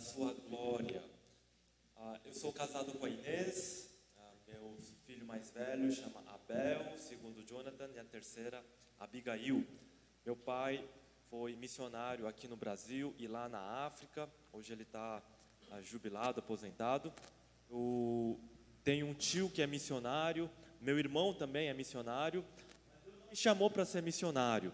[0.00, 1.04] sua glória.
[1.94, 7.44] Ah, eu sou casado com a Inês, ah, meu filho mais velho chama Abel, segundo
[7.44, 8.64] Jonathan, e a terceira,
[8.98, 9.66] Abigail.
[10.24, 10.88] Meu pai
[11.28, 14.28] foi missionário aqui no Brasil e lá na África.
[14.52, 15.22] Hoje ele está
[15.70, 17.12] ah, jubilado, aposentado.
[17.68, 18.40] Eu
[18.82, 22.42] tenho um tio que é missionário, meu irmão também é missionário.
[23.28, 24.72] Me chamou para ser missionário.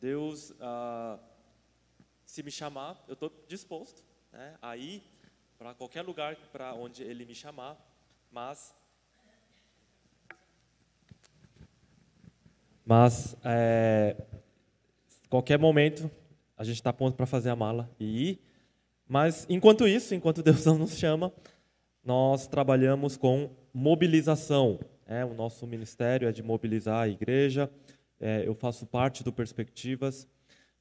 [0.00, 1.18] Deus, ah,
[2.24, 4.54] se me chamar, eu estou disposto né,
[5.58, 7.76] para qualquer lugar para onde Ele me chamar,
[8.30, 8.74] mas
[12.84, 14.16] mas é,
[15.28, 16.10] qualquer momento
[16.56, 18.40] a gente está pronto para fazer a mala e ir.
[19.06, 21.32] Mas enquanto isso, enquanto Deus não nos chama,
[22.04, 24.78] nós trabalhamos com mobilização.
[25.06, 27.70] É, o nosso ministério é de mobilizar a igreja.
[28.20, 30.28] É, eu faço parte do Perspectivas.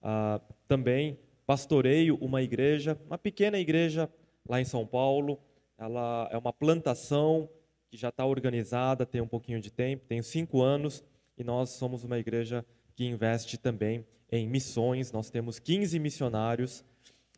[0.01, 1.17] Ah, também
[1.49, 4.07] pastoreio uma igreja, uma pequena igreja
[4.47, 5.39] lá em São Paulo.
[5.79, 7.49] Ela é uma plantação
[7.89, 11.03] que já está organizada, tem um pouquinho de tempo, tem cinco anos,
[11.35, 15.11] e nós somos uma igreja que investe também em missões.
[15.11, 16.85] Nós temos 15 missionários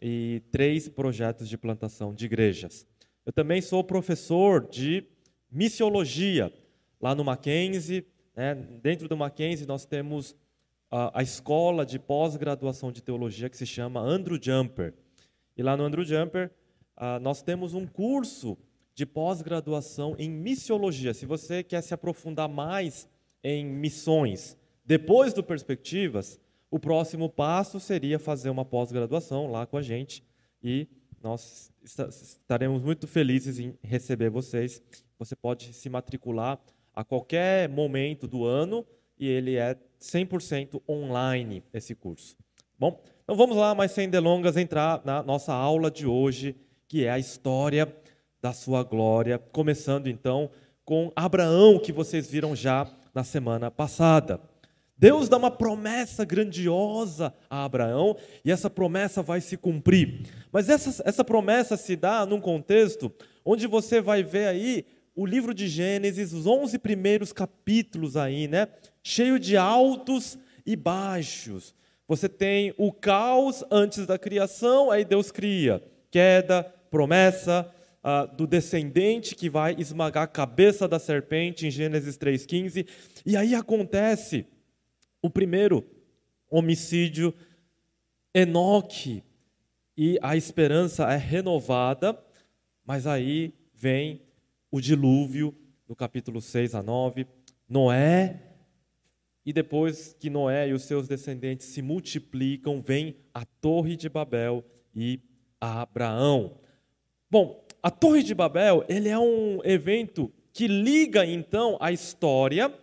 [0.01, 2.85] e três projetos de plantação de igrejas.
[3.25, 5.05] Eu também sou professor de
[5.49, 6.51] missiologia
[6.99, 8.05] lá no Mackenzie.
[8.35, 8.55] Né?
[8.55, 10.35] Dentro do Mackenzie nós temos
[10.91, 14.93] a, a escola de pós-graduação de teologia que se chama Andrew Jumper.
[15.57, 16.51] E lá no Andrew Jumper
[16.97, 18.57] uh, nós temos um curso
[18.93, 21.13] de pós-graduação em missiologia.
[21.13, 23.07] Se você quer se aprofundar mais
[23.41, 29.81] em missões depois do Perspectivas, o próximo passo seria fazer uma pós-graduação lá com a
[29.81, 30.23] gente
[30.61, 30.87] e
[31.23, 34.81] nós estaremos muito felizes em receber vocês.
[35.17, 36.59] Você pode se matricular
[36.93, 38.85] a qualquer momento do ano
[39.17, 42.35] e ele é 100% online esse curso.
[42.77, 46.55] Bom, então vamos lá, mas sem delongas, entrar na nossa aula de hoje,
[46.87, 47.87] que é a história
[48.41, 50.49] da sua glória, começando então
[50.83, 54.41] com Abraão, que vocês viram já na semana passada.
[54.97, 60.27] Deus dá uma promessa grandiosa a Abraão e essa promessa vai se cumprir.
[60.51, 63.11] Mas essa, essa promessa se dá num contexto
[63.43, 64.85] onde você vai ver aí
[65.15, 68.67] o livro de Gênesis, os 11 primeiros capítulos aí, né?
[69.03, 71.75] Cheio de altos e baixos.
[72.07, 75.83] Você tem o caos antes da criação, aí Deus cria.
[76.09, 77.71] Queda, promessa,
[78.03, 82.87] Uh, do descendente que vai esmagar a cabeça da serpente em Gênesis 3,15.
[83.23, 84.47] E aí acontece
[85.21, 85.85] o primeiro
[86.49, 87.31] homicídio,
[88.33, 89.23] Enoque,
[89.95, 92.17] e a esperança é renovada,
[92.83, 94.21] mas aí vem
[94.71, 95.53] o dilúvio,
[95.87, 97.27] no capítulo 6 a 9,
[97.67, 98.41] Noé,
[99.45, 104.63] e depois que Noé e os seus descendentes se multiplicam, vem a Torre de Babel
[104.95, 105.19] e
[105.59, 106.57] Abraão.
[107.29, 112.73] Bom, a Torre de Babel, ele é um evento que liga então a história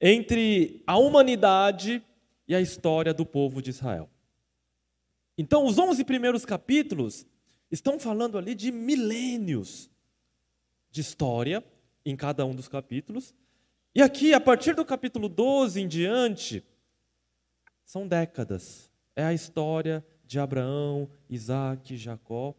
[0.00, 2.02] entre a humanidade
[2.48, 4.08] e a história do povo de Israel.
[5.36, 7.26] Então, os 11 primeiros capítulos
[7.70, 9.89] estão falando ali de milênios
[10.90, 11.64] de história
[12.04, 13.34] em cada um dos capítulos.
[13.94, 16.64] E aqui, a partir do capítulo 12 em diante,
[17.84, 18.90] são décadas.
[19.14, 22.54] É a história de Abraão, Isaac, Jacó.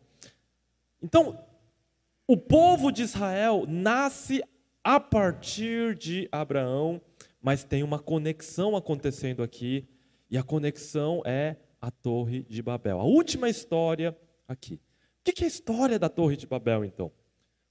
[1.01, 1.43] Então,
[2.27, 4.43] o povo de Israel nasce
[4.83, 7.01] a partir de Abraão
[7.41, 9.87] mas tem uma conexão acontecendo aqui,
[10.29, 12.99] e a conexão é a Torre de Babel.
[12.99, 14.15] A última história
[14.47, 14.79] aqui.
[15.19, 17.11] O que é a história da Torre de Babel, então?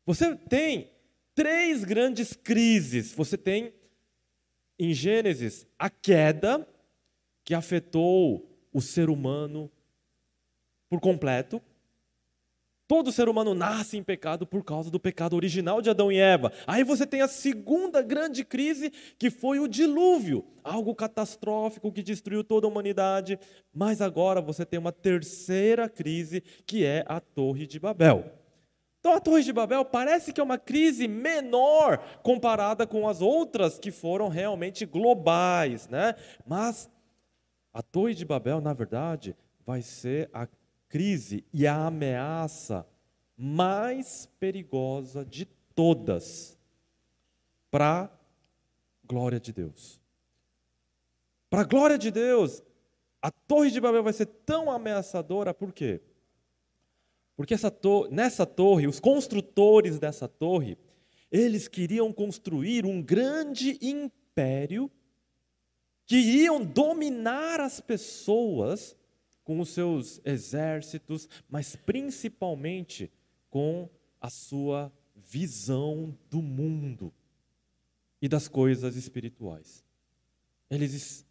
[0.06, 0.90] Você tem
[1.34, 3.12] três grandes crises.
[3.14, 3.72] Você tem,
[4.78, 6.66] em Gênesis, a queda,
[7.44, 9.70] que afetou o ser humano
[10.88, 11.62] por completo.
[12.86, 16.52] Todo ser humano nasce em pecado por causa do pecado original de Adão e Eva.
[16.66, 22.42] Aí você tem a segunda grande crise, que foi o dilúvio, algo catastrófico que destruiu
[22.42, 23.38] toda a humanidade.
[23.72, 28.39] Mas agora você tem uma terceira crise, que é a Torre de Babel.
[29.00, 33.78] Então a Torre de Babel parece que é uma crise menor comparada com as outras
[33.78, 36.14] que foram realmente globais, né?
[36.46, 36.90] Mas
[37.72, 40.46] a Torre de Babel, na verdade, vai ser a
[40.86, 42.86] crise e a ameaça
[43.36, 46.58] mais perigosa de todas
[47.70, 48.10] para a
[49.06, 49.98] glória de Deus.
[51.48, 52.62] Para a glória de Deus,
[53.22, 56.02] a Torre de Babel vai ser tão ameaçadora, por quê?
[57.40, 60.76] Porque to nessa torre, os construtores dessa torre,
[61.32, 64.90] eles queriam construir um grande império
[66.04, 68.94] que iam dominar as pessoas
[69.42, 73.10] com os seus exércitos, mas principalmente
[73.48, 73.88] com
[74.20, 77.10] a sua visão do mundo
[78.20, 79.82] e das coisas espirituais.
[80.68, 81.24] Eles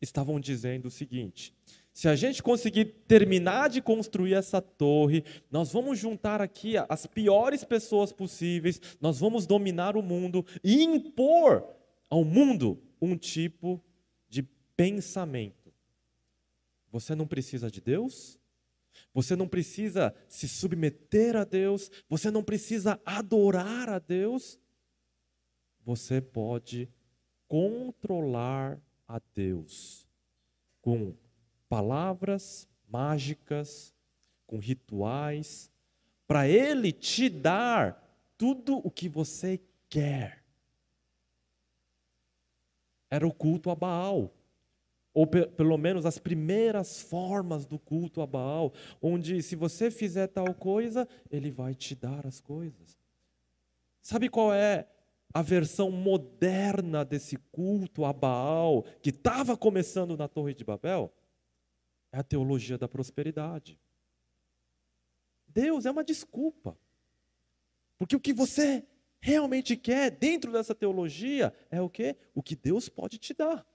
[0.00, 1.54] estavam dizendo o seguinte:
[1.96, 7.64] se a gente conseguir terminar de construir essa torre, nós vamos juntar aqui as piores
[7.64, 11.66] pessoas possíveis, nós vamos dominar o mundo e impor
[12.10, 13.82] ao mundo um tipo
[14.28, 14.42] de
[14.76, 15.72] pensamento.
[16.92, 18.38] Você não precisa de Deus?
[19.14, 24.58] Você não precisa se submeter a Deus, você não precisa adorar a Deus.
[25.82, 26.90] Você pode
[27.48, 28.78] controlar
[29.08, 30.06] a Deus
[30.82, 31.14] com
[31.68, 33.94] palavras mágicas,
[34.46, 35.70] com rituais,
[36.26, 38.02] para Ele te dar
[38.36, 40.44] tudo o que você quer.
[43.10, 44.32] Era o culto a Baal
[45.16, 48.70] ou pe pelo menos as primeiras formas do culto a Baal,
[49.00, 52.98] onde se você fizer tal coisa, ele vai te dar as coisas.
[54.02, 54.86] Sabe qual é
[55.32, 61.10] a versão moderna desse culto a Baal que estava começando na Torre de Babel?
[62.16, 63.78] É a teologia da prosperidade.
[65.46, 66.74] Deus é uma desculpa.
[67.98, 68.86] Porque o que você
[69.20, 72.16] realmente quer dentro dessa teologia é o quê?
[72.34, 73.66] O que Deus pode te dar.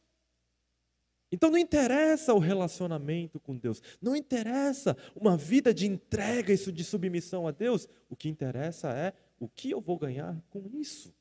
[1.32, 6.84] Então não interessa o relacionamento com Deus, não interessa uma vida de entrega e de
[6.84, 11.14] submissão a Deus, o que interessa é o que eu vou ganhar com isso.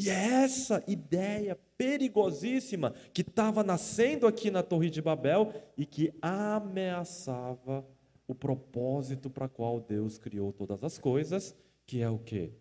[0.00, 6.14] E é essa ideia perigosíssima que estava nascendo aqui na Torre de Babel e que
[6.22, 7.84] ameaçava
[8.24, 11.52] o propósito para qual Deus criou todas as coisas,
[11.84, 12.52] que é o que?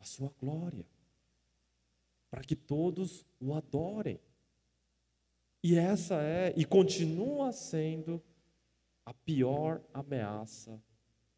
[0.00, 0.84] A sua glória.
[2.28, 4.18] Para que todos o adorem.
[5.62, 8.20] E essa é e continua sendo
[9.06, 10.82] a pior ameaça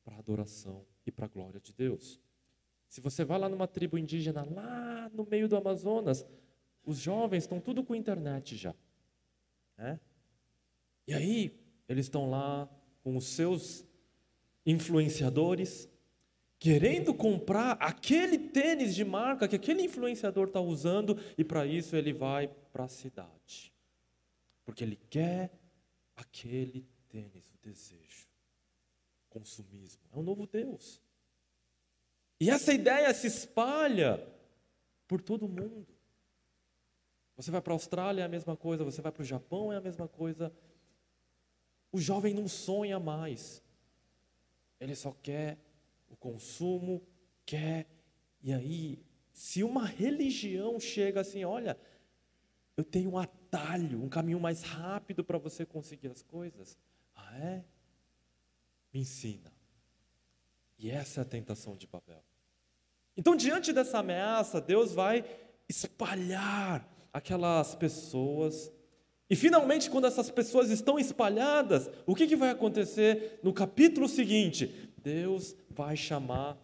[0.02, 2.18] para a adoração e para a glória de Deus.
[2.90, 6.26] Se você vai lá numa tribo indígena, lá no meio do Amazonas,
[6.84, 8.74] os jovens estão tudo com internet já.
[9.78, 10.00] Né?
[11.06, 11.56] E aí,
[11.88, 12.68] eles estão lá
[13.04, 13.86] com os seus
[14.66, 15.88] influenciadores,
[16.58, 22.12] querendo comprar aquele tênis de marca que aquele influenciador está usando, e para isso ele
[22.12, 23.72] vai para a cidade.
[24.64, 25.52] Porque ele quer
[26.16, 28.26] aquele tênis, o desejo.
[29.28, 30.02] Consumismo.
[30.12, 31.00] É um novo Deus.
[32.40, 34.26] E essa ideia se espalha
[35.06, 35.86] por todo o mundo.
[37.36, 38.82] Você vai para a Austrália, é a mesma coisa.
[38.82, 40.50] Você vai para o Japão, é a mesma coisa.
[41.92, 43.62] O jovem não sonha mais.
[44.78, 45.58] Ele só quer
[46.08, 47.02] o consumo,
[47.44, 47.86] quer.
[48.42, 51.78] E aí, se uma religião chega assim, olha,
[52.76, 56.78] eu tenho um atalho, um caminho mais rápido para você conseguir as coisas.
[57.14, 57.64] Ah, é?
[58.92, 59.52] Me ensina.
[60.78, 62.24] E essa é a tentação de Babel.
[63.20, 65.22] Então, diante dessa ameaça, Deus vai
[65.68, 68.72] espalhar aquelas pessoas.
[69.28, 74.90] E finalmente, quando essas pessoas estão espalhadas, o que, que vai acontecer no capítulo seguinte?
[74.96, 76.56] Deus vai chamar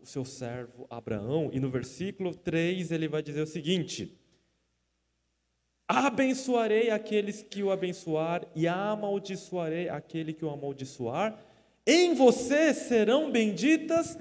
[0.00, 4.18] o seu servo Abraão, e no versículo 3 ele vai dizer o seguinte:
[5.86, 11.38] Abençoarei aqueles que o abençoar e amaldiçoarei aquele que o amaldiçoar.
[11.86, 14.16] Em você serão benditas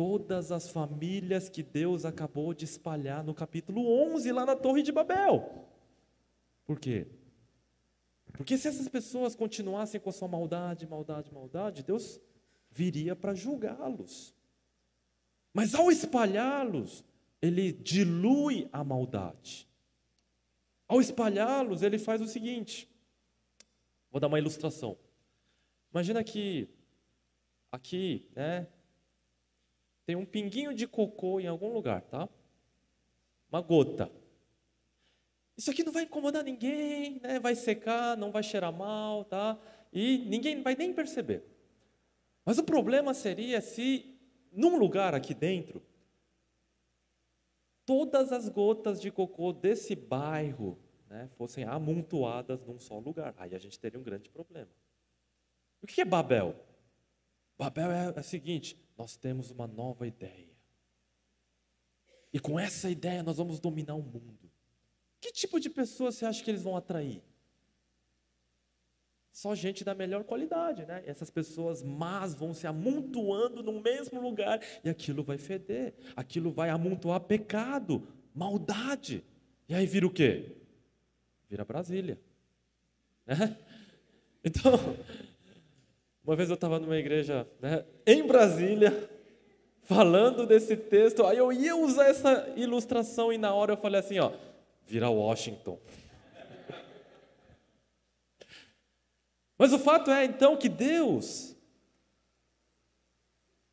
[0.00, 4.90] todas as famílias que Deus acabou de espalhar no capítulo 11 lá na Torre de
[4.90, 5.68] Babel.
[6.64, 7.06] Por quê?
[8.32, 12.18] Porque se essas pessoas continuassem com a sua maldade, maldade, maldade, Deus
[12.70, 14.34] viria para julgá-los.
[15.52, 17.04] Mas ao espalhá-los,
[17.42, 19.68] ele dilui a maldade.
[20.88, 22.88] Ao espalhá-los, ele faz o seguinte:
[24.10, 24.96] vou dar uma ilustração.
[25.92, 26.70] Imagina que
[27.70, 28.66] aqui, né,
[30.10, 32.28] tem um pinguinho de cocô em algum lugar, tá?
[33.48, 34.10] Uma gota.
[35.56, 37.38] Isso aqui não vai incomodar ninguém, né?
[37.38, 39.56] Vai secar, não vai cheirar mal, tá?
[39.92, 41.44] E ninguém vai nem perceber.
[42.44, 44.18] Mas o problema seria se
[44.50, 45.80] num lugar aqui dentro
[47.86, 50.76] todas as gotas de cocô desse bairro
[51.08, 53.32] né, fossem amontoadas num só lugar.
[53.38, 54.70] Aí a gente teria um grande problema.
[55.80, 56.56] O que é Babel?
[57.56, 60.50] Babel é, é o seguinte: nós temos uma nova ideia.
[62.30, 64.52] E com essa ideia nós vamos dominar o mundo.
[65.18, 67.22] Que tipo de pessoa você acha que eles vão atrair?
[69.32, 71.02] Só gente da melhor qualidade, né?
[71.06, 76.68] Essas pessoas más vão se amontoando no mesmo lugar e aquilo vai feder, aquilo vai
[76.68, 79.24] amontoar pecado, maldade.
[79.66, 80.58] E aí vira o quê?
[81.48, 82.20] Vira Brasília.
[83.24, 83.56] Né?
[84.42, 84.72] Então,
[86.30, 89.10] uma vez eu estava numa igreja né, em Brasília,
[89.82, 94.20] falando desse texto, aí eu ia usar essa ilustração e na hora eu falei assim,
[94.20, 94.30] ó,
[94.86, 95.76] vira Washington.
[99.58, 101.56] Mas o fato é então que Deus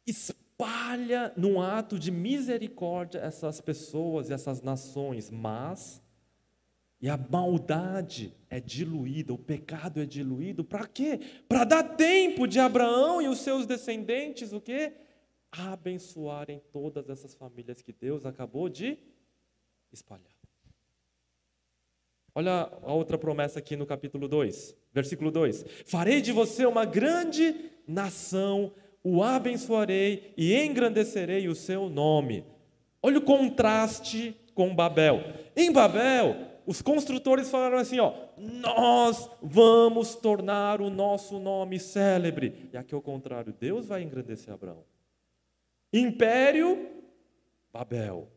[0.08, 6.02] espalha num ato de misericórdia essas pessoas e essas nações, mas
[7.00, 11.20] e a maldade é diluída, o pecado é diluído, para quê?
[11.48, 14.94] Para dar tempo de Abraão e os seus descendentes, o quê?
[15.52, 18.98] Abençoarem todas essas famílias que Deus acabou de
[19.92, 20.26] espalhar.
[22.34, 27.72] Olha a outra promessa aqui no capítulo 2, versículo 2: Farei de você uma grande
[27.88, 28.74] nação,
[29.04, 32.46] o abençoarei e engrandecerei o seu nome.
[33.02, 35.22] Olha o contraste com Babel.
[35.56, 42.70] Em Babel, os construtores falaram assim, ó, nós vamos tornar o nosso nome célebre.
[42.74, 44.84] E aqui ao contrário, Deus vai engrandecer Abraão.
[45.94, 46.92] Império
[47.72, 48.30] Babel.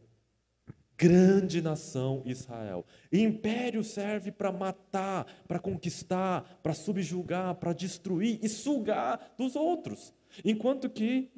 [0.96, 2.86] Grande nação Israel.
[3.10, 10.14] Império serve para matar, para conquistar, para subjugar, para destruir e sugar dos outros.
[10.44, 11.32] Enquanto que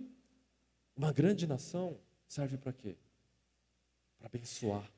[0.94, 2.98] uma grande nação serve para quê?
[4.18, 4.92] Para abençoar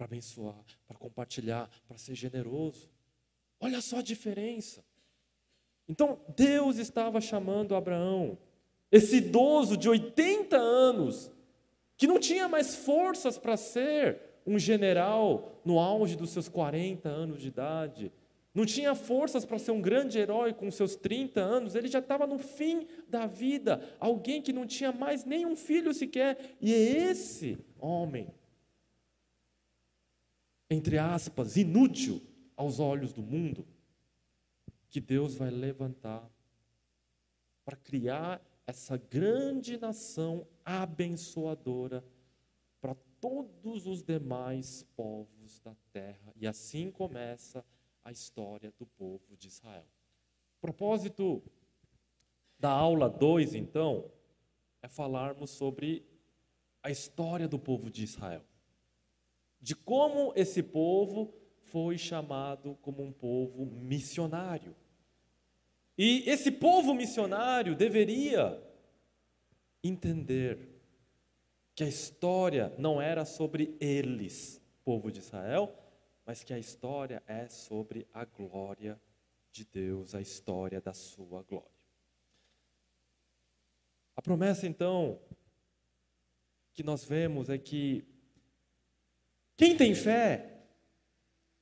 [0.00, 0.56] para abençoar,
[0.88, 2.88] para compartilhar, para ser generoso.
[3.60, 4.82] Olha só a diferença.
[5.86, 8.38] Então, Deus estava chamando Abraão,
[8.90, 11.30] esse idoso de 80 anos,
[11.98, 17.42] que não tinha mais forças para ser um general no auge dos seus 40 anos
[17.42, 18.10] de idade,
[18.54, 22.26] não tinha forças para ser um grande herói com seus 30 anos, ele já estava
[22.26, 27.58] no fim da vida, alguém que não tinha mais nenhum filho sequer, e é esse
[27.78, 28.32] homem
[30.70, 32.22] entre aspas, inútil
[32.56, 33.66] aos olhos do mundo,
[34.88, 36.30] que Deus vai levantar
[37.64, 42.04] para criar essa grande nação abençoadora
[42.80, 46.32] para todos os demais povos da terra.
[46.36, 47.64] E assim começa
[48.04, 49.86] a história do povo de Israel.
[50.60, 51.42] Propósito
[52.58, 54.10] da aula 2, então,
[54.82, 56.06] é falarmos sobre
[56.82, 58.44] a história do povo de Israel
[59.60, 64.74] de como esse povo foi chamado como um povo missionário.
[65.96, 68.60] E esse povo missionário deveria
[69.82, 70.80] entender
[71.74, 75.74] que a história não era sobre eles, povo de Israel,
[76.24, 79.00] mas que a história é sobre a glória
[79.50, 81.68] de Deus, a história da sua glória.
[84.16, 85.20] A promessa, então,
[86.72, 88.04] que nós vemos é que
[89.60, 90.62] quem tem fé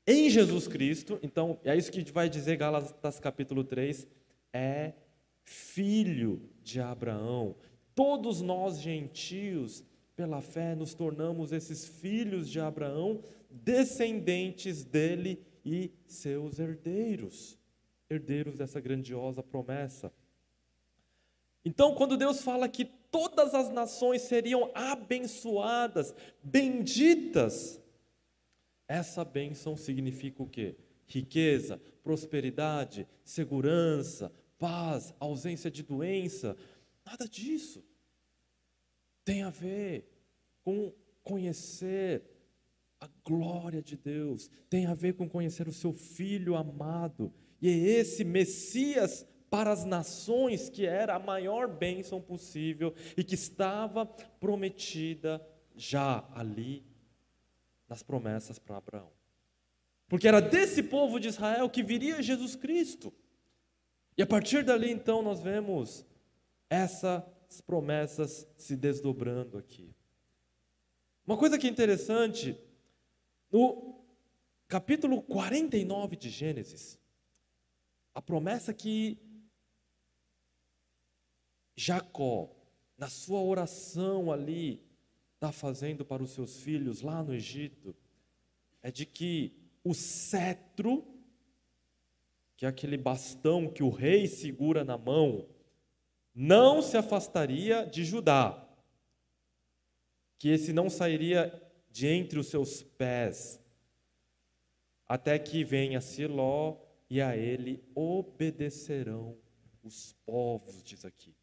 [0.06, 4.06] em Jesus Cristo, então é isso que vai dizer Gálatas capítulo 3,
[4.52, 4.92] é
[5.42, 7.56] filho de Abraão.
[7.96, 9.82] Todos nós gentios,
[10.14, 17.58] pela fé, nos tornamos esses filhos de Abraão, descendentes dele e seus herdeiros,
[18.08, 20.12] herdeiros dessa grandiosa promessa.
[21.64, 26.14] Então, quando Deus fala que todas as nações seriam abençoadas,
[26.44, 27.82] benditas,
[28.88, 30.74] essa bênção significa o quê?
[31.06, 36.56] Riqueza, prosperidade, segurança, paz, ausência de doença.
[37.04, 37.84] Nada disso.
[39.24, 40.10] Tem a ver
[40.62, 40.92] com
[41.22, 42.22] conhecer
[42.98, 47.32] a glória de Deus, tem a ver com conhecer o seu filho amado.
[47.60, 53.34] E é esse Messias para as nações que era a maior bênção possível e que
[53.34, 56.87] estava prometida já ali
[57.88, 59.10] nas promessas para Abraão.
[60.08, 63.12] Porque era desse povo de Israel que viria Jesus Cristo.
[64.16, 66.04] E a partir dali, então, nós vemos
[66.68, 69.94] essas promessas se desdobrando aqui.
[71.26, 72.58] Uma coisa que é interessante,
[73.50, 74.02] no
[74.66, 76.98] capítulo 49 de Gênesis,
[78.14, 79.18] a promessa que
[81.76, 82.50] Jacó,
[82.96, 84.82] na sua oração ali,
[85.38, 87.94] está fazendo para os seus filhos lá no Egito
[88.82, 89.52] é de que
[89.84, 91.06] o cetro,
[92.56, 95.48] que é aquele bastão que o rei segura na mão,
[96.34, 98.68] não se afastaria de Judá,
[100.40, 101.52] que esse não sairia
[101.88, 103.60] de entre os seus pés,
[105.06, 106.76] até que venha Siló
[107.08, 109.38] e a ele obedecerão
[109.84, 111.37] os povos, diz aqui.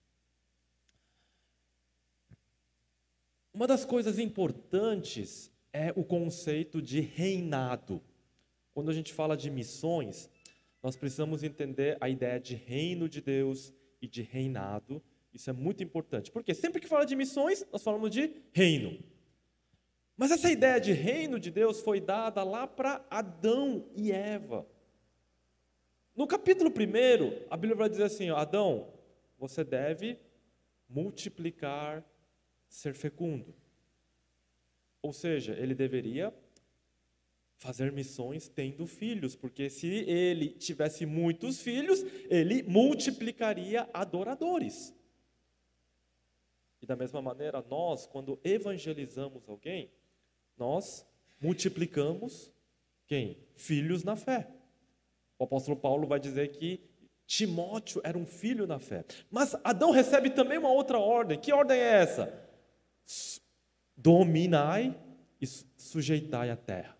[3.55, 8.01] Uma das coisas importantes é o conceito de reinado.
[8.73, 10.29] Quando a gente fala de missões,
[10.83, 15.01] nós precisamos entender a ideia de reino de Deus e de reinado.
[15.33, 18.99] Isso é muito importante, porque sempre que fala de missões, nós falamos de reino.
[20.17, 24.67] Mas essa ideia de reino de Deus foi dada lá para Adão e Eva.
[26.13, 28.89] No capítulo 1, a Bíblia vai dizer assim: Adão,
[29.39, 30.19] você deve
[30.89, 32.03] multiplicar,
[32.67, 33.55] ser fecundo.
[35.01, 36.33] Ou seja, ele deveria
[37.57, 44.93] fazer missões tendo filhos, porque se ele tivesse muitos filhos, ele multiplicaria adoradores.
[46.81, 49.91] E da mesma maneira, nós, quando evangelizamos alguém,
[50.57, 51.05] nós
[51.39, 52.51] multiplicamos
[53.07, 53.37] quem?
[53.55, 54.47] Filhos na fé.
[55.37, 56.81] O apóstolo Paulo vai dizer que
[57.27, 59.03] Timóteo era um filho na fé.
[59.31, 61.39] Mas Adão recebe também uma outra ordem.
[61.39, 62.44] Que ordem é essa?
[63.95, 64.97] Dominai
[65.39, 65.47] e
[65.77, 66.97] sujeitai a terra.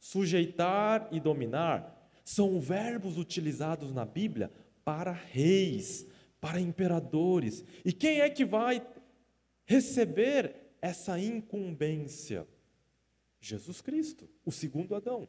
[0.00, 4.50] Sujeitar e dominar são verbos utilizados na Bíblia
[4.84, 6.06] para reis,
[6.40, 7.64] para imperadores.
[7.84, 8.86] E quem é que vai
[9.64, 12.46] receber essa incumbência?
[13.40, 15.28] Jesus Cristo, o segundo Adão.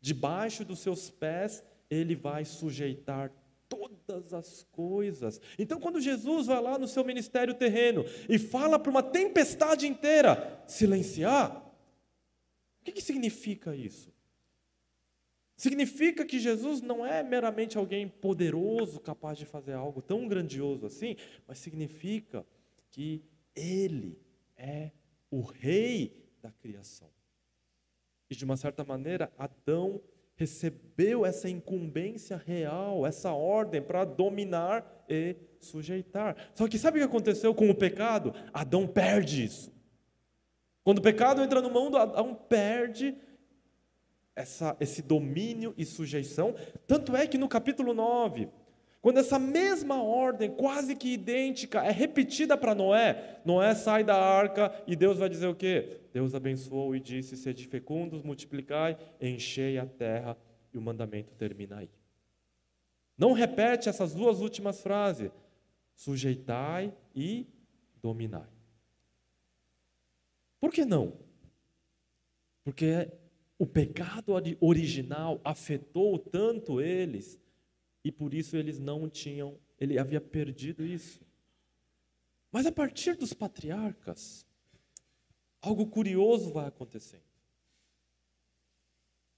[0.00, 3.32] Debaixo dos seus pés, ele vai sujeitar
[3.68, 5.40] todas as coisas.
[5.58, 10.62] Então, quando Jesus vai lá no seu ministério terreno e fala para uma tempestade inteira
[10.66, 11.64] silenciar,
[12.80, 14.14] o que, que significa isso?
[15.56, 21.16] Significa que Jesus não é meramente alguém poderoso, capaz de fazer algo tão grandioso assim,
[21.48, 22.46] mas significa
[22.90, 24.20] que Ele
[24.54, 24.90] é
[25.30, 27.10] o Rei da criação.
[28.28, 30.02] E de uma certa maneira, Adão
[30.36, 36.36] recebeu essa incumbência real, essa ordem para dominar e sujeitar.
[36.54, 38.34] Só que sabe o que aconteceu com o pecado?
[38.52, 39.74] Adão perde isso.
[40.84, 43.16] Quando o pecado entra no mundo, Adão perde
[44.36, 46.54] essa, esse domínio e sujeição.
[46.86, 48.48] Tanto é que no capítulo 9,
[49.06, 54.82] quando essa mesma ordem, quase que idêntica, é repetida para Noé, Noé sai da arca
[54.84, 56.00] e Deus vai dizer o quê?
[56.12, 60.36] Deus abençoou e disse: Sede fecundos, multiplicai, enchei a terra,
[60.74, 61.90] e o mandamento termina aí.
[63.16, 65.30] Não repete essas duas últimas frases:
[65.94, 67.46] sujeitai e
[68.02, 68.50] dominai.
[70.58, 71.12] Por que não?
[72.64, 73.08] Porque
[73.56, 77.38] o pecado original afetou tanto eles
[78.06, 81.20] e por isso eles não tinham, ele havia perdido isso.
[82.52, 84.46] Mas a partir dos patriarcas,
[85.60, 87.24] algo curioso vai acontecendo.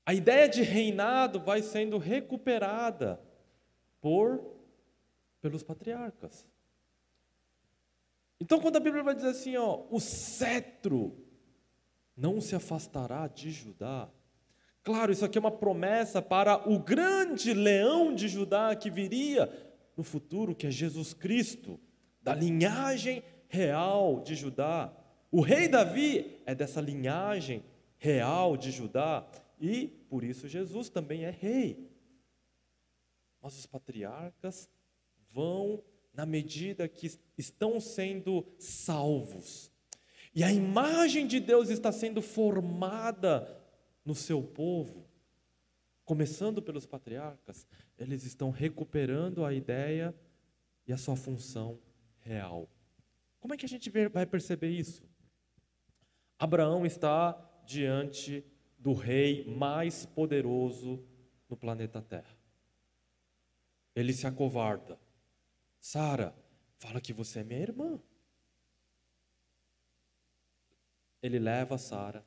[0.04, 3.18] A ideia de reinado vai sendo recuperada
[4.02, 4.44] por
[5.40, 6.46] pelos patriarcas.
[8.38, 11.16] Então, quando a Bíblia vai dizer assim, ó, o cetro
[12.14, 14.10] não se afastará de Judá,
[14.88, 19.46] Claro, isso aqui é uma promessa para o grande leão de Judá que viria
[19.94, 21.78] no futuro, que é Jesus Cristo,
[22.22, 24.90] da linhagem real de Judá.
[25.30, 27.62] O rei Davi é dessa linhagem
[27.98, 29.28] real de Judá
[29.60, 31.92] e por isso Jesus também é rei.
[33.42, 34.70] Mas os patriarcas
[35.30, 39.70] vão na medida que estão sendo salvos.
[40.34, 43.57] E a imagem de Deus está sendo formada
[44.08, 45.06] no seu povo,
[46.02, 47.68] começando pelos patriarcas,
[47.98, 50.14] eles estão recuperando a ideia
[50.86, 51.78] e a sua função
[52.20, 52.70] real.
[53.38, 55.06] Como é que a gente vai perceber isso?
[56.38, 58.42] Abraão está diante
[58.78, 61.04] do rei mais poderoso
[61.46, 62.34] no planeta Terra.
[63.94, 64.98] Ele se acovarda.
[65.78, 66.34] Sara,
[66.78, 68.00] fala que você é minha irmã.
[71.22, 72.24] Ele leva Sara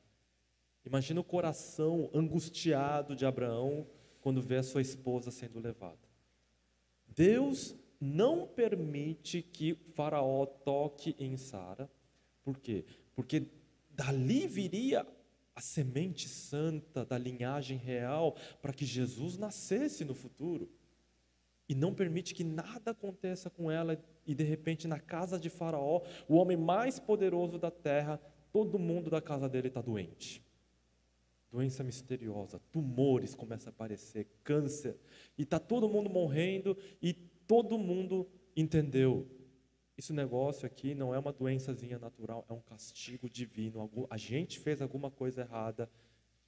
[0.85, 3.87] Imagina o coração angustiado de Abraão
[4.19, 5.99] quando vê a sua esposa sendo levada.
[7.07, 11.89] Deus não permite que Faraó toque em Sara.
[12.43, 12.83] Por quê?
[13.13, 13.47] Porque
[13.91, 15.05] dali viria
[15.53, 20.71] a semente santa da linhagem real para que Jesus nascesse no futuro.
[21.69, 26.01] E não permite que nada aconteça com ela e de repente na casa de Faraó,
[26.27, 28.19] o homem mais poderoso da terra,
[28.51, 30.43] todo mundo da casa dele está doente
[31.51, 34.97] doença misteriosa, tumores começam a aparecer, câncer,
[35.37, 39.27] e está todo mundo morrendo e todo mundo entendeu.
[39.97, 44.07] Esse negócio aqui não é uma doençazinha natural, é um castigo divino.
[44.09, 45.91] A gente fez alguma coisa errada,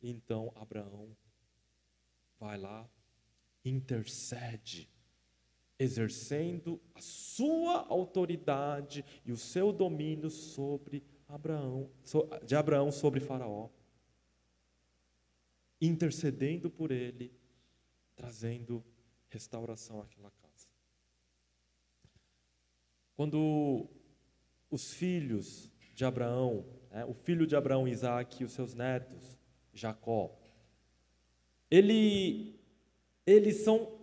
[0.01, 1.15] então Abraão
[2.39, 2.89] vai lá,
[3.63, 4.89] intercede,
[5.77, 11.89] exercendo a sua autoridade e o seu domínio sobre Abraão,
[12.45, 13.69] de Abraão sobre Faraó
[15.87, 17.31] intercedendo por ele,
[18.15, 18.83] trazendo
[19.29, 20.67] restauração àquela casa.
[23.15, 23.87] Quando
[24.69, 29.37] os filhos de Abraão, né, o filho de Abraão, Isaac, e os seus netos,
[29.73, 30.35] Jacó,
[31.69, 32.59] ele,
[33.25, 33.99] eles são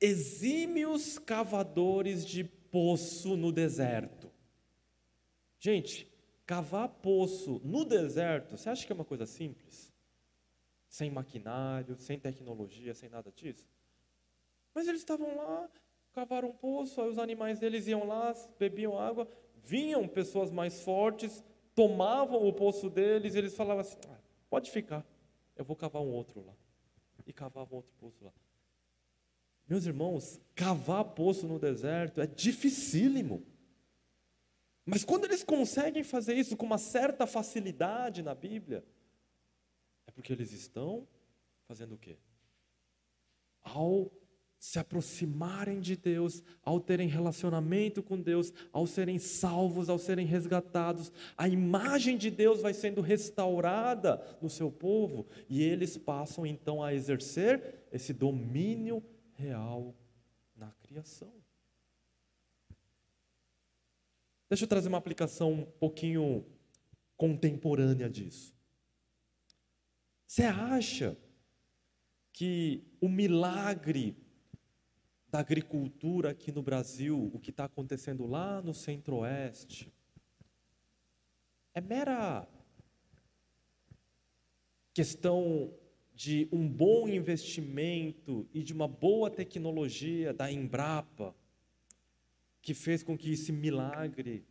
[0.00, 4.30] exímios cavadores de poço no deserto.
[5.58, 6.12] Gente,
[6.44, 9.93] cavar poço no deserto, você acha que é uma coisa simples?
[10.94, 13.66] Sem maquinário, sem tecnologia, sem nada disso?
[14.72, 15.68] Mas eles estavam lá,
[16.12, 19.26] cavaram um poço, aí os animais deles iam lá, bebiam água,
[19.56, 21.42] vinham pessoas mais fortes,
[21.74, 25.04] tomavam o poço deles, e eles falavam assim: ah, pode ficar,
[25.56, 26.54] eu vou cavar um outro lá.
[27.26, 28.32] E cavavam outro poço lá.
[29.68, 33.44] Meus irmãos, cavar poço no deserto é dificílimo.
[34.86, 38.84] Mas quando eles conseguem fazer isso com uma certa facilidade na Bíblia,
[40.14, 41.06] porque eles estão
[41.66, 42.16] fazendo o quê?
[43.62, 44.10] Ao
[44.64, 51.12] se aproximarem de Deus, ao terem relacionamento com Deus, ao serem salvos, ao serem resgatados,
[51.36, 56.94] a imagem de Deus vai sendo restaurada no seu povo e eles passam então a
[56.94, 59.94] exercer esse domínio real
[60.56, 61.34] na criação.
[64.48, 66.42] Deixa eu trazer uma aplicação um pouquinho
[67.18, 68.53] contemporânea disso.
[70.26, 71.16] Você acha
[72.32, 74.16] que o milagre
[75.28, 79.92] da agricultura aqui no Brasil, o que está acontecendo lá no centro-oeste,
[81.74, 82.48] é mera
[84.92, 85.74] questão
[86.14, 91.34] de um bom investimento e de uma boa tecnologia da Embrapa,
[92.62, 94.46] que fez com que esse milagre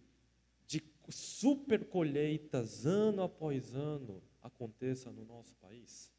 [0.67, 6.13] de super colheitas ano após ano aconteça no nosso país?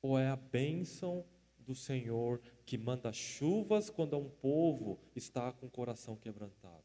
[0.00, 1.24] Ou é a bênção
[1.58, 6.84] do Senhor que manda chuvas quando um povo está com o coração quebrantado?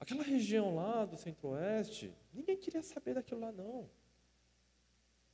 [0.00, 3.88] Aquela região lá do centro-oeste, ninguém queria saber daquilo lá não.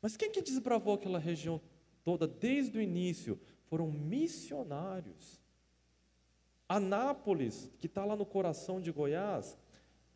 [0.02, 1.60] Mas quem que desbravou aquela região
[2.04, 3.40] toda desde o início?
[3.64, 5.40] Foram missionários.
[6.68, 9.56] Anápolis, que está lá no coração de Goiás,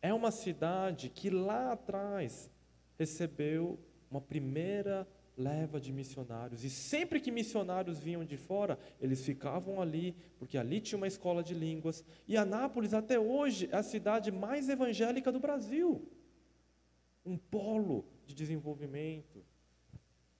[0.01, 2.49] é uma cidade que lá atrás
[2.97, 6.63] recebeu uma primeira leva de missionários.
[6.63, 11.43] E sempre que missionários vinham de fora, eles ficavam ali, porque ali tinha uma escola
[11.43, 12.03] de línguas.
[12.27, 16.07] E Anápolis, até hoje, é a cidade mais evangélica do Brasil
[17.25, 19.45] um polo de desenvolvimento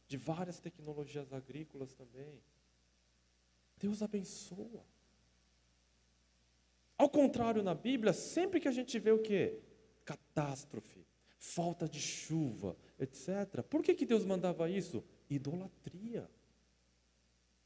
[0.07, 2.41] de várias tecnologias agrícolas também.
[3.77, 4.85] Deus abençoa.
[7.01, 9.59] Ao contrário, na Bíblia, sempre que a gente vê o que?
[10.05, 11.03] Catástrofe,
[11.35, 13.63] falta de chuva, etc.
[13.67, 15.03] Por que, que Deus mandava isso?
[15.27, 16.29] Idolatria,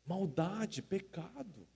[0.05, 1.67] maldade, pecado.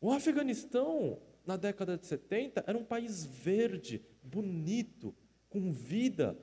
[0.00, 5.12] O Afeganistão, na década de 70, era um país verde, bonito,
[5.48, 6.38] com vida,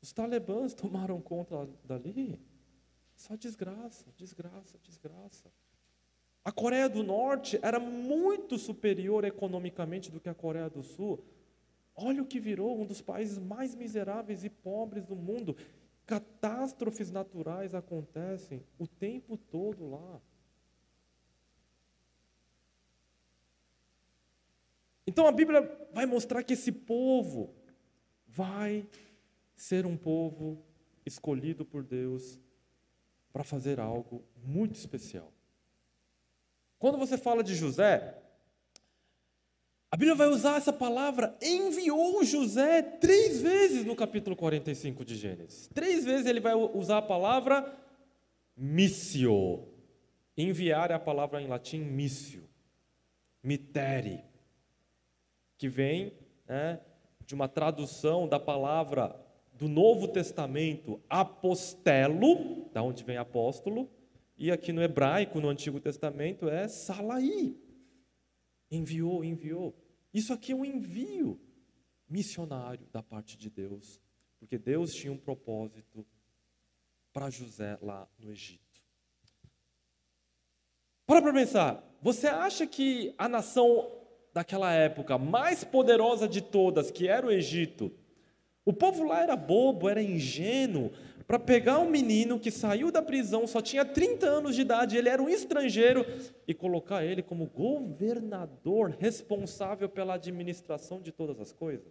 [0.00, 2.40] os talibãs tomaram conta dali.
[3.16, 5.50] Só desgraça, desgraça, desgraça.
[6.44, 11.24] A Coreia do Norte era muito superior economicamente do que a Coreia do Sul.
[11.94, 15.56] Olha o que virou um dos países mais miseráveis e pobres do mundo.
[16.04, 20.20] Catástrofes naturais acontecem o tempo todo lá.
[25.06, 27.54] Então a Bíblia vai mostrar que esse povo
[28.26, 28.86] vai
[29.54, 30.64] ser um povo
[31.04, 32.38] escolhido por Deus
[33.32, 35.31] para fazer algo muito especial.
[36.82, 38.12] Quando você fala de José,
[39.88, 45.70] a Bíblia vai usar essa palavra enviou José três vezes no capítulo 45 de Gênesis.
[45.72, 47.72] Três vezes ele vai usar a palavra
[48.56, 49.68] missio.
[50.36, 52.42] Enviar é a palavra em latim missio,
[53.40, 54.24] mitere,
[55.56, 56.12] que vem
[56.48, 56.80] né,
[57.24, 59.14] de uma tradução da palavra
[59.52, 63.88] do Novo Testamento, apostelo, da onde vem apóstolo,
[64.36, 67.56] e aqui no hebraico, no Antigo Testamento, é salaí.
[68.70, 69.76] Enviou, enviou.
[70.12, 71.40] Isso aqui é um envio
[72.08, 74.00] missionário da parte de Deus,
[74.38, 76.06] porque Deus tinha um propósito
[77.12, 78.62] para José lá no Egito.
[81.06, 83.90] Para para pensar, você acha que a nação
[84.32, 87.92] daquela época mais poderosa de todas, que era o Egito,
[88.64, 90.92] o povo lá era bobo, era ingênuo,
[91.32, 95.08] para pegar um menino que saiu da prisão, só tinha 30 anos de idade, ele
[95.08, 96.04] era um estrangeiro,
[96.46, 101.90] e colocar ele como governador responsável pela administração de todas as coisas.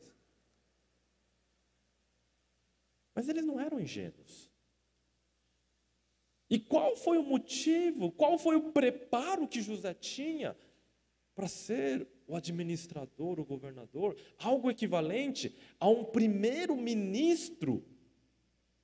[3.15, 4.51] Mas eles não eram ingênuos.
[6.47, 10.55] E qual foi o motivo, qual foi o preparo que José tinha
[11.33, 17.83] para ser o administrador, o governador, algo equivalente a um primeiro-ministro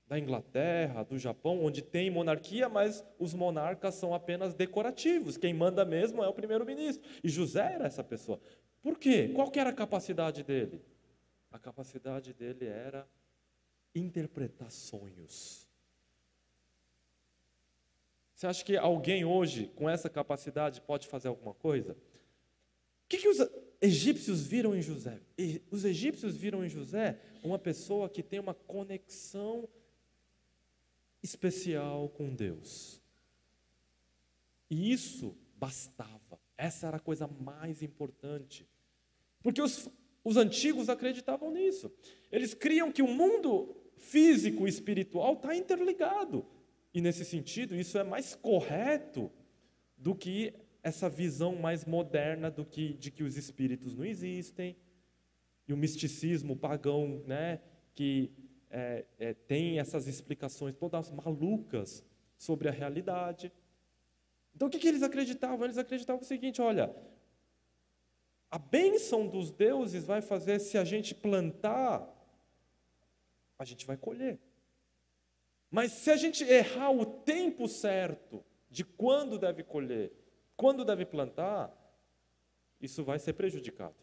[0.07, 5.35] da Inglaterra, do Japão, onde tem monarquia, mas os monarcas são apenas decorativos.
[5.35, 7.07] Quem manda mesmo é o primeiro-ministro.
[7.23, 8.39] E José era essa pessoa.
[8.81, 9.29] Por quê?
[9.35, 10.81] Qual era a capacidade dele?
[11.51, 13.05] A capacidade dele era
[13.93, 15.67] interpretar sonhos.
[18.33, 21.93] Você acha que alguém hoje, com essa capacidade, pode fazer alguma coisa?
[21.93, 23.39] O que, que os
[23.81, 25.19] egípcios viram em José?
[25.71, 29.67] Os egípcios viram em José uma pessoa que tem uma conexão
[31.27, 33.01] especial com Deus.
[34.69, 36.39] E isso bastava.
[36.57, 38.67] Essa era a coisa mais importante.
[39.41, 39.89] Porque os,
[40.23, 41.91] os antigos acreditavam nisso.
[42.31, 46.45] Eles criam que o mundo físico e espiritual está interligado.
[46.93, 49.31] E nesse sentido, isso é mais correto
[49.97, 54.75] do que essa visão mais moderna do que, de que os espíritos não existem,
[55.67, 57.59] e o misticismo pagão, né,
[57.93, 58.31] que
[58.69, 62.03] é, é, tem essas explicações todas malucas
[62.37, 63.51] sobre a realidade.
[64.55, 65.65] Então o que, que eles acreditavam?
[65.65, 66.95] Eles acreditavam o seguinte: olha,
[68.49, 72.07] a bênção dos deuses vai fazer se a gente plantar,
[73.57, 74.39] a gente vai colher.
[75.69, 80.13] Mas se a gente errar o tempo certo de quando deve colher,
[80.55, 81.73] quando deve plantar,
[82.79, 83.95] isso vai ser prejudicado.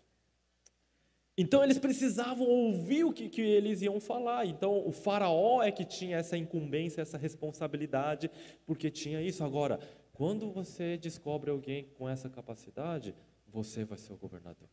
[1.36, 4.46] Então eles precisavam ouvir o que, que, eles iam falar.
[4.46, 8.30] Então o faraó é que tinha essa incumbência, essa responsabilidade,
[8.64, 9.42] porque tinha isso.
[9.42, 9.80] Agora,
[10.12, 13.14] quando você descobre alguém com essa capacidade,
[13.48, 14.68] você vai ser o governador.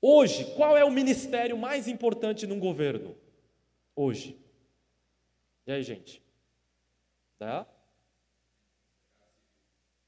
[0.00, 3.16] Hoje, qual é o ministério mais importante num governo?
[3.96, 4.38] Hoje.
[5.66, 6.22] E aí, gente?
[7.36, 7.66] Da?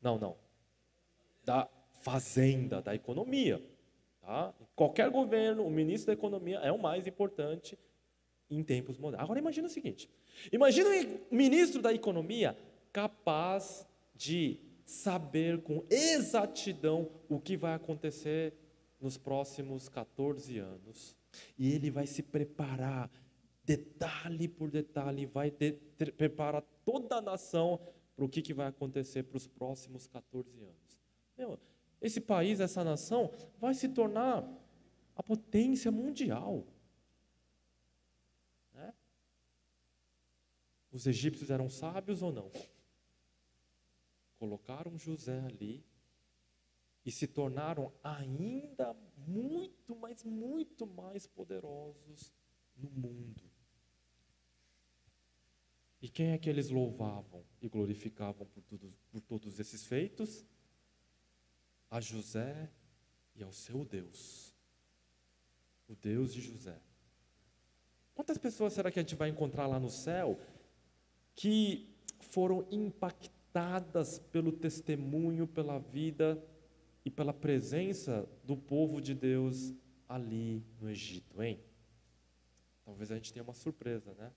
[0.01, 0.37] Não, não.
[1.45, 1.69] Da
[2.01, 3.63] fazenda, da economia.
[4.21, 4.55] Tá?
[4.75, 7.79] Qualquer governo, o ministro da economia é o mais importante
[8.51, 9.25] em tempos modernos.
[9.25, 10.11] Agora imagina o seguinte:
[10.53, 12.57] imagina um ministro da economia
[12.93, 18.55] capaz de saber com exatidão o que vai acontecer
[19.01, 21.17] nos próximos 14 anos.
[21.59, 23.11] E ele vai se preparar
[23.65, 25.73] detalhe por detalhe, vai de,
[26.17, 27.79] preparar toda a nação
[28.17, 30.99] para o que, que vai acontecer para os próximos 14 anos.
[31.37, 31.59] Meu,
[32.01, 34.49] esse país, essa nação, vai se tornar
[35.17, 36.67] a potência mundial.
[38.73, 38.95] Né?
[40.93, 42.51] Os egípcios eram sábios ou não?
[44.39, 45.85] Colocaram José ali
[47.05, 48.95] e se tornaram ainda
[49.27, 52.33] muito, mas muito mais poderosos
[52.77, 53.43] no mundo.
[56.01, 60.47] E quem é que eles louvavam e glorificavam por, tudo, por todos esses feitos?
[61.91, 62.71] A José
[63.35, 64.55] e ao seu Deus,
[65.89, 66.79] o Deus de José.
[68.15, 70.39] Quantas pessoas será que a gente vai encontrar lá no céu
[71.35, 71.89] que
[72.31, 76.43] foram impactadas pelo testemunho, pela vida
[77.05, 79.73] e pela presença do povo de Deus
[80.09, 81.61] ali no Egito, hein?
[82.85, 84.33] Talvez a gente tenha uma surpresa, né?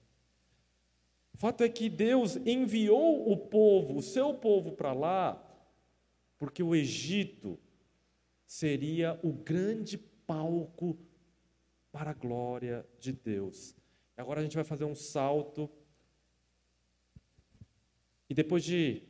[1.33, 5.50] O fato é que Deus enviou o povo, o seu povo para lá,
[6.41, 7.59] porque o Egito
[8.47, 10.97] seria o grande palco
[11.91, 13.75] para a glória de Deus.
[14.17, 15.69] Agora a gente vai fazer um salto.
[18.27, 19.03] E depois de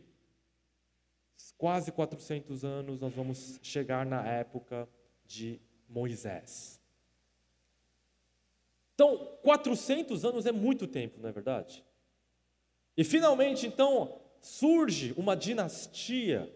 [1.58, 4.90] quase 400 anos, nós vamos chegar na época
[5.26, 6.82] de Moisés.
[8.94, 11.82] Então, 400 anos é muito tempo, não é verdade?
[12.98, 16.54] E finalmente, então, surge uma dinastia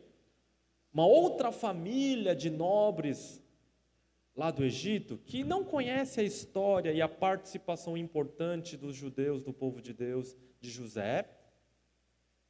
[0.95, 3.43] uma outra família de nobres
[4.33, 9.51] lá do Egito que não conhece a história e a participação importante dos judeus, do
[9.51, 11.29] povo de Deus, de José.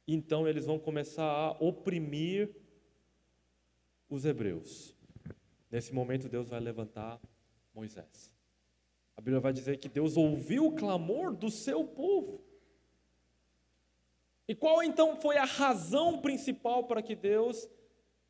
[0.06, 2.54] Então eles vão começar a oprimir
[4.08, 4.94] os hebreus.
[5.68, 7.20] Nesse momento Deus vai levantar
[7.74, 8.32] Moisés.
[9.16, 12.44] A Bíblia vai dizer que Deus ouviu o clamor do seu povo.
[14.46, 17.68] E qual então foi a razão principal para que Deus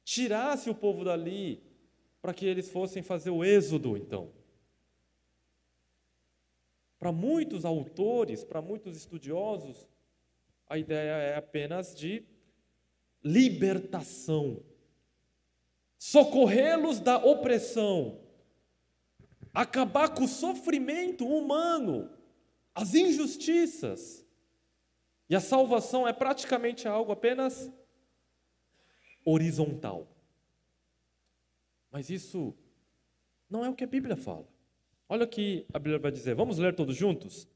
[0.07, 1.61] tirasse o povo dali
[2.23, 4.31] para que eles fossem fazer o êxodo, então.
[6.97, 9.89] Para muitos autores, para muitos estudiosos,
[10.69, 12.25] a ideia é apenas de
[13.23, 14.63] libertação,
[15.99, 18.21] socorrê-los da opressão,
[19.53, 22.09] acabar com o sofrimento humano,
[22.73, 24.25] as injustiças.
[25.29, 27.73] E a salvação é praticamente algo apenas
[29.27, 30.07] horizontal.
[31.91, 32.55] Mas isso
[33.51, 34.47] não é o que a Bíblia fala.
[35.09, 36.35] Olha o que a Bíblia vai dizer.
[36.35, 37.47] Vamos ler todos juntos?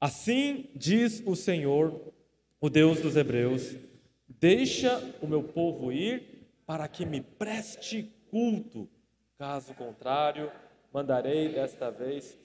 [0.00, 2.12] Assim diz o Senhor,
[2.60, 3.76] o Deus dos Hebreus:
[4.28, 8.88] Deixa o meu povo ir para que me preste culto.
[9.38, 10.50] Caso contrário,
[10.92, 12.38] mandarei desta vez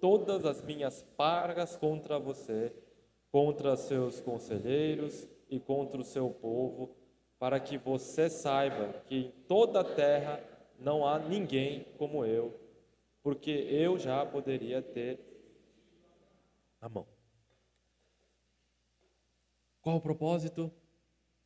[0.00, 2.72] todas as minhas pragas contra você,
[3.30, 6.94] contra seus conselheiros e contra o seu povo,
[7.38, 10.42] para que você saiba que em toda a terra
[10.78, 12.58] não há ninguém como eu,
[13.22, 15.20] porque eu já poderia ter
[16.80, 17.06] a mão.
[19.80, 20.72] Qual o propósito?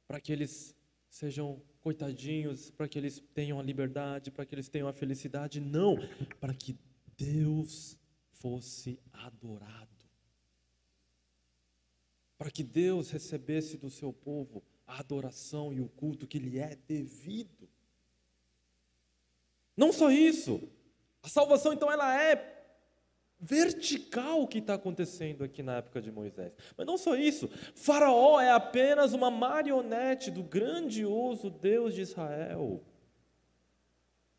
[0.07, 0.76] Para que eles
[1.09, 5.61] sejam coitadinhos, para que eles tenham a liberdade, para que eles tenham a felicidade.
[5.61, 5.96] Não,
[6.40, 6.79] para que
[7.16, 7.98] Deus
[8.33, 9.88] fosse adorado.
[12.38, 16.76] Para que Deus recebesse do seu povo a adoração e o culto que lhe é
[16.88, 17.68] devido.
[19.76, 20.61] Não só isso,
[21.22, 22.59] a salvação então ela é
[23.38, 26.53] vertical o que está acontecendo aqui na época de Moisés.
[26.76, 32.83] Mas não só isso, Faraó é apenas uma marionete do grandioso Deus de Israel.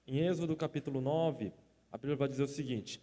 [0.05, 1.53] Em Êxodo capítulo 9,
[1.91, 3.01] a Bíblia vai dizer o seguinte: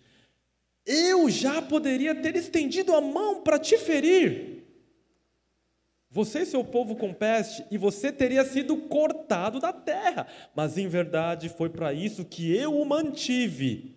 [0.85, 4.58] Eu já poderia ter estendido a mão para te ferir.
[6.11, 10.27] Você e seu povo com peste, e você teria sido cortado da terra.
[10.55, 13.95] Mas em verdade foi para isso que eu o mantive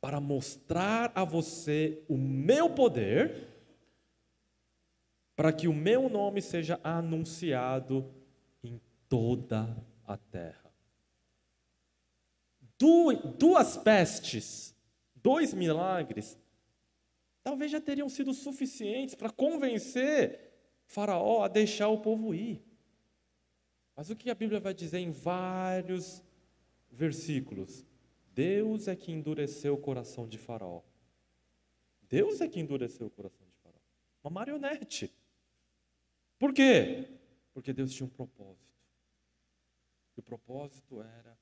[0.00, 3.48] para mostrar a você o meu poder,
[5.34, 8.08] para que o meu nome seja anunciado
[8.62, 10.70] em toda a terra.
[13.36, 14.74] duas pestes,
[15.14, 16.38] dois milagres,
[17.42, 20.49] talvez já teriam sido suficientes para convencer
[20.90, 22.60] Faraó a deixar o povo ir.
[23.94, 26.20] Mas o que a Bíblia vai dizer em vários
[26.90, 27.86] versículos?
[28.34, 30.82] Deus é que endureceu o coração de Faraó.
[32.08, 33.78] Deus é que endureceu o coração de Faraó.
[34.24, 35.14] Uma marionete.
[36.36, 37.08] Por quê?
[37.54, 38.74] Porque Deus tinha um propósito.
[40.16, 41.38] E o propósito era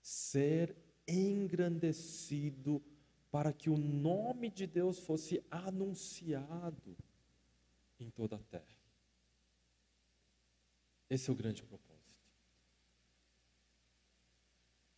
[0.00, 0.76] ser
[1.08, 2.80] engrandecido
[3.28, 6.96] para que o nome de Deus fosse anunciado
[8.02, 8.64] em toda a terra.
[11.08, 11.92] Esse é o grande propósito.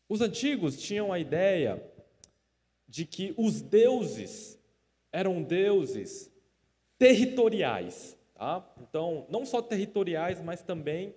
[0.09, 1.83] Os antigos tinham a ideia
[2.87, 4.59] de que os deuses
[5.11, 6.31] eram deuses
[6.99, 8.17] territoriais.
[8.35, 8.65] Tá?
[8.81, 11.15] Então, não só territoriais, mas também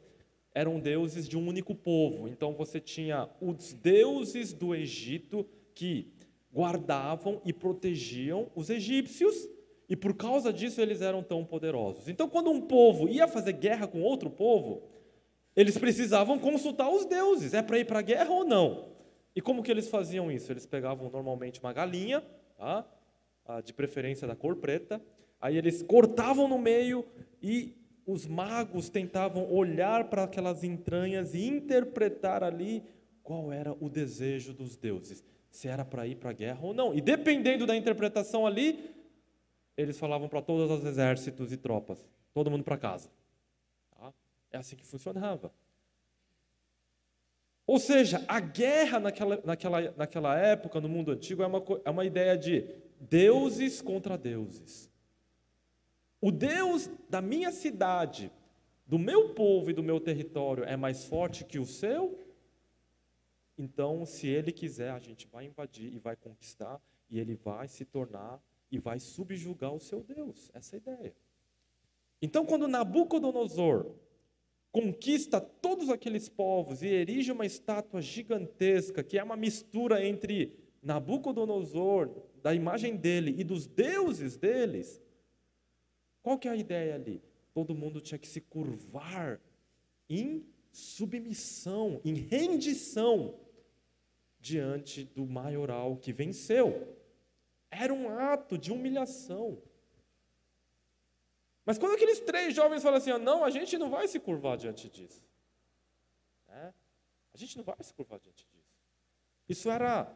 [0.53, 2.27] eram deuses de um único povo.
[2.27, 6.11] Então, você tinha os deuses do Egito que
[6.51, 9.47] guardavam e protegiam os egípcios,
[9.89, 12.07] e por causa disso eles eram tão poderosos.
[12.07, 14.83] Então, quando um povo ia fazer guerra com outro povo,
[15.55, 18.89] eles precisavam consultar os deuses, é para ir para a guerra ou não?
[19.35, 20.51] E como que eles faziam isso?
[20.51, 22.23] Eles pegavam normalmente uma galinha,
[22.57, 22.85] tá?
[23.63, 25.01] De preferência da cor preta,
[25.39, 27.05] aí eles cortavam no meio
[27.41, 32.83] e os magos tentavam olhar para aquelas entranhas e interpretar ali
[33.23, 36.93] qual era o desejo dos deuses, se era para ir para a guerra ou não.
[36.93, 38.96] E dependendo da interpretação ali,
[39.77, 43.09] eles falavam para todos os exércitos e tropas, todo mundo para casa.
[44.51, 45.53] É assim que funcionava.
[47.65, 52.05] Ou seja, a guerra naquela, naquela, naquela época, no mundo antigo, é uma, é uma
[52.05, 52.61] ideia de
[52.99, 54.89] deuses contra deuses.
[56.19, 58.31] O Deus da minha cidade,
[58.85, 62.17] do meu povo e do meu território é mais forte que o seu?
[63.57, 67.83] Então, se ele quiser, a gente vai invadir e vai conquistar, e ele vai se
[67.83, 68.39] tornar
[68.71, 70.49] e vai subjugar o seu Deus.
[70.53, 71.15] Essa é a ideia.
[72.21, 73.95] Então, quando Nabucodonosor
[74.71, 82.11] conquista todos aqueles povos e erige uma estátua gigantesca, que é uma mistura entre Nabucodonosor,
[82.41, 85.01] da imagem dele e dos deuses deles,
[86.21, 87.21] qual que é a ideia ali?
[87.53, 89.39] Todo mundo tinha que se curvar
[90.09, 93.39] em submissão, em rendição
[94.39, 96.96] diante do maioral que venceu.
[97.79, 99.61] Era um ato de humilhação.
[101.65, 104.89] Mas quando aqueles três jovens falam assim, não, a gente não vai se curvar diante
[104.89, 105.23] disso.
[106.47, 106.73] É?
[107.33, 108.73] A gente não vai se curvar diante disso.
[109.47, 110.11] Isso era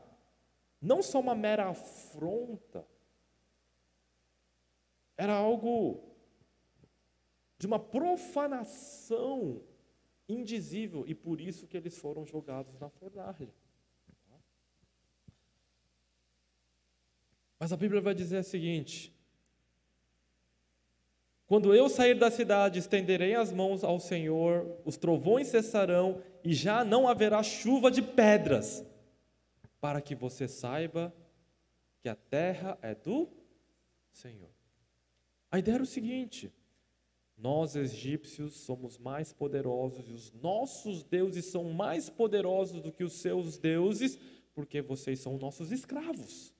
[0.81, 2.87] não só uma mera afronta,
[5.15, 6.01] era algo
[7.59, 9.61] de uma profanação
[10.27, 13.53] indizível, e por isso que eles foram jogados na fornalha.
[17.61, 19.13] Mas a Bíblia vai dizer o seguinte:
[21.45, 26.83] Quando eu sair da cidade, estenderei as mãos ao Senhor, os trovões cessarão e já
[26.83, 28.83] não haverá chuva de pedras,
[29.79, 31.13] para que você saiba
[31.99, 33.29] que a terra é do
[34.11, 34.49] Senhor.
[35.51, 36.51] A ideia era o seguinte:
[37.37, 43.13] nós egípcios somos mais poderosos e os nossos deuses são mais poderosos do que os
[43.13, 44.17] seus deuses,
[44.55, 46.59] porque vocês são nossos escravos.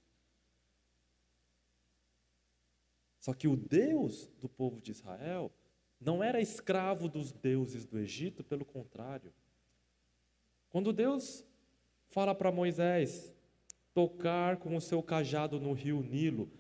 [3.22, 5.54] Só que o Deus do povo de Israel
[6.00, 9.32] não era escravo dos deuses do Egito, pelo contrário.
[10.70, 11.46] Quando Deus
[12.10, 13.32] fala para Moisés
[13.94, 16.52] tocar com o seu cajado no rio Nilo,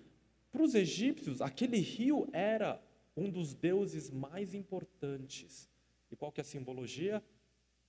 [0.51, 2.80] para os egípcios, aquele rio era
[3.18, 5.68] um dos deuses mais importantes.
[6.12, 7.24] E qual que é a simbologia?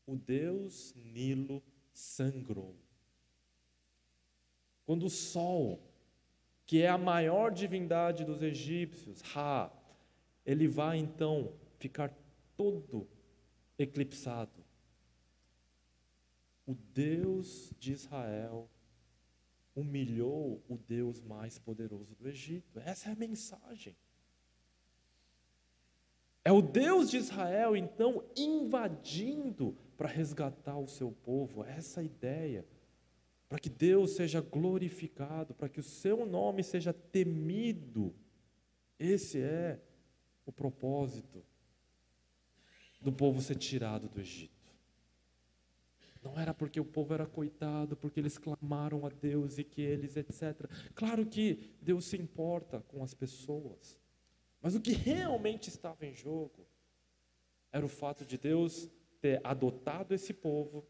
[0.06, 1.62] O deus Nilo
[1.92, 2.74] sangrou.
[4.86, 5.91] Quando o sol
[6.72, 9.70] que é a maior divindade dos egípcios, Ra,
[10.42, 12.10] ele vai então ficar
[12.56, 13.06] todo
[13.78, 14.64] eclipsado.
[16.66, 18.70] O Deus de Israel
[19.76, 22.80] humilhou o Deus mais poderoso do Egito.
[22.80, 23.94] Essa é a mensagem.
[26.42, 31.64] É o Deus de Israel, então, invadindo para resgatar o seu povo.
[31.64, 32.66] Essa é a ideia
[33.52, 38.14] para que Deus seja glorificado, para que o seu nome seja temido.
[38.98, 39.78] Esse é
[40.46, 41.44] o propósito
[42.98, 44.72] do povo ser tirado do Egito.
[46.22, 50.16] Não era porque o povo era coitado, porque eles clamaram a Deus e que eles,
[50.16, 50.66] etc.
[50.94, 54.00] Claro que Deus se importa com as pessoas.
[54.62, 56.66] Mas o que realmente estava em jogo
[57.70, 58.88] era o fato de Deus
[59.20, 60.86] ter adotado esse povo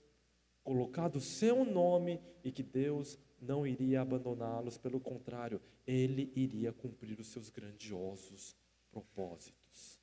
[0.62, 7.18] colocado o seu nome e que Deus não iria abandoná-los, pelo contrário, ele iria cumprir
[7.18, 8.56] os seus grandiosos
[8.90, 10.00] propósitos.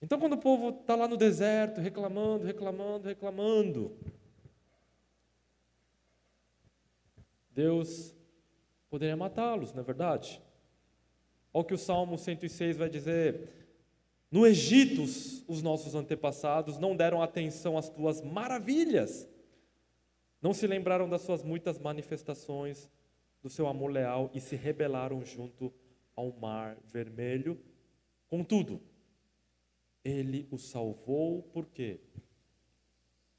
[0.00, 3.96] Então, quando o povo está lá no deserto, reclamando, reclamando, reclamando,
[7.50, 8.14] Deus
[8.88, 10.40] poderia matá-los, não é verdade?
[11.52, 13.57] Olha o que o Salmo 106 vai dizer:
[14.30, 19.28] no Egito, os nossos antepassados não deram atenção às tuas maravilhas,
[20.40, 22.88] não se lembraram das suas muitas manifestações,
[23.42, 25.72] do seu amor leal e se rebelaram junto
[26.14, 27.58] ao mar vermelho.
[28.28, 28.80] Contudo,
[30.04, 32.00] ele os salvou por quê?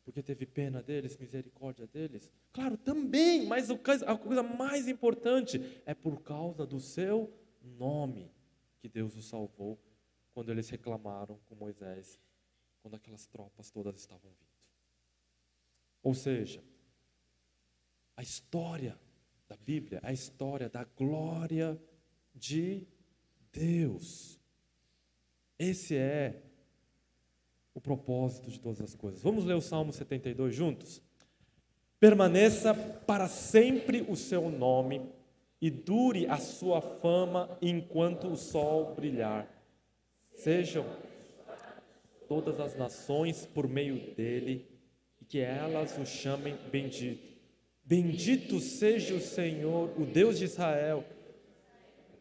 [0.04, 2.32] Porque teve pena deles, misericórdia deles?
[2.52, 7.32] Claro, também, mas a coisa mais importante é por causa do seu
[7.62, 8.32] nome
[8.80, 9.78] que Deus os salvou
[10.34, 12.20] quando eles reclamaram com Moisés,
[12.82, 14.60] quando aquelas tropas todas estavam vindo.
[16.02, 16.64] Ou seja,
[18.16, 19.00] a história
[19.48, 21.82] da Bíblia é a história da glória
[22.34, 22.88] de
[23.52, 24.40] Deus.
[25.58, 26.42] Esse é
[27.74, 29.22] o propósito de todas as coisas.
[29.22, 31.02] Vamos ler o Salmo 72 juntos?
[32.00, 35.02] Permaneça para sempre o seu nome
[35.62, 39.59] e dure a sua fama enquanto o sol brilhar.
[40.40, 40.86] Sejam
[42.30, 44.66] todas as nações por meio dele
[45.22, 47.28] e que elas o chamem bendito.
[47.84, 51.04] Bendito seja o Senhor, o Deus de Israel,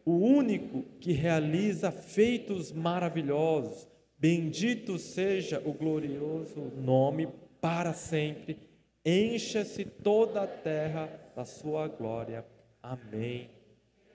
[0.04, 3.86] o único que realiza feitos maravilhosos.
[4.18, 7.28] Bendito seja o glorioso nome
[7.60, 8.58] para sempre.
[9.04, 12.44] Encha-se toda a terra da sua glória.
[12.82, 13.48] Amém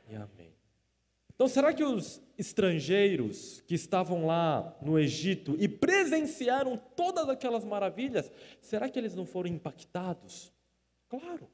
[0.09, 0.52] e amém.
[1.43, 8.31] Então, será que os estrangeiros que estavam lá no Egito e presenciaram todas aquelas maravilhas,
[8.61, 10.53] será que eles não foram impactados?
[11.09, 11.49] Claro.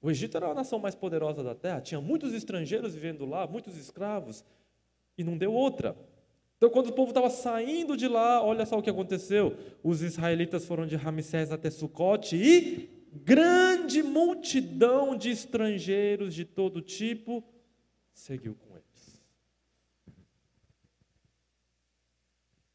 [0.00, 3.76] O Egito era a nação mais poderosa da terra, tinha muitos estrangeiros vivendo lá, muitos
[3.76, 4.42] escravos,
[5.18, 5.94] e não deu outra.
[6.56, 10.64] Então, quando o povo estava saindo de lá, olha só o que aconteceu: os israelitas
[10.64, 17.44] foram de Ramsés até Sucote e grande multidão de estrangeiros de todo tipo
[18.12, 19.22] seguiu com eles.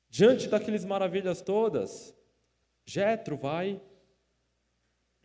[0.09, 2.15] Diante daquelas maravilhas todas,
[2.85, 3.81] Jetro vai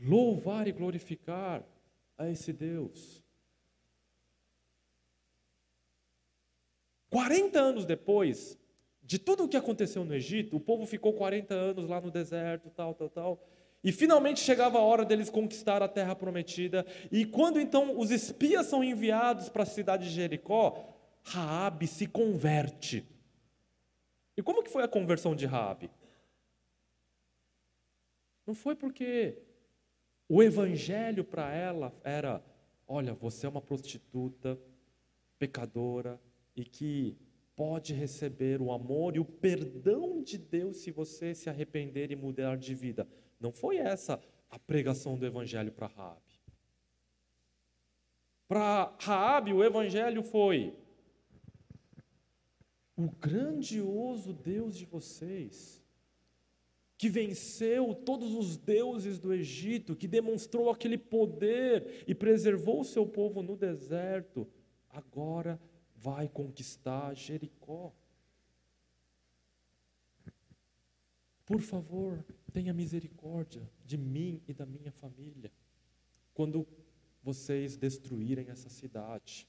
[0.01, 1.65] louvar e glorificar
[2.19, 3.23] a esse Deus.
[7.11, 8.59] 40 anos depois
[9.03, 12.71] de tudo o que aconteceu no Egito, o povo ficou 40 anos lá no deserto,
[12.71, 13.49] tal, tal, tal.
[13.83, 16.85] E finalmente chegava a hora deles conquistar a terra prometida.
[17.11, 23.07] E quando então os espias são enviados para a cidade de Jericó, Raabe se converte.
[24.37, 25.91] E como que foi a conversão de Raabe?
[28.47, 29.39] Não foi porque
[30.29, 32.43] o evangelho para ela era,
[32.87, 34.59] olha, você é uma prostituta,
[35.39, 36.21] pecadora,
[36.55, 37.17] e que
[37.57, 42.57] pode receber o amor e o perdão de Deus se você se arrepender e mudar
[42.57, 43.07] de vida.
[43.41, 44.21] Não foi essa
[44.51, 46.21] a pregação do evangelho para Raabe.
[48.47, 50.77] Para Raabe, o evangelho foi
[52.97, 55.83] o grandioso Deus de vocês,
[56.99, 63.07] que venceu todos os deuses do Egito, que demonstrou aquele poder e preservou o seu
[63.07, 64.47] povo no deserto,
[64.91, 65.59] agora
[65.97, 67.93] vai conquistar Jericó.
[71.47, 75.53] Por favor, tenha misericórdia de mim e da minha família,
[76.35, 76.67] quando
[77.23, 79.49] vocês destruírem essa cidade.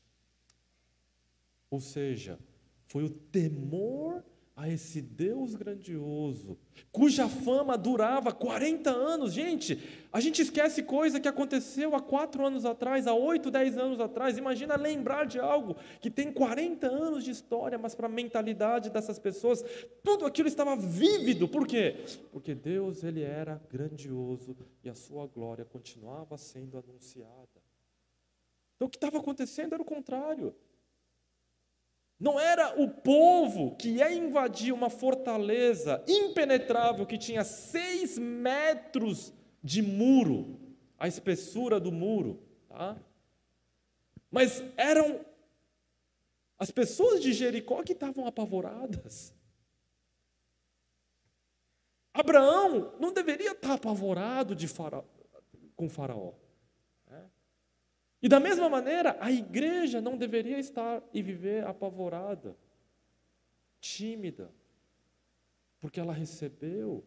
[1.69, 2.39] Ou seja,
[2.85, 4.23] foi o temor
[4.55, 6.57] a esse Deus grandioso,
[6.91, 9.33] cuja fama durava 40 anos.
[9.33, 9.81] Gente,
[10.11, 14.37] a gente esquece coisa que aconteceu há quatro anos atrás, há oito, dez anos atrás.
[14.37, 19.17] Imagina lembrar de algo que tem 40 anos de história, mas para a mentalidade dessas
[19.17, 19.63] pessoas,
[20.03, 21.47] tudo aquilo estava vívido.
[21.47, 22.03] Por quê?
[22.31, 27.61] Porque Deus ele era grandioso e a sua glória continuava sendo anunciada.
[28.75, 30.53] Então o que estava acontecendo era o contrário.
[32.21, 39.81] Não era o povo que ia invadir uma fortaleza impenetrável que tinha seis metros de
[39.81, 40.59] muro,
[40.99, 42.95] a espessura do muro, tá?
[44.29, 45.25] Mas eram
[46.59, 49.33] as pessoas de Jericó que estavam apavoradas.
[52.13, 54.67] Abraão não deveria estar apavorado de
[55.75, 56.33] com Faraó.
[58.21, 62.55] E da mesma maneira, a igreja não deveria estar e viver apavorada,
[63.79, 64.51] tímida,
[65.79, 67.03] porque ela recebeu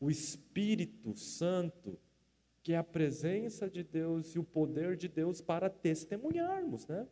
[0.00, 1.98] o Espírito Santo,
[2.62, 7.06] que é a presença de Deus e o poder de Deus para testemunharmos, né?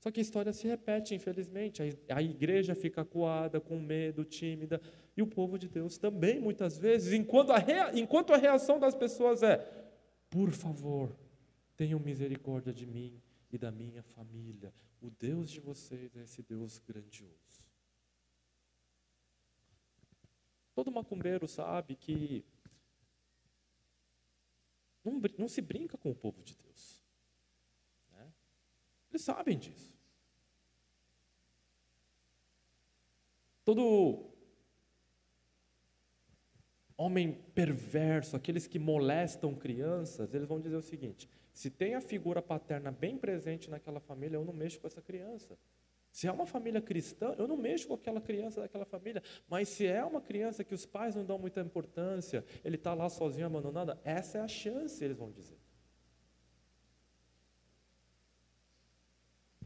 [0.00, 1.82] Só que a história se repete, infelizmente.
[2.08, 4.80] A igreja fica acuada, com medo, tímida,
[5.16, 7.90] e o povo de Deus também, muitas vezes, enquanto a, rea...
[7.98, 9.58] enquanto a reação das pessoas é:
[10.30, 11.10] por favor,
[11.76, 13.20] Tenham misericórdia de mim
[13.52, 14.72] e da minha família.
[15.00, 17.64] O Deus de vocês é esse Deus grandioso.
[20.74, 22.44] Todo macumbeiro sabe que
[25.04, 27.02] não, não se brinca com o povo de Deus.
[28.10, 28.32] Né?
[29.10, 29.96] Eles sabem disso.
[33.64, 34.30] Todo
[36.96, 42.42] homem perverso, aqueles que molestam crianças, eles vão dizer o seguinte: se tem a figura
[42.42, 45.58] paterna bem presente naquela família, eu não mexo com essa criança.
[46.12, 49.22] Se é uma família cristã, eu não mexo com aquela criança daquela família.
[49.48, 53.08] Mas se é uma criança que os pais não dão muita importância, ele está lá
[53.08, 55.56] sozinho, abandonado, essa é a chance, eles vão dizer.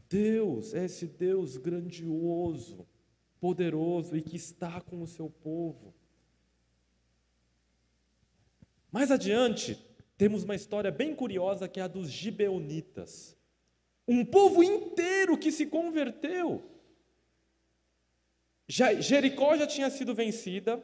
[0.07, 2.87] Deus é esse Deus grandioso,
[3.37, 5.93] poderoso e que está com o seu povo.
[8.89, 9.75] Mais adiante,
[10.21, 13.35] temos uma história bem curiosa que é a dos gibeonitas.
[14.07, 16.61] Um povo inteiro que se converteu.
[18.67, 20.79] Jericó já tinha sido vencida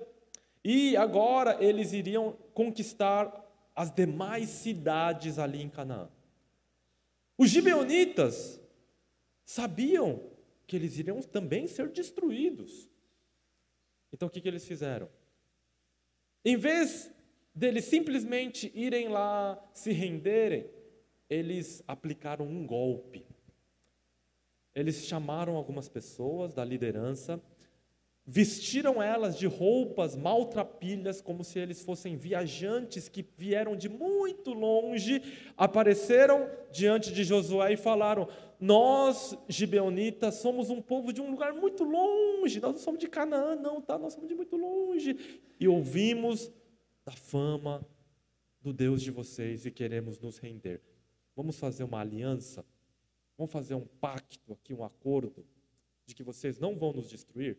[0.64, 3.32] e agora eles iriam conquistar
[3.76, 6.10] as demais cidades ali em Canaã.
[7.38, 8.60] Os gibeonitas
[9.46, 10.32] sabiam
[10.66, 12.90] que eles iriam também ser destruídos.
[14.12, 15.08] Então o que, que eles fizeram?
[16.44, 17.16] Em vez
[17.58, 20.70] deles simplesmente irem lá se renderem,
[21.28, 23.26] eles aplicaram um golpe.
[24.76, 27.42] Eles chamaram algumas pessoas da liderança,
[28.24, 35.24] vestiram elas de roupas maltrapilhas, como se eles fossem viajantes que vieram de muito longe,
[35.58, 38.28] apareceram diante de Josué e falaram:
[38.60, 43.56] Nós, gibeonitas, somos um povo de um lugar muito longe, nós não somos de Canaã,
[43.56, 43.98] não, tá?
[43.98, 45.18] Nós somos de muito longe.
[45.60, 46.52] E ouvimos
[47.08, 47.88] da fama
[48.60, 50.82] do Deus de vocês e queremos nos render.
[51.34, 52.66] Vamos fazer uma aliança?
[53.38, 55.48] Vamos fazer um pacto aqui, um acordo
[56.06, 57.58] de que vocês não vão nos destruir?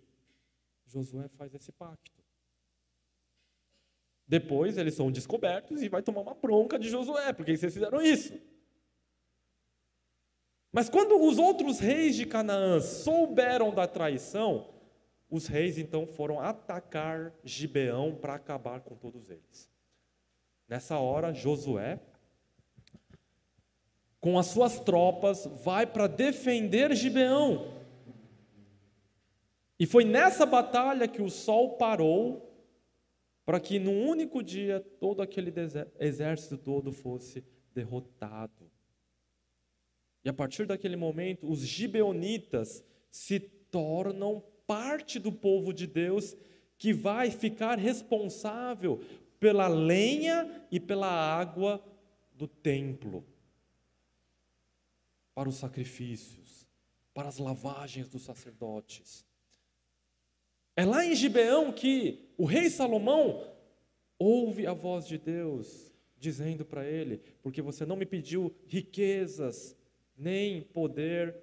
[0.84, 2.22] Josué faz esse pacto.
[4.26, 8.38] Depois eles são descobertos e vai tomar uma bronca de Josué, porque vocês fizeram isso.
[10.70, 14.68] Mas quando os outros reis de Canaã souberam da traição,
[15.30, 19.70] os reis então foram atacar Gibeão para acabar com todos eles.
[20.66, 22.00] Nessa hora, Josué,
[24.20, 27.78] com as suas tropas, vai para defender Gibeão.
[29.78, 32.48] E foi nessa batalha que o sol parou
[33.44, 35.52] para que num único dia todo aquele
[35.98, 38.70] exército todo fosse derrotado.
[40.24, 46.36] E a partir daquele momento, os gibeonitas se tornam parte do povo de Deus
[46.76, 49.02] que vai ficar responsável
[49.40, 51.82] pela lenha e pela água
[52.34, 53.24] do templo
[55.34, 56.68] para os sacrifícios,
[57.14, 59.24] para as lavagens dos sacerdotes.
[60.76, 63.50] É lá em Gibeão que o rei Salomão
[64.18, 69.74] ouve a voz de Deus dizendo para ele: Porque você não me pediu riquezas,
[70.16, 71.34] nem poder,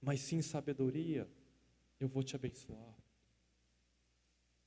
[0.00, 1.26] mas sim sabedoria,
[2.04, 2.94] eu vou te abençoar.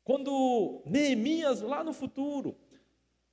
[0.03, 2.57] Quando Neemias, lá no futuro,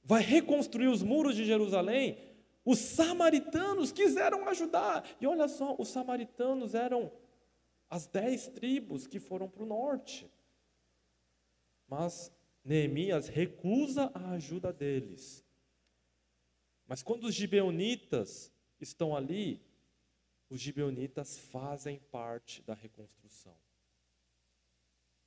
[0.03, 2.19] vai reconstruir os muros de Jerusalém,
[2.65, 5.05] os samaritanos quiseram ajudar.
[5.21, 7.13] E olha só, os samaritanos eram
[7.89, 10.31] as dez tribos que foram para o norte.
[11.87, 12.33] Mas
[12.65, 15.45] Neemias recusa a ajuda deles.
[16.87, 19.63] Mas quando os gibeonitas estão ali,
[20.51, 23.64] os gibeonitas fazem parte da reconstrução.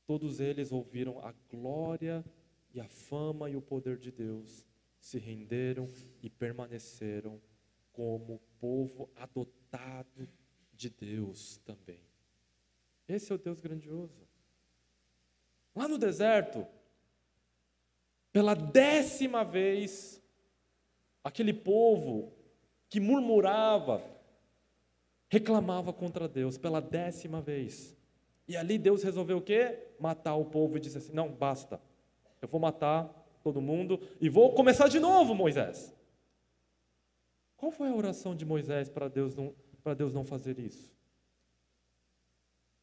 [0.08, 2.26] Todos eles ouviram a glória
[2.74, 4.66] e a fama e o poder de Deus,
[5.00, 5.88] se renderam
[6.24, 7.42] e permaneceram
[7.92, 10.30] como povo adotado
[10.74, 12.02] de Deus também.
[13.08, 14.28] Esse é o Deus grandioso.
[15.76, 16.66] Lá no deserto,
[18.32, 20.22] pela décima vez,
[21.24, 22.34] aquele povo
[22.90, 24.04] que murmurava,
[25.28, 27.97] reclamava contra Deus pela décima vez.
[28.48, 29.78] E ali Deus resolveu o quê?
[30.00, 31.82] Matar o povo e disse assim: não, basta,
[32.42, 33.08] eu vou matar
[33.44, 35.94] todo mundo e vou começar de novo, Moisés.
[37.58, 40.96] Qual foi a oração de Moisés para Deus não, para Deus não fazer isso?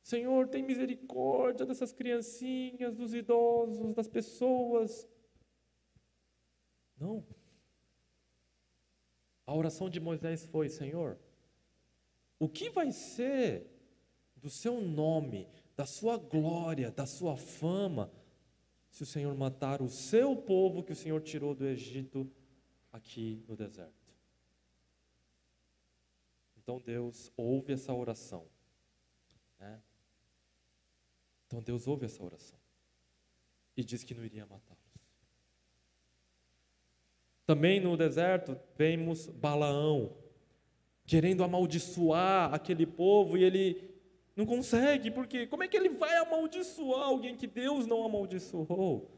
[0.02, 5.08] Senhor, tem misericórdia dessas criancinhas, dos idosos, das pessoas.
[6.98, 7.24] Não.
[9.46, 11.18] A oração de Moisés foi: Senhor,
[12.38, 13.73] o que vai ser
[14.45, 18.12] do seu nome, da sua glória, da sua fama,
[18.90, 22.30] se o Senhor matar o seu povo que o Senhor tirou do Egito
[22.92, 24.14] aqui no deserto?
[26.59, 28.45] Então Deus ouve essa oração.
[29.59, 29.80] Né?
[31.47, 32.59] Então Deus ouve essa oração
[33.74, 34.78] e diz que não iria matá-los.
[37.47, 40.14] Também no deserto vemos Balaão
[41.07, 43.93] querendo amaldiçoar aquele povo e ele
[44.37, 49.11] não consegue, porque como é que ele vai amaldiçoar alguém que Deus não amaldiçoou?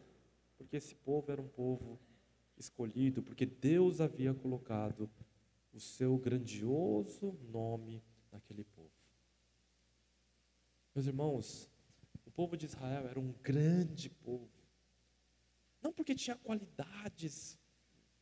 [0.58, 1.98] Porque esse povo era um povo
[2.56, 5.10] escolhido, porque Deus havia colocado
[5.72, 8.02] o seu grandioso nome
[8.32, 8.90] naquele povo.
[10.94, 11.70] Meus irmãos,
[12.36, 14.50] povo de Israel era um grande povo.
[15.80, 17.58] Não porque tinha qualidades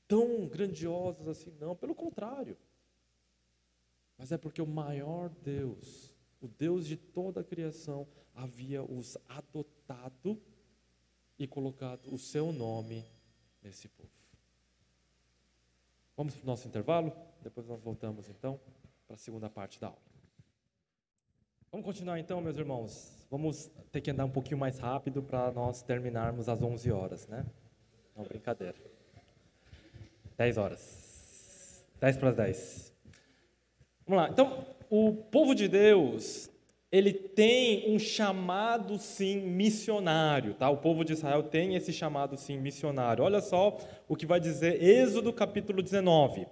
[0.07, 2.57] tão grandiosas assim, não, pelo contrário.
[4.17, 6.14] Mas é porque o maior Deus,
[6.45, 10.39] o Deus de toda a criação, havia os adotado
[11.39, 13.03] e colocado o seu nome
[13.63, 14.11] nesse povo.
[16.15, 17.13] Vamos para o nosso intervalo?
[17.43, 18.61] Depois nós voltamos então
[19.07, 19.99] para a segunda parte da aula.
[21.73, 23.27] Vamos continuar então, meus irmãos.
[23.31, 27.45] Vamos ter que andar um pouquinho mais rápido para nós terminarmos às 11 horas, né?
[28.15, 28.77] Não, brincadeira.
[30.37, 31.85] 10 horas.
[31.99, 32.95] 10 para as 10.
[34.07, 34.29] Vamos lá.
[34.29, 36.51] Então, o povo de Deus,
[36.91, 40.71] ele tem um chamado sim missionário, tá?
[40.71, 43.25] O povo de Israel tem esse chamado sim missionário.
[43.25, 43.77] Olha só
[44.09, 46.47] o que vai dizer Êxodo capítulo 19.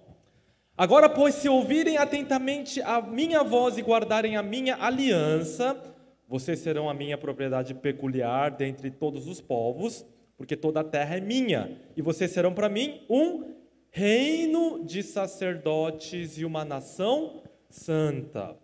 [0.75, 5.79] Agora, pois, se ouvirem atentamente a minha voz e guardarem a minha aliança,
[6.27, 10.03] vocês serão a minha propriedade peculiar dentre todos os povos,
[10.35, 13.53] porque toda a terra é minha, e vocês serão para mim um
[13.91, 17.42] reino de sacerdotes e uma nação
[17.73, 18.57] santa.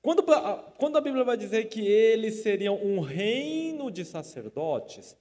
[0.00, 0.24] Quando,
[0.76, 5.16] quando a Bíblia vai dizer que eles seriam um reino de sacerdotes,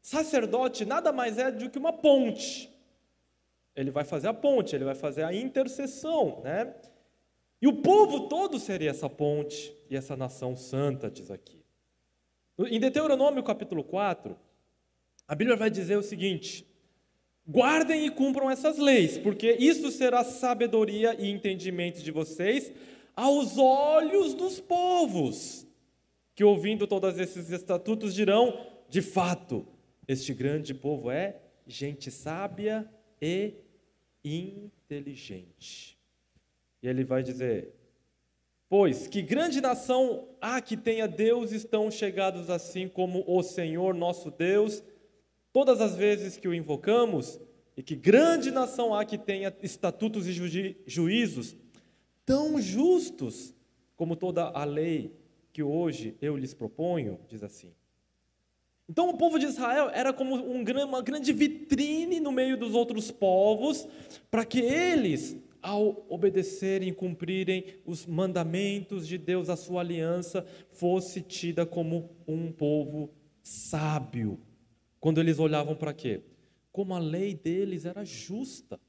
[0.00, 2.74] sacerdote nada mais é do que uma ponte
[3.76, 6.74] ele vai fazer a ponte, ele vai fazer a intercessão, né?
[7.60, 11.62] E o povo todo seria essa ponte e essa nação santa, diz aqui.
[12.58, 14.34] Em Deuteronômio capítulo 4,
[15.28, 16.66] a Bíblia vai dizer o seguinte:
[17.48, 22.72] guardem e cumpram essas leis, porque isso será sabedoria e entendimento de vocês
[23.14, 25.66] aos olhos dos povos,
[26.34, 29.66] que ouvindo todos esses estatutos dirão: de fato,
[30.06, 32.88] este grande povo é gente sábia
[33.20, 33.54] e
[34.24, 35.96] inteligente.
[36.82, 37.72] E ele vai dizer:
[38.68, 44.30] Pois que grande nação há que tenha deuses tão chegados assim como o Senhor nosso
[44.30, 44.82] Deus,
[45.56, 47.40] todas as vezes que o invocamos,
[47.74, 51.56] e que grande nação há que tenha estatutos e ju juízos
[52.26, 53.54] tão justos
[53.96, 55.16] como toda a lei
[55.54, 57.72] que hoje eu lhes proponho, diz assim.
[58.86, 63.10] Então o povo de Israel era como um, uma grande vitrine no meio dos outros
[63.10, 63.88] povos,
[64.30, 71.22] para que eles, ao obedecerem e cumprirem os mandamentos de Deus, a sua aliança, fosse
[71.22, 73.08] tida como um povo
[73.42, 74.38] sábio.
[75.06, 76.20] Quando eles olhavam para quê?
[76.72, 78.80] Como a lei deles era justa.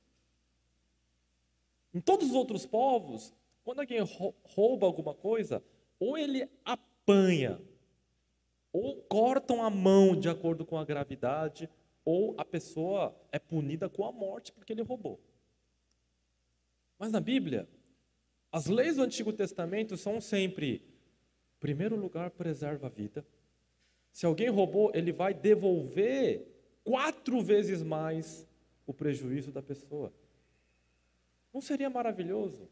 [1.94, 3.32] Em todos os outros povos,
[3.64, 4.00] quando alguém
[4.44, 5.64] rouba alguma coisa,
[6.00, 7.62] ou ele apanha,
[8.74, 11.70] ou cortam a mão de acordo com a gravidade,
[12.04, 15.22] ou a pessoa é punida com a morte porque ele roubou.
[16.98, 17.70] Mas na Bíblia,
[18.52, 23.24] as leis do Antigo Testamento são sempre: em primeiro lugar, preserva a vida.
[24.18, 26.44] Se alguém roubou, ele vai devolver
[26.84, 28.48] quatro vezes mais
[28.88, 30.12] o prejuízo da pessoa.
[31.54, 32.68] Não seria maravilhoso?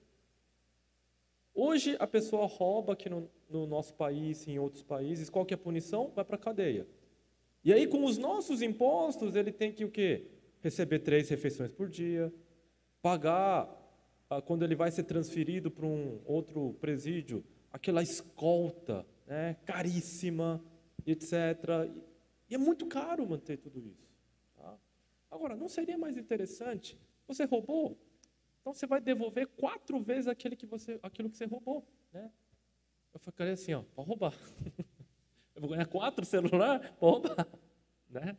[1.53, 5.55] Hoje a pessoa rouba aqui no, no nosso país, em outros países, qual que é
[5.55, 6.11] a punição?
[6.15, 6.87] Vai para a cadeia.
[7.63, 10.25] E aí, com os nossos impostos, ele tem que o quê?
[10.63, 12.33] Receber três refeições por dia,
[13.03, 13.69] pagar,
[14.31, 20.59] ah, quando ele vai ser transferido para um outro presídio, aquela escolta né, caríssima,
[21.11, 21.33] etc.
[22.49, 24.09] E é muito caro manter tudo isso.
[24.55, 24.77] Tá?
[25.31, 26.99] Agora, não seria mais interessante?
[27.27, 27.97] Você roubou,
[28.65, 31.85] então você vai devolver quatro vezes aquele que você, aquilo que você roubou.
[32.11, 32.31] Né?
[33.13, 34.33] Eu ficaria assim, ó, pode roubar.
[35.53, 37.47] Eu vou ganhar quatro celulares, pode roubar.
[38.09, 38.35] Né?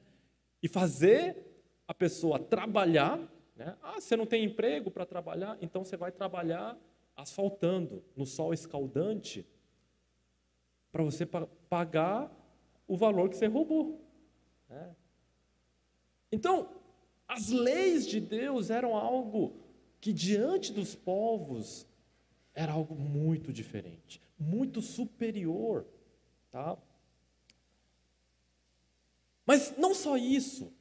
[0.61, 1.47] E fazer
[1.87, 3.19] a pessoa trabalhar.
[3.55, 3.77] Né?
[3.81, 5.57] Ah, você não tem emprego para trabalhar?
[5.61, 6.77] Então você vai trabalhar
[7.15, 9.47] asfaltando, no sol escaldante,
[10.91, 11.25] para você
[11.69, 12.31] pagar
[12.87, 14.01] o valor que você roubou.
[14.69, 14.95] Né?
[16.31, 16.69] Então,
[17.27, 19.57] as leis de Deus eram algo
[20.01, 21.87] que diante dos povos
[22.55, 25.87] era algo muito diferente, muito superior,
[26.51, 26.79] tá?
[29.45, 30.73] Mas não só isso.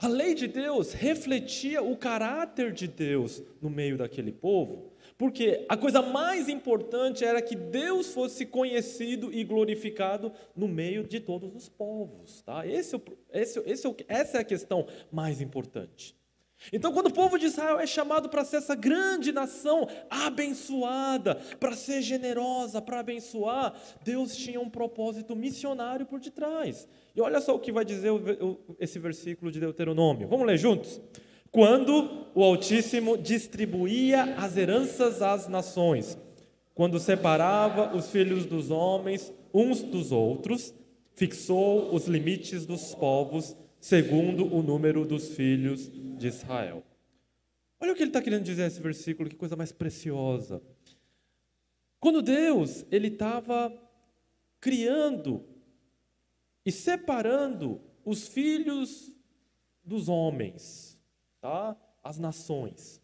[0.00, 5.76] A lei de Deus refletia o caráter de Deus no meio daquele povo, porque a
[5.76, 11.68] coisa mais importante era que Deus fosse conhecido e glorificado no meio de todos os
[11.68, 12.42] povos.
[12.42, 12.64] Tá?
[12.64, 16.16] Esse, é esse, esse, é essa é a questão mais importante.
[16.72, 21.74] Então, quando o povo de Israel é chamado para ser essa grande nação abençoada, para
[21.76, 26.88] ser generosa, para abençoar, Deus tinha um propósito missionário por detrás.
[27.14, 28.10] E olha só o que vai dizer
[28.78, 30.28] esse versículo de Deuteronômio.
[30.28, 31.00] Vamos ler juntos?
[31.50, 36.18] Quando o Altíssimo distribuía as heranças às nações,
[36.74, 40.74] quando separava os filhos dos homens uns dos outros,
[41.14, 46.84] fixou os limites dos povos segundo o número dos filhos de Israel.
[47.80, 50.62] Olha o que ele está querendo dizer nesse versículo, que coisa mais preciosa.
[52.00, 53.72] Quando Deus ele estava
[54.60, 55.44] criando
[56.64, 59.12] e separando os filhos
[59.84, 60.98] dos homens,
[61.40, 61.76] tá?
[62.02, 63.02] As nações.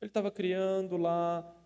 [0.00, 1.56] Ele estava criando lá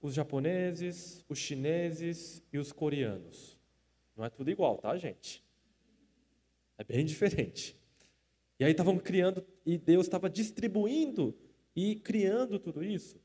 [0.00, 3.58] os japoneses, os chineses e os coreanos.
[4.16, 5.43] Não é tudo igual, tá, gente?
[6.78, 7.76] É bem diferente.
[8.58, 11.34] E aí estavam criando, e Deus estava distribuindo
[11.74, 13.20] e criando tudo isso.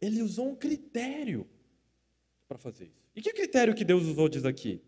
[0.00, 1.46] Ele usou um critério
[2.48, 3.02] para fazer isso.
[3.14, 4.80] E que critério que Deus usou diz aqui?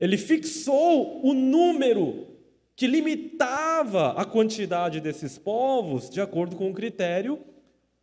[0.00, 2.26] Ele fixou o número
[2.74, 7.44] que limitava a quantidade desses povos de acordo com o critério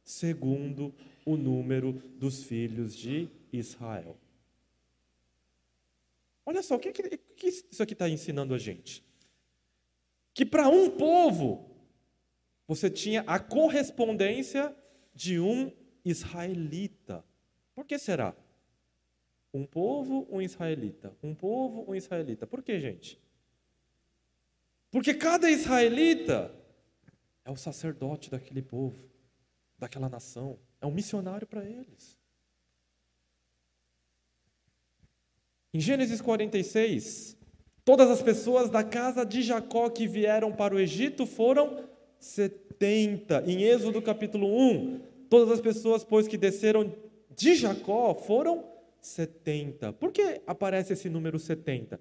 [0.04, 0.94] segundo
[1.26, 4.18] o número dos filhos de Israel.
[6.46, 9.04] Olha só, o que, que, que isso aqui está ensinando a gente?
[10.36, 11.74] Que para um povo
[12.68, 14.76] você tinha a correspondência
[15.14, 15.72] de um
[16.04, 17.24] israelita.
[17.74, 18.36] Por que será?
[19.54, 21.16] Um povo, um israelita.
[21.24, 22.46] Um povo, um israelita.
[22.46, 23.18] Por que, gente?
[24.92, 26.54] Porque cada israelita
[27.46, 29.10] é o sacerdote daquele povo,
[29.80, 30.60] daquela nação.
[30.82, 32.20] É um missionário para eles.
[35.74, 37.38] Em Gênesis 46,
[37.86, 43.44] Todas as pessoas da casa de Jacó que vieram para o Egito foram 70.
[43.46, 46.92] Em Êxodo capítulo 1, todas as pessoas, pois, que desceram
[47.30, 48.66] de Jacó foram
[49.00, 49.94] 70.
[49.94, 52.00] Por que aparece esse número 70?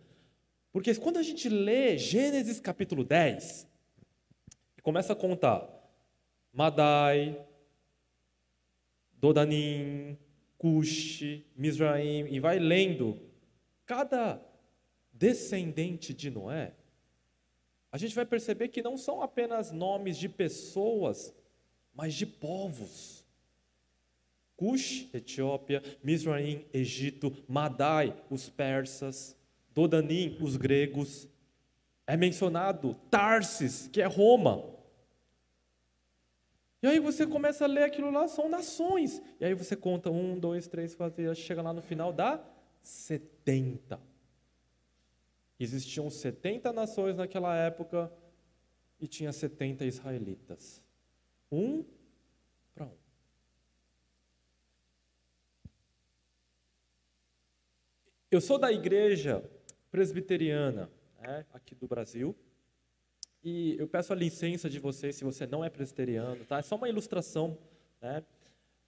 [0.72, 3.68] Porque quando a gente lê Gênesis capítulo 10,
[4.82, 5.68] começa a contar
[6.51, 7.39] Madai,
[9.12, 10.16] Dodanim,
[10.57, 13.20] Cush, Mizraim, e vai lendo
[13.85, 14.41] cada
[15.15, 16.75] descendente de Noé,
[17.91, 21.33] a gente vai perceber que não são apenas nomes de pessoas,
[21.95, 23.25] mas de povos.
[24.57, 29.37] Cush, Etiópia, Misraim, Egito, Madai, os persas,
[29.73, 31.29] Dodanim, os gregos.
[32.07, 34.75] É mencionado Tarsis, que é Roma.
[36.83, 39.23] E aí você começa a ler aquilo lá, são nações.
[39.41, 42.45] E aí você conta um, dois, três, quatro, chega lá no final, dá
[42.83, 44.14] 70.
[45.59, 48.12] Existiam 70 nações naquela época
[49.00, 50.82] e tinha 70 israelitas.
[51.50, 51.84] Um
[52.74, 52.96] para um.
[58.30, 59.48] Eu sou da igreja
[59.90, 60.90] presbiteriana,
[61.20, 62.34] né, aqui do Brasil,
[63.44, 66.59] e eu peço a licença de vocês, se você não é presbiteriano, tá?
[66.59, 67.57] É só uma ilustração,
[68.00, 68.24] né?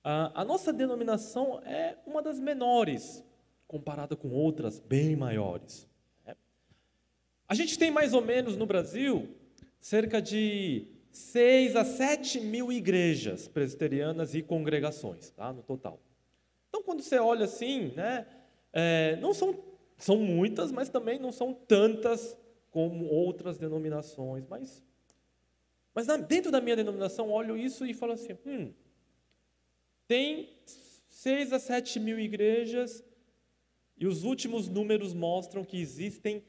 [0.03, 3.23] A, a nossa denominação é uma das menores,
[3.69, 5.87] comparada com outras bem maiores.
[7.49, 9.29] A gente tem mais ou menos no Brasil
[9.81, 15.53] cerca de 6 a 7 mil igrejas presbiterianas e congregações, tá?
[15.53, 16.01] no total.
[16.69, 18.27] Então, quando você olha assim, né,
[18.73, 19.63] é, não são,
[19.97, 22.37] são muitas, mas também não são tantas
[22.71, 24.45] como outras denominações.
[24.49, 24.83] Mas,
[25.95, 28.73] mas dentro da minha denominação, olho isso e falo assim: hum,
[30.07, 30.51] tem
[31.09, 33.05] 6 a 7 mil igrejas
[33.97, 36.45] e os últimos números mostram que existem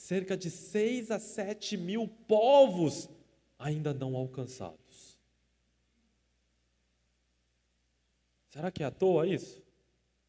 [0.00, 3.06] cerca de 6 a 7 mil povos
[3.58, 5.18] ainda não alcançados.
[8.48, 9.62] Será que é à toa isso?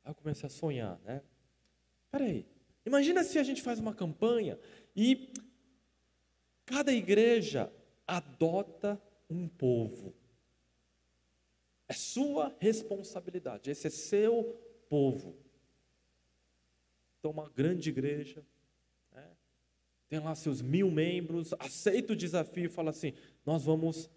[0.03, 1.23] Aí eu comecei a sonhar, né?
[2.11, 2.45] Peraí,
[2.85, 4.59] imagina se a gente faz uma campanha
[4.93, 5.31] e
[6.65, 7.71] cada igreja
[8.05, 10.13] adota um povo.
[11.87, 14.53] É sua responsabilidade, esse é seu
[14.89, 15.33] povo.
[17.19, 18.45] Então, uma grande igreja,
[20.11, 23.13] tem lá seus mil membros, aceita o desafio e fala assim:
[23.45, 24.09] nós vamos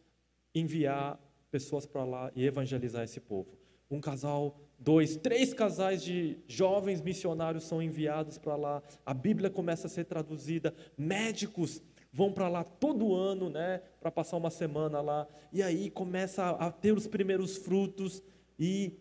[0.52, 1.16] enviar
[1.52, 3.56] pessoas para lá e evangelizar esse povo.
[3.88, 9.86] Um casal dois, três casais de jovens missionários são enviados para lá, a Bíblia começa
[9.86, 11.80] a ser traduzida, médicos
[12.12, 16.72] vão para lá todo ano, né, para passar uma semana lá, e aí começa a,
[16.72, 18.20] ter os primeiros frutos
[18.58, 18.98] e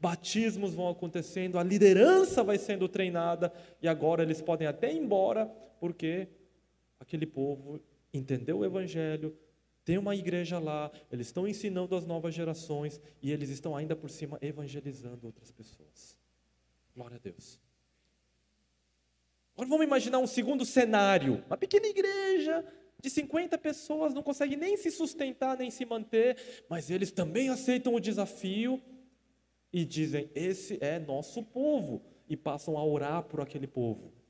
[0.00, 3.52] batismos vão acontecendo, a liderança vai sendo treinada.
[3.80, 5.52] E agora eles podem até ir embora
[5.82, 6.28] porque
[7.00, 7.80] aquele povo
[8.14, 9.36] entendeu o evangelho,
[9.84, 14.08] tem uma igreja lá, eles estão ensinando as novas gerações e eles estão ainda por
[14.08, 16.16] cima evangelizando outras pessoas.
[16.94, 17.58] Glória a Deus.
[19.56, 21.42] Agora vamos imaginar um segundo cenário.
[21.48, 22.64] Uma pequena igreja
[23.02, 27.92] de 50 pessoas não consegue nem se sustentar, nem se manter, mas eles também aceitam
[27.92, 28.80] o desafio
[29.72, 32.04] e dizem: Esse é nosso povo.
[32.28, 34.21] E passam a orar por aquele povo.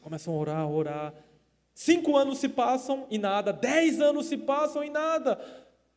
[0.00, 1.14] Começam a orar, a orar.
[1.74, 5.38] Cinco anos se passam e nada, dez anos se passam e nada.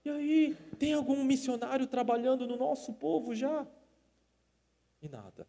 [0.06, 3.66] E aí, tem algum missionário trabalhando no nosso povo já?
[5.02, 5.48] E nada.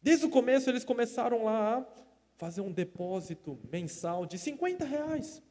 [0.00, 1.86] Desde o começo, eles começaram lá a
[2.36, 5.42] fazer um depósito mensal de 50 reais.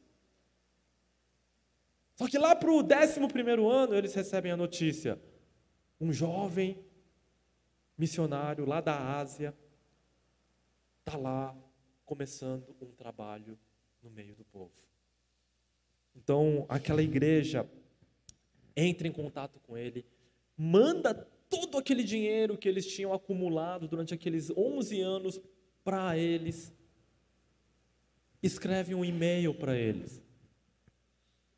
[2.16, 5.18] Só que lá para o décimo primeiro ano, eles recebem a notícia:
[6.00, 6.84] um jovem
[7.96, 9.54] missionário lá da Ásia
[11.06, 11.56] está lá
[12.04, 13.58] começando um trabalho
[14.02, 14.72] no meio do povo.
[16.14, 17.68] Então, aquela igreja
[18.76, 20.04] entra em contato com ele,
[20.56, 21.14] manda
[21.48, 25.40] todo aquele dinheiro que eles tinham acumulado durante aqueles 11 anos
[25.82, 26.72] para eles,
[28.42, 30.22] escreve um e-mail para eles.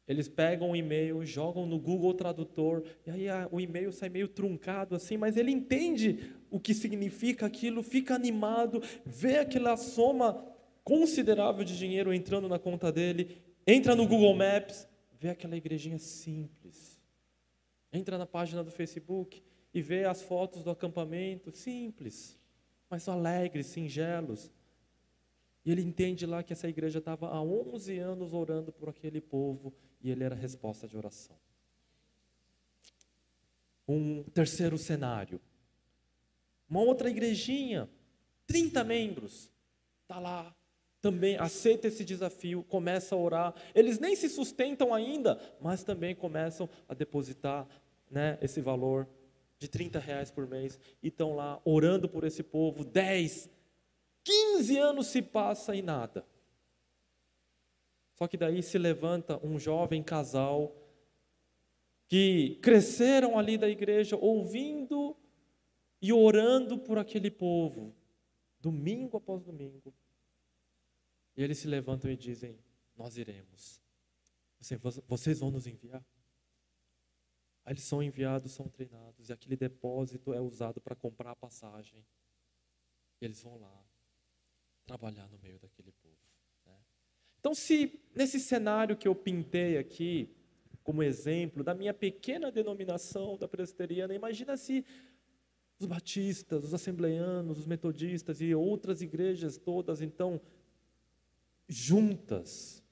[0.06, 4.28] Eles pegam o e-mail, jogam no Google Tradutor, e aí a, o e-mail sai meio
[4.28, 10.46] truncado assim, mas ele entende o que significa aquilo, fica animado, vê aquela soma
[10.84, 14.86] considerável de dinheiro entrando na conta dele, entra no Google Maps,
[15.18, 17.00] vê aquela igrejinha simples.
[17.90, 19.42] Entra na página do Facebook
[19.72, 22.38] e vê as fotos do acampamento, simples,
[22.90, 24.52] mas alegres, singelos.
[25.64, 29.72] E ele entende lá que essa igreja estava há 11 anos orando por aquele povo
[30.02, 31.36] e ele era resposta de oração.
[33.88, 35.40] Um terceiro cenário.
[36.72, 37.86] Uma outra igrejinha,
[38.46, 39.50] 30 membros,
[40.00, 40.56] está lá,
[41.02, 43.54] também aceita esse desafio, começa a orar.
[43.74, 47.68] Eles nem se sustentam ainda, mas também começam a depositar
[48.10, 49.06] né, esse valor
[49.58, 52.86] de 30 reais por mês e estão lá orando por esse povo.
[52.86, 53.50] 10,
[54.24, 56.24] 15 anos se passa e nada.
[58.14, 60.74] Só que daí se levanta um jovem casal
[62.08, 65.14] que cresceram ali da igreja ouvindo
[66.02, 67.94] e orando por aquele povo,
[68.60, 69.94] domingo após domingo.
[71.36, 72.58] E eles se levantam e dizem:
[72.96, 73.80] Nós iremos.
[75.06, 76.04] Vocês vão nos enviar?
[77.64, 82.04] Aí eles são enviados, são treinados, e aquele depósito é usado para comprar a passagem.
[83.20, 83.84] Eles vão lá
[84.84, 86.18] trabalhar no meio daquele povo.
[86.66, 86.76] Né?
[87.38, 90.34] Então, se nesse cenário que eu pintei aqui,
[90.82, 94.84] como exemplo da minha pequena denominação da presbiteriana, imagina se
[95.82, 100.40] os batistas, os assembleianos, os metodistas e outras igrejas todas, então,
[101.68, 102.82] juntas,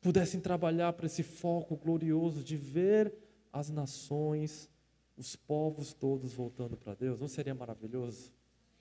[0.00, 3.12] pudessem trabalhar para esse foco glorioso de ver
[3.52, 4.70] as nações,
[5.16, 8.30] os povos todos voltando para Deus, não seria maravilhoso?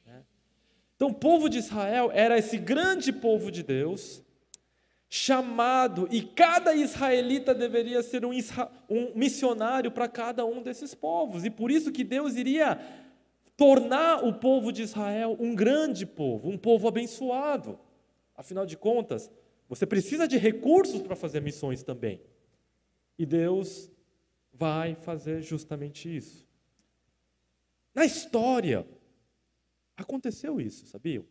[0.06, 0.24] Né?
[0.96, 4.22] Então, o povo de Israel era esse grande povo de Deus,
[5.10, 8.32] chamado, e cada israelita deveria ser um,
[8.90, 13.05] um missionário para cada um desses povos, e por isso que Deus iria
[13.58, 17.80] tornar o povo de Israel um grande povo, um povo abençoado.
[18.36, 19.32] Afinal de contas,
[19.68, 22.22] você precisa de recursos para fazer missões também.
[23.18, 23.90] E Deus
[24.54, 26.46] vai fazer justamente isso.
[27.94, 28.86] Na história,
[29.96, 31.26] aconteceu isso, sabiam?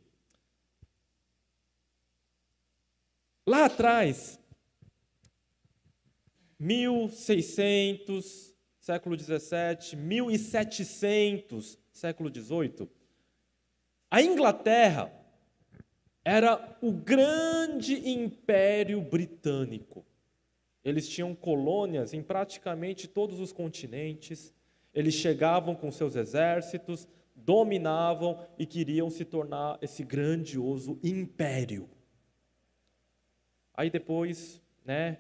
[3.47, 4.41] Lá atrás,
[6.59, 12.91] 1600, século 17, 1700, século 18,
[14.11, 15.13] a Inglaterra
[16.25, 20.05] era o grande império britânico.
[20.85, 24.53] Eles tinham colônias em praticamente todos os continentes.
[24.93, 31.89] Eles chegavam com seus exércitos, dominavam e queriam se tornar esse grandioso império.
[33.73, 35.19] Aí depois, né,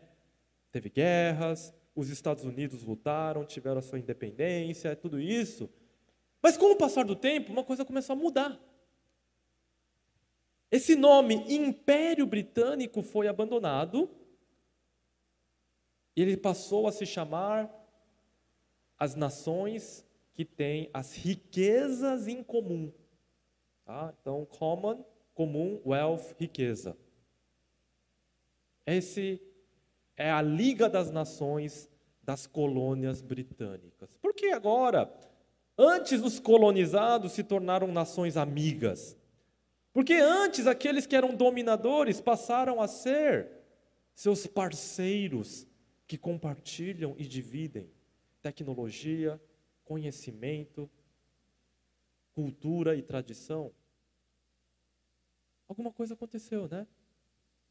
[0.70, 5.70] teve guerras, os Estados Unidos lutaram, tiveram a sua independência, tudo isso.
[6.44, 8.60] Mas com o passar do tempo, uma coisa começou a mudar.
[10.70, 14.10] Esse nome Império Britânico foi abandonado
[16.14, 17.72] e ele passou a se chamar
[18.98, 22.92] as nações que têm as riquezas em comum.
[23.86, 24.12] Tá?
[24.20, 26.94] Então, common, comum, wealth, riqueza.
[28.84, 29.40] Esse
[30.14, 31.88] é a Liga das Nações
[32.22, 34.14] das colônias britânicas.
[34.20, 35.10] Porque agora,
[35.76, 39.16] antes os colonizados se tornaram nações amigas.
[39.92, 43.48] Porque antes aqueles que eram dominadores passaram a ser
[44.14, 45.66] seus parceiros
[46.06, 47.90] que compartilham e dividem
[48.42, 49.40] tecnologia,
[49.84, 50.90] conhecimento,
[52.34, 53.72] cultura e tradição.
[55.68, 56.86] Alguma coisa aconteceu, né?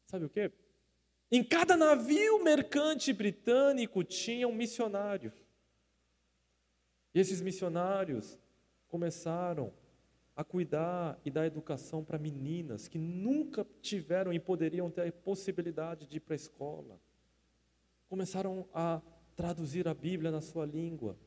[0.06, 0.50] Sabe o quê?
[1.30, 5.32] Em cada navio mercante britânico tinha um missionário.
[7.14, 8.38] E esses missionários
[8.88, 9.72] começaram
[10.34, 16.06] a cuidar e dar educação para meninas que nunca tiveram e poderiam ter a possibilidade
[16.06, 16.98] de ir para a escola
[18.14, 19.02] começaram a
[19.34, 21.18] traduzir a Bíblia na sua língua,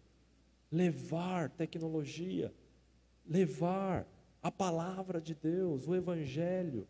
[0.72, 2.54] levar tecnologia,
[3.26, 4.08] levar
[4.42, 6.88] a palavra de Deus, o Evangelho.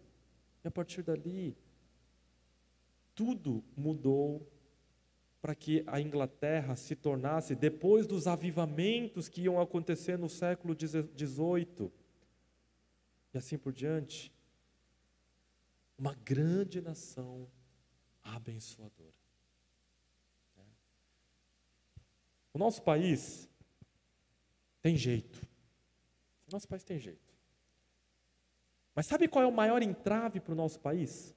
[0.64, 1.58] E a partir dali,
[3.16, 4.48] tudo mudou
[5.48, 11.90] para que a Inglaterra se tornasse, depois dos avivamentos que iam acontecer no século XVIII,
[13.34, 14.30] e assim por diante,
[15.98, 17.50] uma grande nação
[18.22, 19.16] abençoadora.
[22.54, 23.50] O nosso país
[24.82, 25.42] tem jeito.
[26.46, 27.34] O nosso país tem jeito.
[28.94, 31.34] Mas sabe qual é o maior entrave para o nosso país?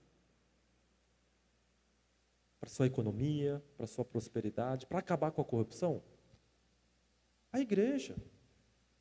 [2.61, 6.03] Para sua economia, para sua prosperidade, para acabar com a corrupção?
[7.51, 8.17] A igreja.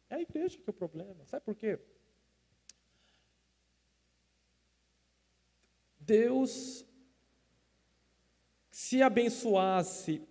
[0.09, 1.25] É a igreja que é o problema.
[1.25, 1.77] Sabe por quê?
[5.99, 6.83] Deus,
[8.71, 10.27] se abençoasse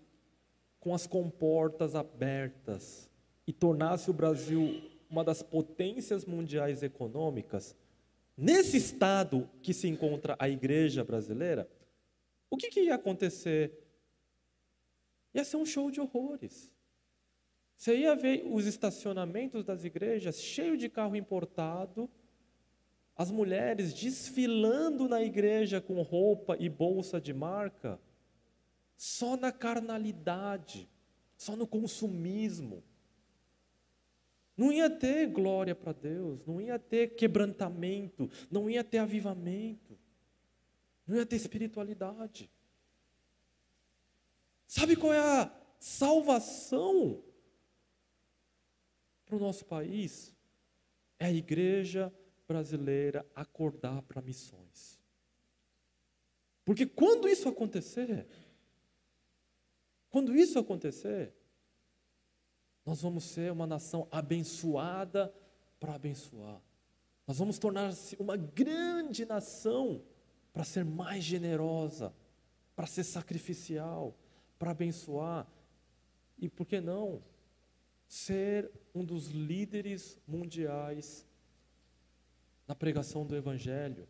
[0.80, 3.08] com as comportas abertas
[3.46, 7.76] e tornasse o Brasil uma das potências mundiais econômicas,
[8.36, 11.68] nesse estado que se encontra a igreja brasileira,
[12.50, 13.72] o que, que ia acontecer?
[15.34, 16.70] Ia ser um show de horrores.
[17.76, 22.10] Você ia ver os estacionamentos das igrejas cheios de carro importado,
[23.14, 28.00] as mulheres desfilando na igreja com roupa e bolsa de marca,
[28.96, 30.88] só na carnalidade,
[31.36, 32.82] só no consumismo.
[34.56, 39.96] Não ia ter glória para Deus, não ia ter quebrantamento, não ia ter avivamento,
[41.08, 42.48] não ia ter espiritualidade.
[44.66, 45.50] Sabe qual é a
[45.80, 47.24] salvação
[49.24, 50.34] para o nosso país?
[51.18, 52.14] É a igreja
[52.46, 55.00] brasileira acordar para missões.
[56.64, 58.28] Porque quando isso acontecer,
[60.10, 61.34] quando isso acontecer,
[62.88, 65.30] Nós vamos ser uma nação abençoada
[65.78, 66.58] para abençoar.
[67.26, 70.02] Nós vamos tornar-se uma grande nação
[70.58, 72.12] para ser mais generosa,
[72.74, 74.12] para ser sacrificial,
[74.58, 75.46] para abençoar.
[76.36, 77.22] E por que não
[78.08, 81.24] ser um dos líderes mundiais
[82.66, 84.08] na pregação do Evangelho?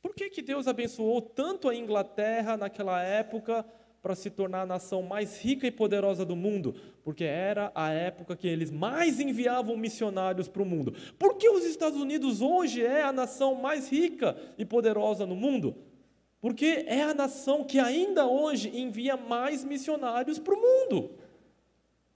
[0.00, 3.66] Por que, que Deus abençoou tanto a Inglaterra naquela época
[4.02, 6.74] para se tornar a nação mais rica e poderosa do mundo?
[7.04, 10.94] Porque era a época que eles mais enviavam missionários para o mundo.
[11.18, 15.76] Por que os Estados Unidos hoje é a nação mais rica e poderosa no mundo?
[16.40, 21.10] Porque é a nação que ainda hoje envia mais missionários para o mundo.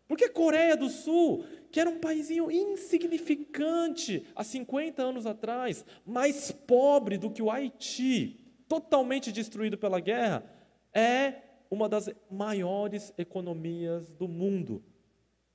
[0.08, 6.50] Porque a Coreia do Sul, que era um paísinho insignificante há 50 anos atrás, mais
[6.50, 10.44] pobre do que o Haiti, totalmente destruído pela guerra,
[10.92, 11.34] é
[11.70, 14.82] uma das maiores economias do mundo.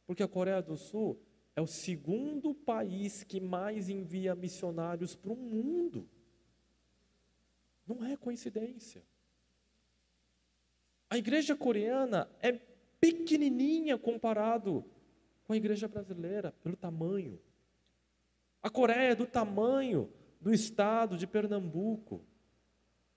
[0.05, 1.19] Porque a Coreia do Sul
[1.55, 6.07] é o segundo país que mais envia missionários para o mundo.
[7.85, 9.03] Não é coincidência.
[11.09, 12.51] A igreja coreana é
[12.99, 14.85] pequenininha comparado
[15.45, 17.39] com a igreja brasileira, pelo tamanho.
[18.61, 22.23] A Coreia é do tamanho do estado de Pernambuco.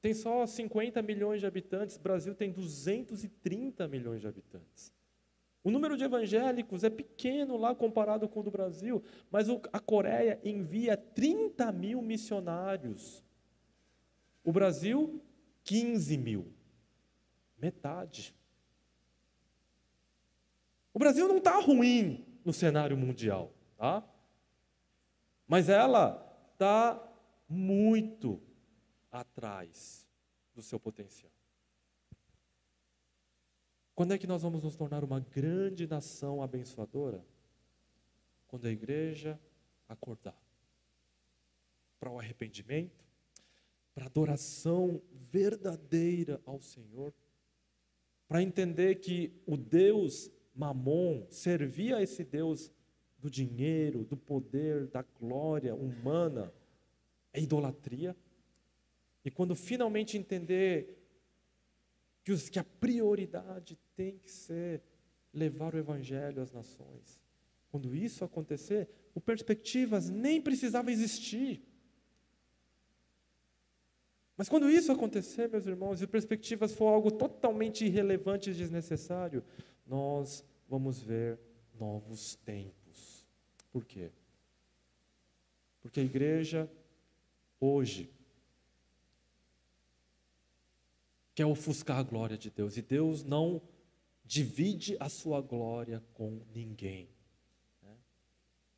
[0.02, 4.92] Tem só 50 milhões de habitantes, o Brasil tem 230 milhões de habitantes.
[5.62, 9.00] O número de evangélicos é pequeno lá comparado com o do Brasil,
[9.30, 13.22] mas a Coreia envia 30 mil missionários.
[14.42, 15.22] O Brasil,
[15.62, 16.52] 15 mil.
[17.56, 18.34] Metade.
[20.92, 24.04] O Brasil não está ruim no cenário mundial, tá?
[25.46, 27.00] Mas ela está
[27.48, 28.42] muito
[29.12, 30.06] atrás
[30.54, 31.30] do seu potencial.
[33.94, 37.24] Quando é que nós vamos nos tornar uma grande nação abençoadora?
[38.48, 39.38] Quando a igreja
[39.88, 40.40] acordar
[42.00, 43.04] para o arrependimento,
[43.94, 45.00] para a adoração
[45.30, 47.14] verdadeira ao Senhor,
[48.26, 52.72] para entender que o Deus Mamon servia a esse Deus
[53.18, 56.52] do dinheiro, do poder, da glória humana,
[57.32, 58.16] é idolatria.
[59.24, 60.98] E quando finalmente entender
[62.24, 64.82] que, os, que a prioridade tem que ser
[65.32, 67.20] levar o Evangelho às nações,
[67.70, 71.62] quando isso acontecer, o Perspectivas nem precisava existir.
[74.36, 79.42] Mas quando isso acontecer, meus irmãos, e Perspectivas for algo totalmente irrelevante e desnecessário,
[79.86, 81.38] nós vamos ver
[81.78, 83.26] novos tempos.
[83.70, 84.10] Por quê?
[85.80, 86.70] Porque a igreja,
[87.60, 88.10] hoje,
[91.34, 92.76] quer ofuscar a glória de Deus.
[92.76, 93.60] E Deus não
[94.24, 97.08] divide a sua glória com ninguém.
[97.82, 97.94] Né?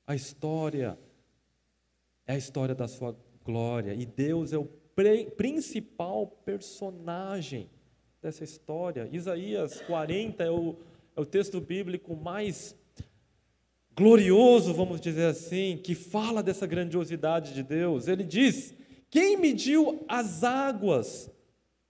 [0.07, 0.99] A história
[2.27, 3.95] é a história da sua glória.
[3.95, 4.69] E Deus é o
[5.37, 7.69] principal personagem
[8.23, 9.09] dessa história.
[9.13, 10.77] Isaías 40 é o,
[11.15, 12.75] é o texto bíblico mais
[13.97, 18.09] glorioso, vamos dizer assim, que fala dessa grandiosidade de Deus.
[18.09, 18.75] Ele diz:
[19.11, 21.31] Quem mediu as águas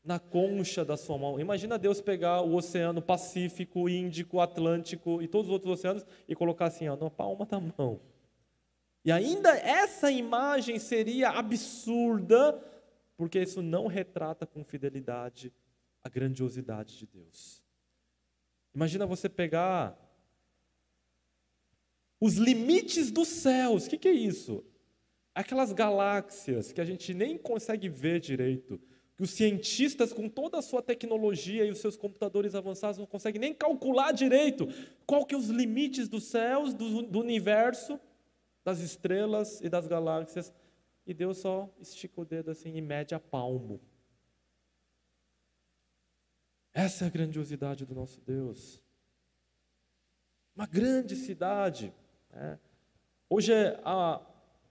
[0.05, 1.41] na concha da sua mão.
[1.41, 6.67] Imagina Deus pegar o Oceano Pacífico, Índico, Atlântico e todos os outros oceanos e colocar
[6.67, 8.01] assim, ó, na palma da mão.
[9.03, 12.63] E ainda essa imagem seria absurda,
[13.17, 15.53] porque isso não retrata com fidelidade
[16.03, 17.63] a grandiosidade de Deus.
[18.75, 19.99] Imagina você pegar
[22.21, 23.87] os limites dos céus.
[23.87, 24.63] O que, que é isso?
[25.35, 28.81] Aquelas galáxias que a gente nem consegue ver direito
[29.17, 33.41] que os cientistas, com toda a sua tecnologia e os seus computadores avançados, não conseguem
[33.41, 34.67] nem calcular direito
[35.07, 38.01] qual que é os limites dos céus, do, do universo,
[38.65, 40.53] das estrelas e das galáxias.
[41.07, 43.81] E Deus só estica o dedo assim e mede a palmo.
[46.73, 48.83] Essa é a grandiosidade do nosso Deus.
[50.57, 51.95] Uma grande cidade.
[52.31, 52.59] Né?
[53.31, 54.21] Hoje é a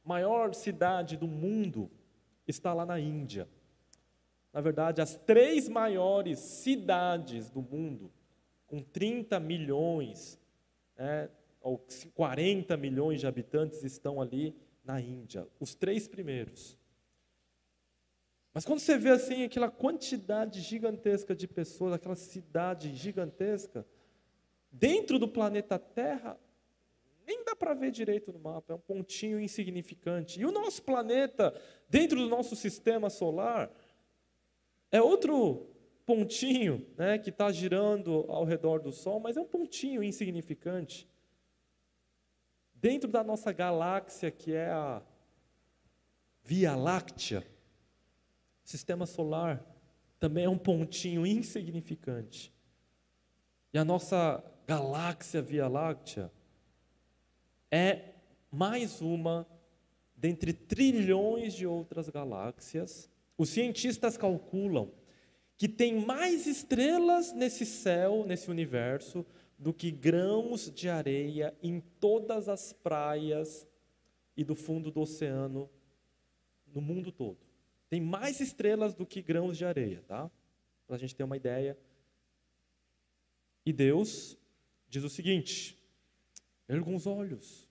[0.04, 1.90] maior cidade do mundo
[2.46, 3.48] está lá na Índia
[4.54, 8.12] na verdade, as três maiores cidades do mundo,
[8.68, 10.40] com 30 milhões,
[10.96, 11.28] né,
[11.60, 15.48] ou 40 milhões de habitantes, estão ali na Índia.
[15.60, 16.78] Os três primeiros.
[18.54, 23.84] Mas quando você vê assim aquela quantidade gigantesca de pessoas, aquela cidade gigantesca,
[24.72, 26.38] dentro do planeta Terra,
[27.26, 30.40] nem dá para ver direito no mapa, é um pontinho insignificante.
[30.40, 31.60] E o nosso planeta,
[31.90, 33.72] dentro do nosso sistema solar,
[34.94, 35.68] é outro
[36.06, 41.10] pontinho né, que está girando ao redor do Sol, mas é um pontinho insignificante.
[42.76, 45.02] Dentro da nossa galáxia, que é a
[46.44, 47.44] Via Láctea,
[48.64, 49.66] sistema solar,
[50.20, 52.54] também é um pontinho insignificante.
[53.74, 56.32] E a nossa galáxia Via Láctea
[57.72, 58.14] é
[58.52, 59.48] mais uma
[60.16, 63.10] dentre trilhões de outras galáxias.
[63.38, 64.92] Os cientistas calculam
[65.58, 69.26] que tem mais estrelas nesse céu, nesse universo,
[69.58, 73.68] do que grãos de areia em todas as praias
[74.36, 75.70] e do fundo do oceano
[76.68, 77.38] no mundo todo.
[77.90, 80.30] Tem mais estrelas do que grãos de areia, tá?
[80.88, 81.78] Para a gente ter uma ideia.
[83.66, 84.38] E Deus
[84.90, 85.78] diz o seguinte:
[86.68, 87.68] ergam os olhos,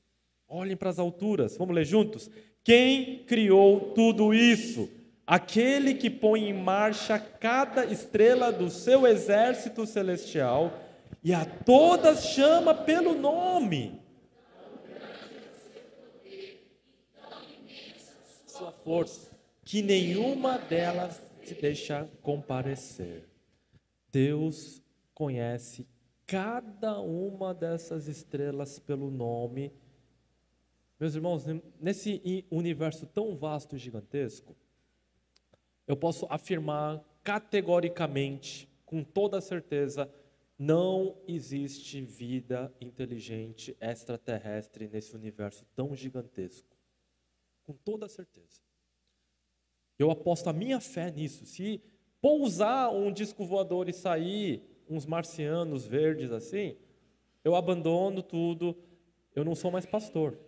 [0.48, 1.56] olhem para as alturas.
[1.56, 2.30] Vamos ler juntos?
[2.64, 4.88] Quem criou tudo isso?
[5.26, 10.72] Aquele que põe em marcha cada estrela do seu exército celestial
[11.22, 14.00] e a todas chama pelo nome.
[18.46, 19.30] Sua força,
[19.64, 23.28] que nenhuma delas se deixa comparecer.
[24.10, 24.82] Deus
[25.14, 25.86] conhece
[26.26, 29.72] cada uma dessas estrelas pelo nome.
[30.98, 31.44] Meus irmãos,
[31.80, 34.56] nesse universo tão vasto e gigantesco,
[35.86, 40.10] eu posso afirmar categoricamente, com toda certeza,
[40.58, 46.76] não existe vida inteligente extraterrestre nesse universo tão gigantesco.
[47.64, 48.60] Com toda certeza.
[49.98, 51.46] Eu aposto a minha fé nisso.
[51.46, 51.82] Se
[52.20, 56.76] pousar um disco voador e sair uns marcianos verdes assim,
[57.44, 58.76] eu abandono tudo,
[59.34, 60.38] eu não sou mais pastor.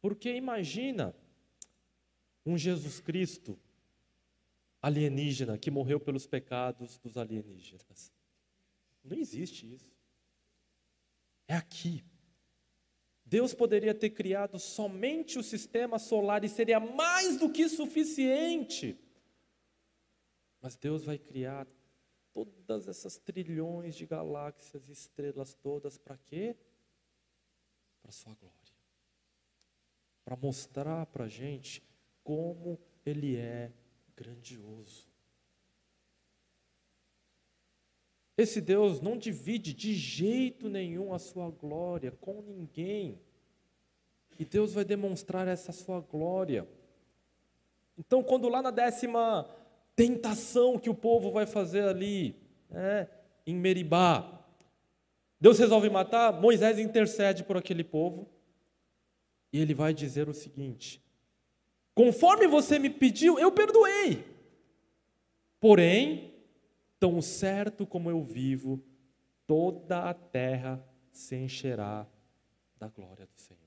[0.00, 1.14] Porque imagina
[2.48, 3.58] um Jesus Cristo
[4.80, 8.12] alienígena que morreu pelos pecados dos alienígenas.
[9.04, 9.92] Não existe isso.
[11.46, 12.04] É aqui.
[13.24, 18.98] Deus poderia ter criado somente o sistema solar e seria mais do que suficiente.
[20.60, 21.66] Mas Deus vai criar
[22.32, 26.56] todas essas trilhões de galáxias e estrelas todas para quê?
[28.00, 28.56] Para sua glória.
[30.24, 31.87] Para mostrar para a gente
[32.28, 33.72] como ele é
[34.14, 35.08] grandioso.
[38.36, 43.18] Esse Deus não divide de jeito nenhum a sua glória com ninguém.
[44.38, 46.68] E Deus vai demonstrar essa sua glória.
[47.96, 49.48] Então, quando lá na décima
[49.96, 52.36] tentação que o povo vai fazer ali,
[52.68, 53.08] né,
[53.46, 54.44] em Meribá,
[55.40, 58.28] Deus resolve matar, Moisés intercede por aquele povo,
[59.50, 61.07] e ele vai dizer o seguinte:
[61.98, 64.24] Conforme você me pediu, eu perdoei.
[65.58, 66.32] Porém,
[66.96, 68.80] tão certo como eu vivo,
[69.48, 70.80] toda a terra
[71.10, 72.06] se encherá
[72.76, 73.58] da glória do Senhor.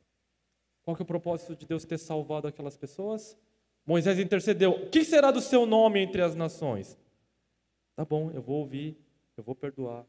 [0.81, 3.37] Qual que é o propósito de Deus ter salvado aquelas pessoas?
[3.85, 4.71] Moisés intercedeu.
[4.71, 6.97] O que será do seu nome entre as nações?
[7.97, 8.97] Tá bom, eu vou ouvir,
[9.35, 10.05] eu vou perdoar.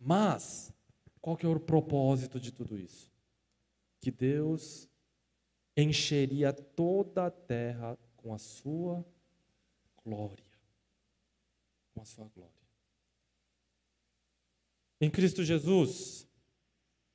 [0.00, 0.72] Mas,
[1.20, 3.12] qual que é o propósito de tudo isso?
[4.00, 4.88] Que Deus
[5.76, 9.04] encheria toda a terra com a sua
[10.04, 10.44] glória.
[11.94, 12.52] Com a sua glória.
[15.00, 16.26] Em Cristo Jesus,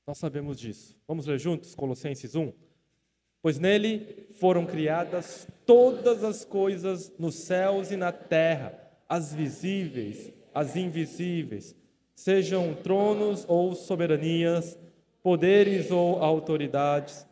[0.05, 0.97] nós sabemos disso.
[1.07, 2.51] Vamos ler juntos Colossenses 1?
[3.41, 8.77] Pois nele foram criadas todas as coisas nos céus e na terra,
[9.07, 11.73] as visíveis, as invisíveis,
[12.13, 14.77] sejam tronos ou soberanias,
[15.23, 17.25] poderes ou autoridades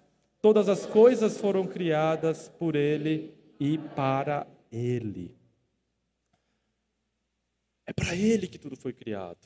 [0.48, 5.36] Todas as coisas foram criadas por Ele e para Ele.
[7.86, 9.46] É para Ele que tudo foi criado.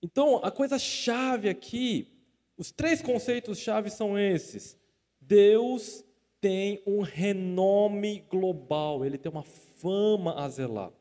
[0.00, 2.16] Então, a coisa chave aqui,
[2.56, 4.78] os três conceitos chave são esses.
[5.20, 6.04] Deus
[6.40, 10.92] tem um renome global, ele tem uma fama a zelar.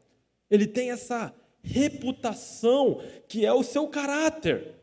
[0.50, 1.32] Ele tem essa
[1.62, 4.74] reputação que é o seu caráter.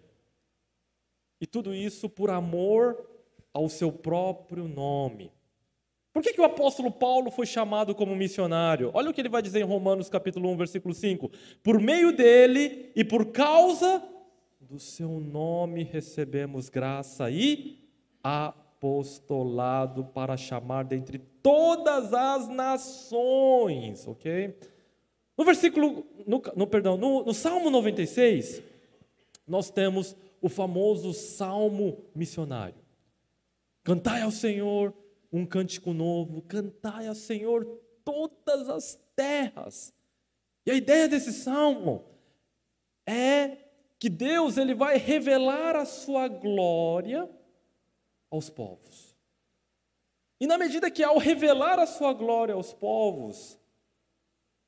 [1.41, 3.11] E tudo isso por amor
[3.53, 5.33] ao seu próprio nome.
[6.13, 8.91] Por que, que o apóstolo Paulo foi chamado como missionário?
[8.95, 11.31] Olha o que ele vai dizer em Romanos capítulo 1, versículo 5.
[11.63, 14.03] Por meio dele e por causa
[14.61, 17.79] do seu nome recebemos graça e
[18.23, 24.57] apostolado para chamar dentre todas as nações, ok?
[25.39, 28.63] No versículo, no, no perdão, no, no Salmo 96,
[29.47, 32.80] nós temos o famoso Salmo missionário.
[33.83, 34.95] Cantai ao Senhor
[35.33, 37.65] um cântico novo, cantai ao Senhor
[38.05, 39.95] todas as terras.
[40.67, 42.05] E a ideia desse salmo
[43.07, 43.57] é
[43.99, 47.29] que Deus ele vai revelar a sua glória
[48.31, 49.17] aos povos.
[50.41, 53.59] E na medida que ao revelar a sua glória aos povos,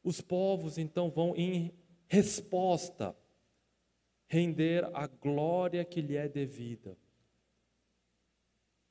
[0.05, 1.73] os povos então vão em
[2.09, 3.17] resposta
[4.27, 6.97] render a glória que lhe é devida.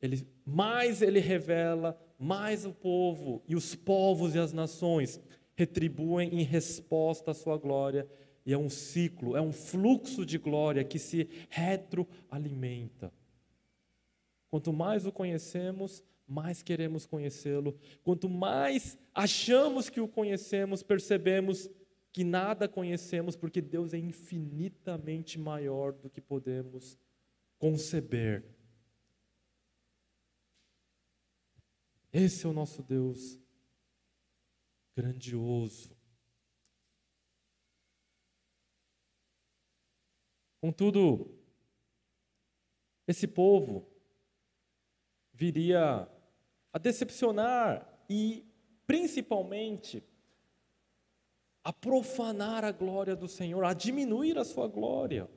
[0.02, 5.22] Ele, mais ele revela, mais o povo e os povos e as nações
[5.56, 8.08] retribuem em resposta à sua glória.
[8.46, 13.14] E é um ciclo, é um fluxo de glória que se retroalimenta.
[14.50, 17.78] Quanto mais o conhecemos, mais queremos conhecê-lo.
[18.04, 21.70] Quanto mais achamos que o conhecemos, percebemos
[22.12, 26.98] que nada conhecemos, porque Deus é infinitamente maior do que podemos
[27.58, 28.44] conceber.
[32.14, 33.40] Esse é o nosso Deus
[34.96, 35.96] grandioso.
[40.60, 41.40] Contudo,
[43.08, 43.88] esse povo
[45.34, 46.08] viria
[46.72, 48.46] a decepcionar e,
[48.86, 50.04] principalmente,
[51.64, 55.30] a profanar a glória do Senhor, a diminuir a sua glória.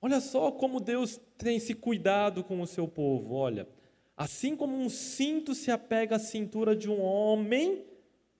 [0.00, 3.34] Olha só como Deus tem se cuidado com o seu povo.
[3.34, 3.68] Olha,
[4.16, 7.84] assim como um cinto se apega à cintura de um homem,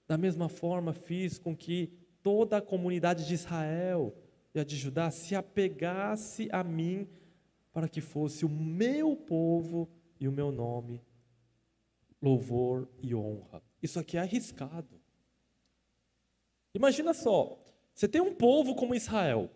[0.09, 1.93] da mesma forma fiz com que
[2.23, 4.16] toda a comunidade de Israel
[4.55, 7.07] e a de Judá se apegasse a mim,
[7.73, 9.86] para que fosse o meu povo
[10.19, 11.03] e o meu nome,
[12.23, 13.62] louvor e honra.
[13.82, 14.98] Isso aqui é arriscado.
[16.74, 17.62] Imagina só,
[17.93, 19.51] você tem um povo como Israel,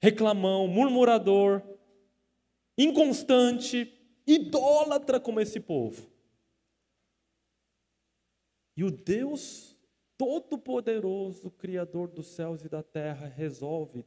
[0.00, 1.62] reclamão, murmurador,
[2.76, 3.97] inconstante,
[4.32, 6.10] idólatra como esse povo.
[8.76, 9.76] E o Deus
[10.16, 14.04] Todo-Poderoso, Criador dos céus e da terra, resolve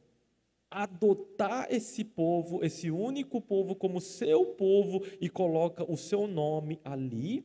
[0.70, 7.44] adotar esse povo, esse único povo, como seu povo e coloca o seu nome ali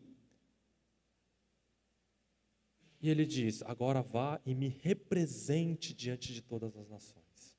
[3.02, 7.56] e ele diz: agora vá e me represente diante de todas as nações.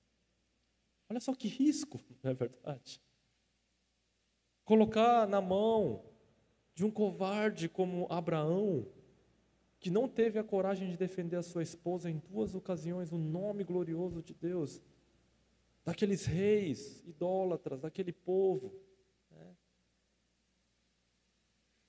[1.08, 3.00] Olha só que risco, não é verdade?
[4.68, 6.04] Colocar na mão
[6.74, 8.86] de um covarde como Abraão,
[9.80, 13.64] que não teve a coragem de defender a sua esposa em duas ocasiões, o nome
[13.64, 14.82] glorioso de Deus,
[15.86, 18.74] daqueles reis idólatras, daquele povo.
[19.30, 19.56] Né?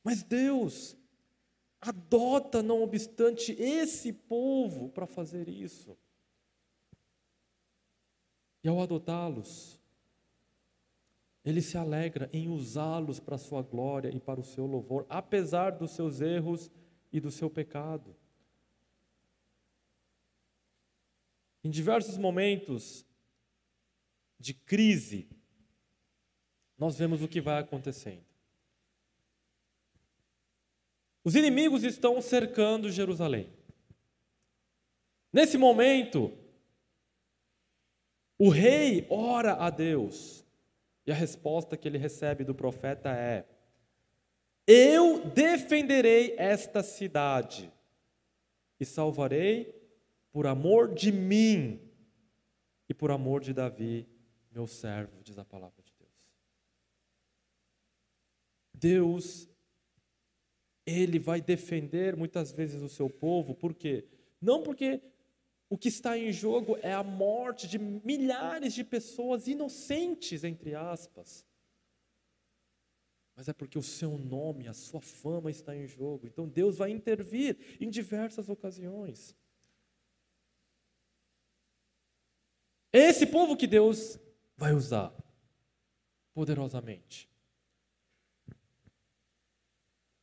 [0.02, 0.96] Mas Deus
[1.82, 5.98] adota, não obstante, esse povo para fazer isso.
[8.64, 9.79] E ao adotá-los,
[11.44, 15.72] ele se alegra em usá-los para a sua glória e para o seu louvor, apesar
[15.72, 16.70] dos seus erros
[17.12, 18.16] e do seu pecado.
[21.64, 23.06] Em diversos momentos
[24.40, 25.30] de crise,
[26.78, 28.24] nós vemos o que vai acontecendo.
[31.24, 33.52] Os inimigos estão cercando Jerusalém.
[35.32, 36.36] Nesse momento,
[38.38, 40.46] o rei ora a Deus,
[41.10, 43.44] e a resposta que ele recebe do profeta é:
[44.68, 47.74] Eu defenderei esta cidade
[48.80, 49.74] e salvarei
[50.32, 51.82] por amor de mim
[52.88, 54.08] e por amor de Davi,
[54.52, 56.14] meu servo, diz a palavra de Deus.
[58.72, 59.50] Deus
[60.86, 64.06] ele vai defender muitas vezes o seu povo, por quê?
[64.40, 65.02] Não porque
[65.70, 71.46] o que está em jogo é a morte de milhares de pessoas inocentes, entre aspas.
[73.36, 76.26] Mas é porque o seu nome, a sua fama está em jogo.
[76.26, 79.36] Então Deus vai intervir em diversas ocasiões.
[82.92, 84.20] Esse povo que Deus
[84.58, 85.14] vai usar
[86.34, 87.30] poderosamente.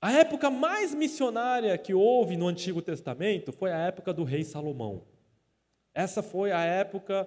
[0.00, 5.06] A época mais missionária que houve no Antigo Testamento foi a época do rei Salomão.
[5.96, 7.26] Essa foi a época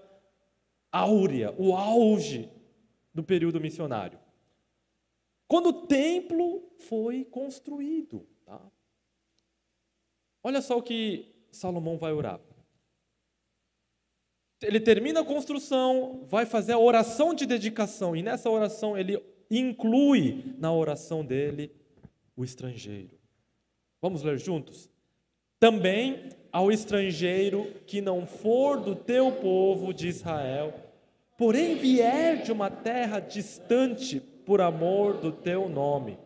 [0.91, 2.47] áurea, o auge
[3.11, 4.19] do período missionário.
[5.47, 8.27] Quando o templo foi construído.
[8.45, 8.61] Tá?
[10.43, 12.39] Olha só o que Salomão vai orar.
[14.61, 19.19] Ele termina a construção, vai fazer a oração de dedicação, e nessa oração ele
[19.49, 21.75] inclui na oração dele
[22.35, 23.17] o estrangeiro.
[23.99, 24.91] Vamos ler juntos?
[25.59, 30.73] Também ao estrangeiro que não for do teu povo de Israel,
[31.37, 36.17] porém vier de uma terra distante por amor do teu nome,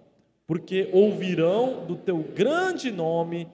[0.45, 3.47] porque ouvirão do teu grande nome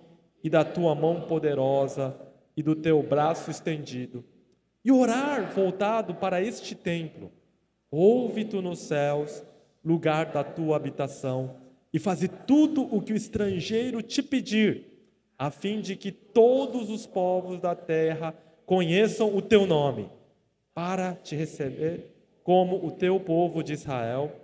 [0.43, 2.15] e da tua mão poderosa
[2.55, 4.23] e do teu braço estendido,
[4.83, 7.31] e orar voltado para este templo.
[7.89, 9.43] Ouve tu nos céus,
[9.83, 11.55] lugar da tua habitação,
[11.91, 14.88] e faze tudo o que o estrangeiro te pedir,
[15.39, 18.35] a fim de que todos os povos da terra
[18.65, 20.11] conheçam o teu nome,
[20.73, 22.13] para te receber
[22.43, 24.35] como o teu povo de Israel,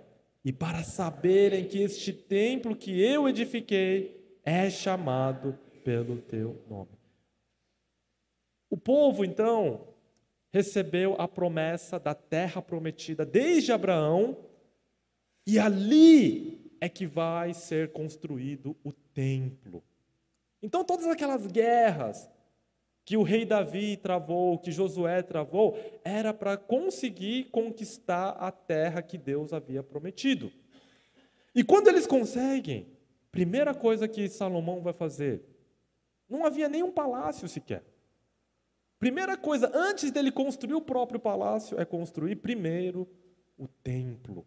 [0.42, 6.96] e para saberem que este templo que eu edifiquei é chamado pelo teu nome.
[8.70, 9.88] O povo, então,
[10.50, 14.36] recebeu a promessa da terra prometida desde Abraão,
[15.46, 19.84] e ali é que vai ser construído o templo.
[20.66, 22.28] Então, todas aquelas guerras
[23.04, 29.16] que o rei Davi travou, que Josué travou, era para conseguir conquistar a terra que
[29.16, 30.52] Deus havia prometido.
[31.54, 32.88] E quando eles conseguem,
[33.30, 35.44] primeira coisa que Salomão vai fazer,
[36.28, 37.84] não havia nenhum palácio sequer.
[38.98, 43.08] Primeira coisa, antes dele construir o próprio palácio, é construir primeiro
[43.56, 44.44] o templo.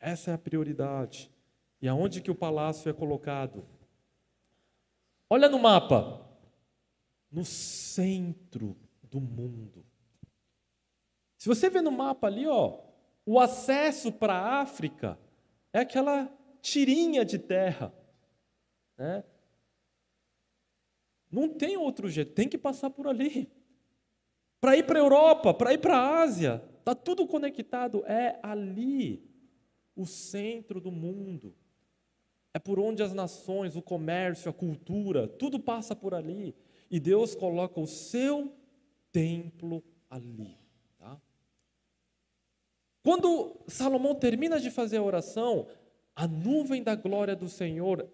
[0.00, 1.30] Essa é a prioridade.
[1.82, 3.75] E aonde que o palácio é colocado?
[5.28, 6.24] Olha no mapa.
[7.30, 9.84] No centro do mundo.
[11.36, 12.80] Se você vê no mapa ali, ó,
[13.24, 15.18] o acesso para a África
[15.72, 17.92] é aquela tirinha de terra,
[18.96, 19.24] né?
[21.30, 23.50] Não tem outro jeito, tem que passar por ali.
[24.60, 29.28] Para ir para a Europa, para ir para a Ásia, está tudo conectado, é ali
[29.94, 31.54] o centro do mundo.
[32.56, 36.56] É por onde as nações, o comércio, a cultura, tudo passa por ali.
[36.90, 38.50] E Deus coloca o seu
[39.12, 40.56] templo ali.
[40.96, 41.20] Tá?
[43.02, 45.68] Quando Salomão termina de fazer a oração,
[46.14, 48.08] a nuvem da glória do Senhor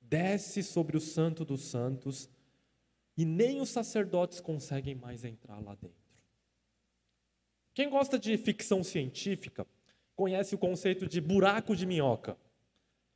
[0.00, 2.30] desce sobre o Santo dos Santos
[3.18, 6.00] e nem os sacerdotes conseguem mais entrar lá dentro.
[7.74, 9.66] Quem gosta de ficção científica
[10.16, 12.34] conhece o conceito de buraco de minhoca.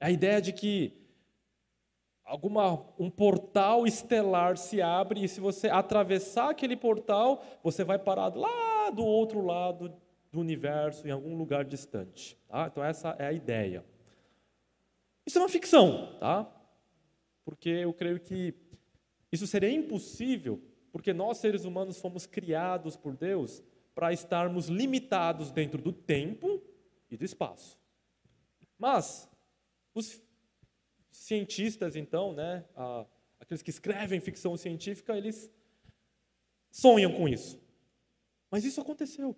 [0.00, 0.92] A ideia de que
[2.24, 8.34] alguma um portal estelar se abre e se você atravessar aquele portal, você vai parar
[8.34, 9.92] lá do outro lado
[10.30, 12.36] do universo, em algum lugar distante.
[12.48, 12.68] Tá?
[12.70, 13.84] Então essa é a ideia.
[15.24, 16.52] Isso é uma ficção, tá?
[17.46, 18.52] porque eu creio que
[19.30, 20.60] isso seria impossível,
[20.90, 23.62] porque nós seres humanos fomos criados por Deus
[23.94, 26.60] para estarmos limitados dentro do tempo
[27.08, 27.78] e do espaço.
[28.76, 29.30] Mas
[29.98, 30.22] os
[31.10, 32.64] cientistas, então, né,
[33.40, 35.50] aqueles que escrevem ficção científica, eles
[36.70, 37.58] sonham com isso.
[38.50, 39.34] Mas isso aconteceu.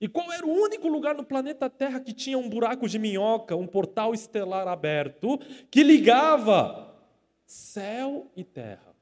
[0.00, 3.54] E qual era o único lugar no planeta Terra que tinha um buraco de minhoca,
[3.54, 5.38] um portal estelar aberto,
[5.70, 6.98] que ligava
[7.46, 8.94] céu e terra?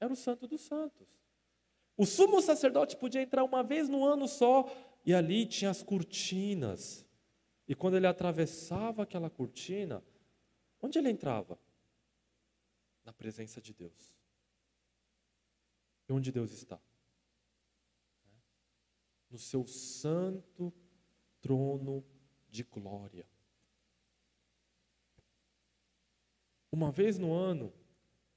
[0.00, 1.08] Era o Santo dos Santos.
[1.96, 4.70] O sumo sacerdote podia entrar uma vez no ano só,
[5.04, 7.07] e ali tinha as cortinas.
[7.68, 10.02] E quando ele atravessava aquela cortina,
[10.80, 11.58] onde ele entrava?
[13.04, 14.14] Na presença de Deus.
[16.08, 16.80] E onde Deus está?
[19.30, 20.72] no seu santo
[21.40, 22.04] trono
[22.48, 23.26] de glória.
[26.70, 27.72] Uma vez no ano,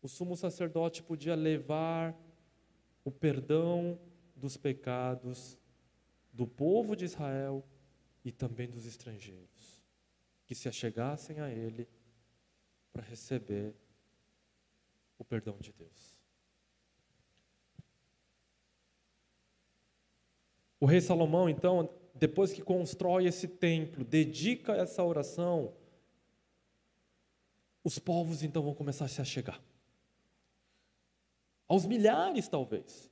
[0.01, 2.17] o sumo sacerdote podia levar
[3.03, 3.99] o perdão
[4.35, 5.57] dos pecados
[6.31, 7.63] do povo de Israel
[8.23, 9.83] e também dos estrangeiros,
[10.45, 11.87] que se achegassem a ele
[12.91, 13.73] para receber
[15.17, 16.19] o perdão de Deus.
[20.79, 25.75] O rei Salomão, então, depois que constrói esse templo, dedica essa oração,
[27.83, 29.61] os povos então vão começar a se achegar.
[31.67, 33.10] Aos milhares, talvez.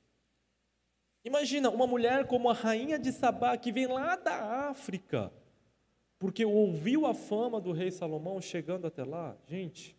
[1.24, 5.32] Imagina uma mulher como a rainha de Sabá, que vem lá da África,
[6.18, 9.36] porque ouviu a fama do rei Salomão chegando até lá.
[9.46, 9.96] Gente,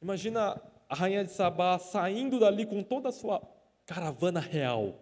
[0.00, 3.42] imagina a rainha de Sabá saindo dali com toda a sua
[3.84, 4.98] caravana real.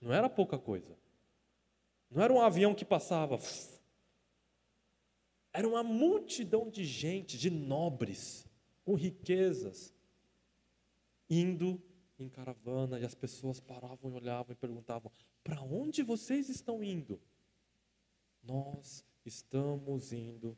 [0.00, 0.96] Não era pouca coisa.
[2.10, 3.38] Não era um avião que passava.
[5.52, 8.46] Era uma multidão de gente, de nobres,
[8.84, 9.94] com riquezas,
[11.28, 11.80] indo
[12.24, 15.10] em caravana e as pessoas paravam e olhavam e perguntavam:
[15.42, 17.20] Para onde vocês estão indo?
[18.42, 20.56] Nós estamos indo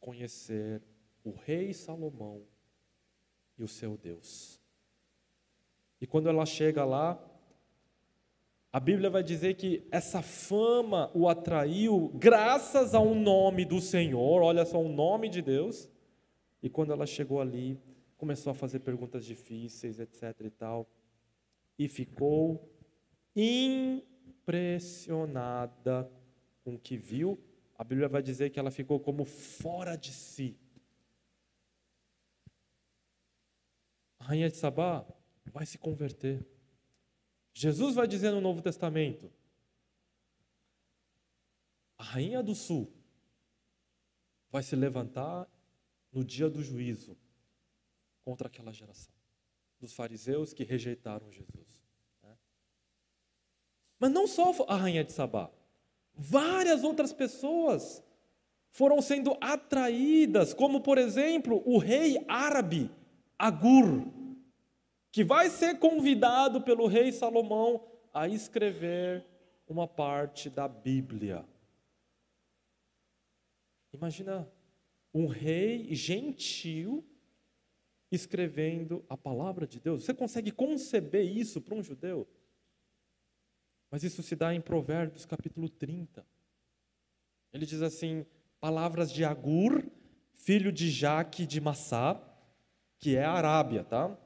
[0.00, 0.82] conhecer
[1.24, 2.46] o rei Salomão
[3.58, 4.60] e o seu Deus.
[6.00, 7.18] E quando ela chega lá,
[8.72, 14.64] a Bíblia vai dizer que essa fama o atraiu graças ao nome do Senhor, olha
[14.64, 15.88] só o nome de Deus.
[16.62, 17.80] E quando ela chegou ali,
[18.16, 20.88] começou a fazer perguntas difíceis, etc e tal,
[21.78, 22.68] e ficou
[23.36, 26.10] impressionada
[26.64, 27.38] com o que viu.
[27.76, 30.58] A Bíblia vai dizer que ela ficou como fora de si.
[34.18, 35.06] A rainha de Sabá
[35.46, 36.44] vai se converter.
[37.54, 39.32] Jesus vai dizer no Novo Testamento:
[41.96, 42.92] a rainha do sul
[44.50, 45.48] vai se levantar
[46.10, 47.16] no dia do juízo
[48.24, 49.17] contra aquela geração
[49.80, 51.82] dos fariseus que rejeitaram Jesus.
[52.22, 52.36] Né?
[53.98, 55.50] Mas não só a rainha de Sabá,
[56.14, 58.02] várias outras pessoas
[58.70, 62.90] foram sendo atraídas, como por exemplo o rei árabe
[63.38, 64.06] Agur,
[65.10, 69.24] que vai ser convidado pelo rei Salomão a escrever
[69.68, 71.44] uma parte da Bíblia.
[73.92, 74.50] Imagina
[75.14, 77.04] um rei gentil
[78.10, 80.04] escrevendo a palavra de Deus.
[80.04, 82.26] Você consegue conceber isso para um judeu?
[83.90, 86.24] Mas isso se dá em Provérbios capítulo 30.
[87.52, 88.26] Ele diz assim:
[88.60, 89.84] palavras de Agur,
[90.32, 92.20] filho de Jaque de Massá,
[92.98, 94.16] que é a Arábia, tá?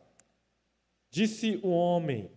[1.11, 2.31] Disse o homem: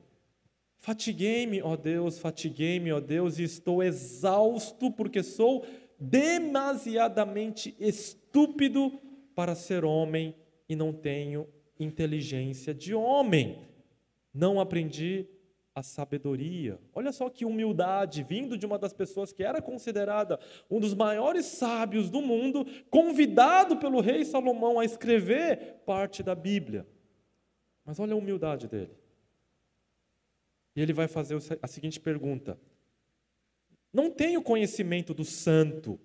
[0.78, 5.66] Fatiguei-me, ó Deus, fatiguei-me, ó Deus, e estou exausto porque sou
[6.00, 9.00] demasiadamente estúpido
[9.34, 10.36] para ser homem
[10.68, 11.48] e não tenho
[11.80, 13.68] inteligência de homem.
[14.34, 15.28] Não aprendi
[15.76, 16.80] a sabedoria.
[16.94, 20.40] Olha só que humildade, vindo de uma das pessoas que era considerada
[20.72, 26.88] um dos maiores sábios do mundo, convidado pelo rei Salomão a escrever parte da Bíblia.
[27.84, 28.98] Mas olha a humildade dele.
[30.76, 32.58] E ele vai fazer a seguinte pergunta:
[33.94, 36.00] Não tenho conhecimento do santo.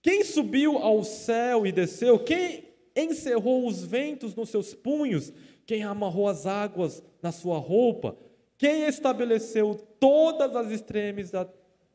[0.00, 2.18] Quem subiu ao céu e desceu?
[2.18, 5.32] Quem encerrou os ventos nos seus punhos?
[5.66, 8.16] Quem amarrou as águas na sua roupa?
[8.58, 10.70] Quem estabeleceu todas as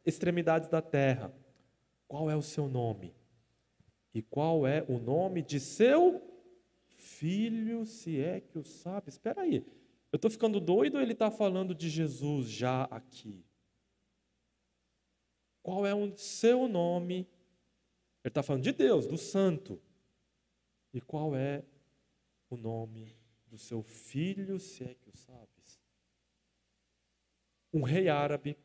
[0.05, 1.33] extremidades da terra?
[2.07, 3.13] Qual é o seu nome?
[4.13, 6.21] E qual é o nome de seu
[6.95, 9.09] filho, se é que o sabe?
[9.09, 9.65] Espera aí,
[10.11, 13.43] eu estou ficando doido ou ele está falando de Jesus já aqui?
[15.61, 17.27] Qual é o seu nome?
[18.23, 19.79] Ele está falando de Deus, do Santo.
[20.97, 21.63] E qual é
[22.49, 23.15] o nome
[23.45, 25.47] do seu filho, se é que o sabe?
[27.71, 28.57] um rei árabe,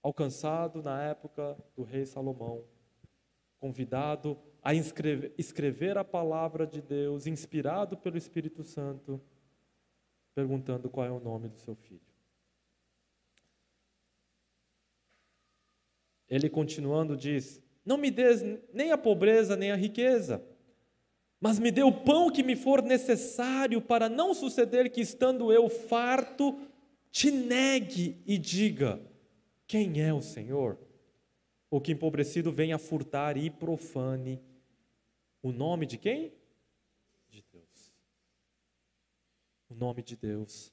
[0.00, 2.64] alcançado na época do rei Salomão,
[3.58, 9.20] convidado a escrever, escrever a palavra de Deus, inspirado pelo Espírito Santo,
[10.36, 12.00] perguntando qual é o nome do seu filho.
[16.28, 18.42] Ele continuando diz: Não me des
[18.72, 20.46] nem a pobreza nem a riqueza,
[21.40, 25.68] mas me dê o pão que me for necessário para não suceder que estando eu
[25.68, 26.58] farto
[27.10, 29.00] te negue e diga:
[29.66, 30.78] Quem é o Senhor?
[31.70, 34.40] Ou que empobrecido venha furtar e profane
[35.42, 36.32] o nome de quem?
[37.28, 37.92] De Deus.
[39.68, 40.72] O nome de Deus.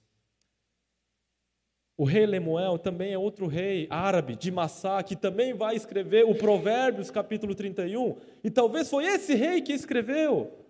[1.97, 6.35] O rei Lemuel também é outro rei árabe de Massá, que também vai escrever o
[6.35, 10.65] Provérbios capítulo 31, e talvez foi esse rei que escreveu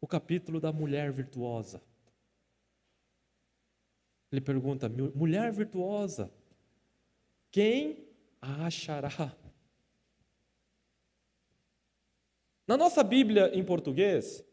[0.00, 1.82] o capítulo da mulher virtuosa.
[4.30, 6.30] Ele pergunta: mulher virtuosa,
[7.50, 8.06] quem
[8.40, 9.36] a achará?
[12.64, 14.44] Na nossa Bíblia em português,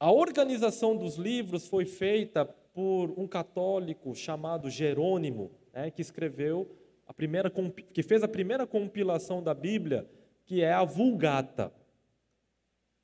[0.00, 2.44] a organização dos livros foi feita
[2.76, 6.70] por um católico chamado Jerônimo, né, que escreveu
[7.06, 7.50] a primeira
[7.90, 10.06] que fez a primeira compilação da Bíblia,
[10.44, 11.72] que é a Vulgata,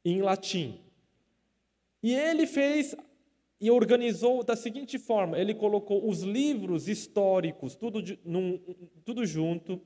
[0.04, 0.78] em latim.
[2.02, 2.94] E ele fez
[3.58, 8.58] e organizou da seguinte forma: ele colocou os livros históricos, tudo, de, num,
[9.06, 9.80] tudo junto,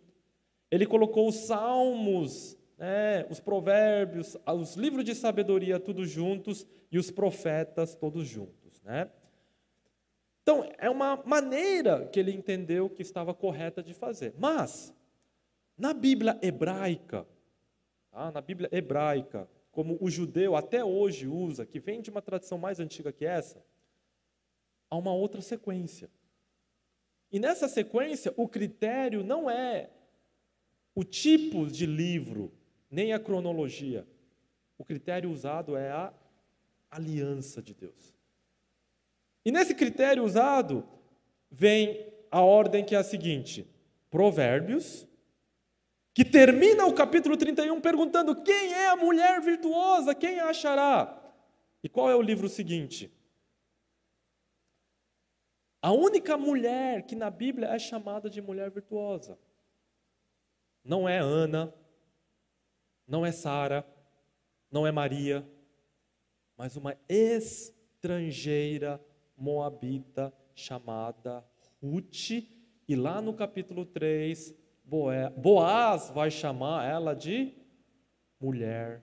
[0.68, 7.12] ele colocou os salmos, né, os provérbios, os livros de sabedoria, tudo juntos, e os
[7.12, 8.82] profetas, todos juntos.
[8.82, 9.08] Né?
[10.47, 14.32] Então, é uma maneira que ele entendeu que estava correta de fazer.
[14.39, 14.94] Mas,
[15.77, 17.27] na Bíblia hebraica,
[18.12, 18.31] tá?
[18.31, 22.78] na Bíblia hebraica, como o judeu até hoje usa, que vem de uma tradição mais
[22.78, 23.60] antiga que essa,
[24.89, 26.09] há uma outra sequência.
[27.32, 29.90] E nessa sequência, o critério não é
[30.94, 32.52] o tipo de livro,
[32.89, 34.06] nem a cronologia.
[34.78, 36.14] O critério usado é a
[36.89, 38.15] aliança de Deus.
[39.47, 40.85] E nesse critério usado,
[41.48, 43.64] vem a ordem que é a seguinte:
[44.10, 45.06] Provérbios,
[46.12, 50.16] que termina o capítulo 31 perguntando: quem é a mulher virtuosa?
[50.16, 51.16] Quem a achará?
[51.81, 53.09] E qual é o livro seguinte?
[55.81, 59.39] A única mulher que na Bíblia é chamada de mulher virtuosa.
[60.82, 61.73] Não é Ana,
[63.06, 63.86] não é Sara,
[64.73, 65.48] não é Maria,
[66.56, 69.01] mas uma estrangeira
[69.36, 71.44] moabita chamada
[71.82, 72.30] Ruth.
[72.88, 74.54] E lá no capítulo 3,
[74.84, 77.52] Boaz vai chamar ela de
[78.40, 79.02] mulher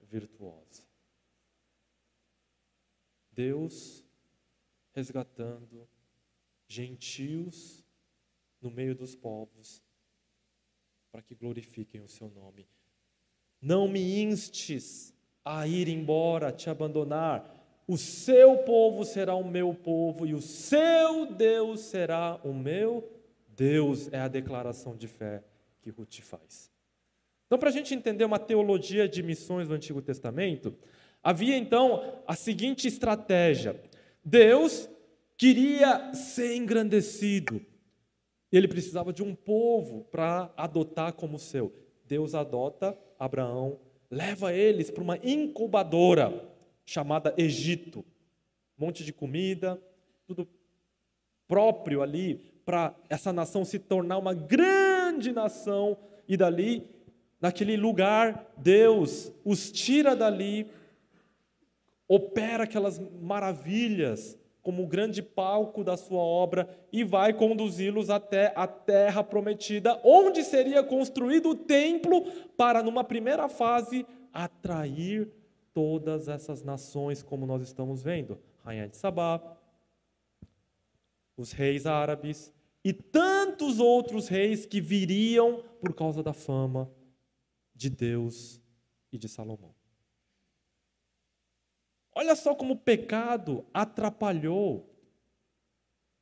[0.00, 0.82] virtuosa.
[3.30, 4.04] Deus
[4.92, 5.88] resgatando
[6.66, 7.84] gentios
[8.60, 9.82] no meio dos povos
[11.10, 12.68] para que glorifiquem o seu nome.
[13.60, 15.14] Não me instes
[15.44, 17.59] a ir embora, te abandonar.
[17.90, 23.10] O seu povo será o meu povo e o seu Deus será o meu
[23.48, 24.08] Deus.
[24.12, 25.42] É a declaração de fé
[25.82, 26.70] que Ruth faz.
[27.46, 30.72] Então, para a gente entender uma teologia de missões do Antigo Testamento,
[31.20, 33.74] havia então a seguinte estratégia:
[34.24, 34.88] Deus
[35.36, 37.60] queria ser engrandecido,
[38.52, 41.74] ele precisava de um povo para adotar como seu.
[42.06, 46.48] Deus adota Abraão, leva eles para uma incubadora
[46.84, 48.04] chamada Egito.
[48.76, 49.80] Monte de comida,
[50.26, 50.48] tudo
[51.46, 55.98] próprio ali para essa nação se tornar uma grande nação
[56.28, 56.88] e dali,
[57.40, 60.70] naquele lugar, Deus os tira dali,
[62.06, 68.66] opera aquelas maravilhas como o grande palco da sua obra e vai conduzi-los até a
[68.66, 72.24] terra prometida, onde seria construído o templo
[72.56, 75.28] para, numa primeira fase, atrair
[75.72, 78.38] todas essas nações, como nós estamos vendo.
[78.64, 79.40] Rainha de Sabá,
[81.36, 82.52] os reis árabes
[82.84, 86.90] e tantos outros reis que viriam por causa da fama
[87.74, 88.60] de Deus
[89.12, 89.74] e de Salomão.
[92.14, 94.94] Olha só como o pecado atrapalhou.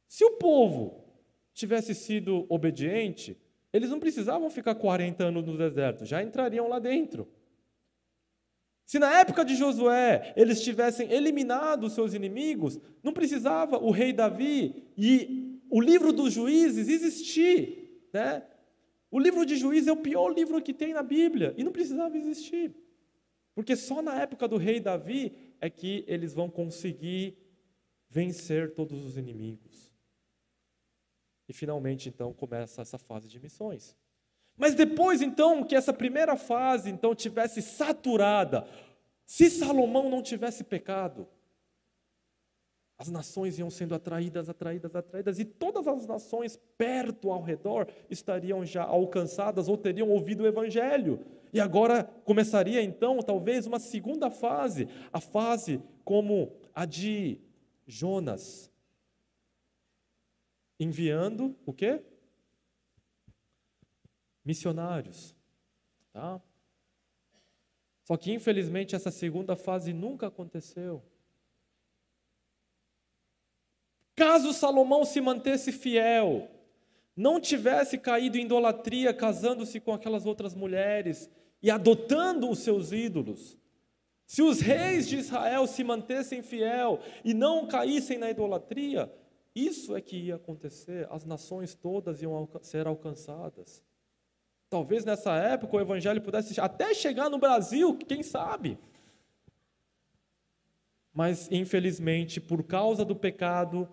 [0.06, 1.04] Se o povo
[1.52, 3.36] tivesse sido obediente,
[3.72, 7.28] eles não precisavam ficar 40 anos no deserto, já entrariam lá dentro.
[8.88, 14.14] Se na época de Josué eles tivessem eliminado os seus inimigos, não precisava o rei
[14.14, 18.08] Davi e o livro dos juízes existir.
[18.10, 18.42] Né?
[19.10, 22.16] O livro de juízes é o pior livro que tem na Bíblia e não precisava
[22.16, 22.74] existir.
[23.54, 27.36] Porque só na época do rei Davi é que eles vão conseguir
[28.08, 29.92] vencer todos os inimigos.
[31.46, 33.94] E finalmente, então, começa essa fase de missões.
[34.58, 38.66] Mas depois, então, que essa primeira fase, então, tivesse saturada,
[39.24, 41.28] se Salomão não tivesse pecado,
[42.98, 48.64] as nações iam sendo atraídas, atraídas, atraídas, e todas as nações perto ao redor estariam
[48.64, 51.24] já alcançadas ou teriam ouvido o Evangelho.
[51.52, 57.38] E agora começaria então, talvez, uma segunda fase, a fase como a de
[57.86, 58.68] Jonas,
[60.80, 62.02] enviando o quê?
[64.48, 65.36] Missionários,
[66.10, 66.40] tá?
[68.02, 71.02] Só que infelizmente essa segunda fase nunca aconteceu.
[74.16, 76.50] Caso Salomão se mantesse fiel,
[77.14, 81.28] não tivesse caído em idolatria, casando-se com aquelas outras mulheres
[81.62, 83.58] e adotando os seus ídolos,
[84.26, 89.14] se os reis de Israel se mantessem fiel e não caíssem na idolatria,
[89.54, 93.86] isso é que ia acontecer, as nações todas iam ser alcançadas.
[94.70, 98.78] Talvez nessa época o evangelho pudesse até chegar no Brasil, quem sabe?
[101.12, 103.88] Mas infelizmente, por causa do pecado,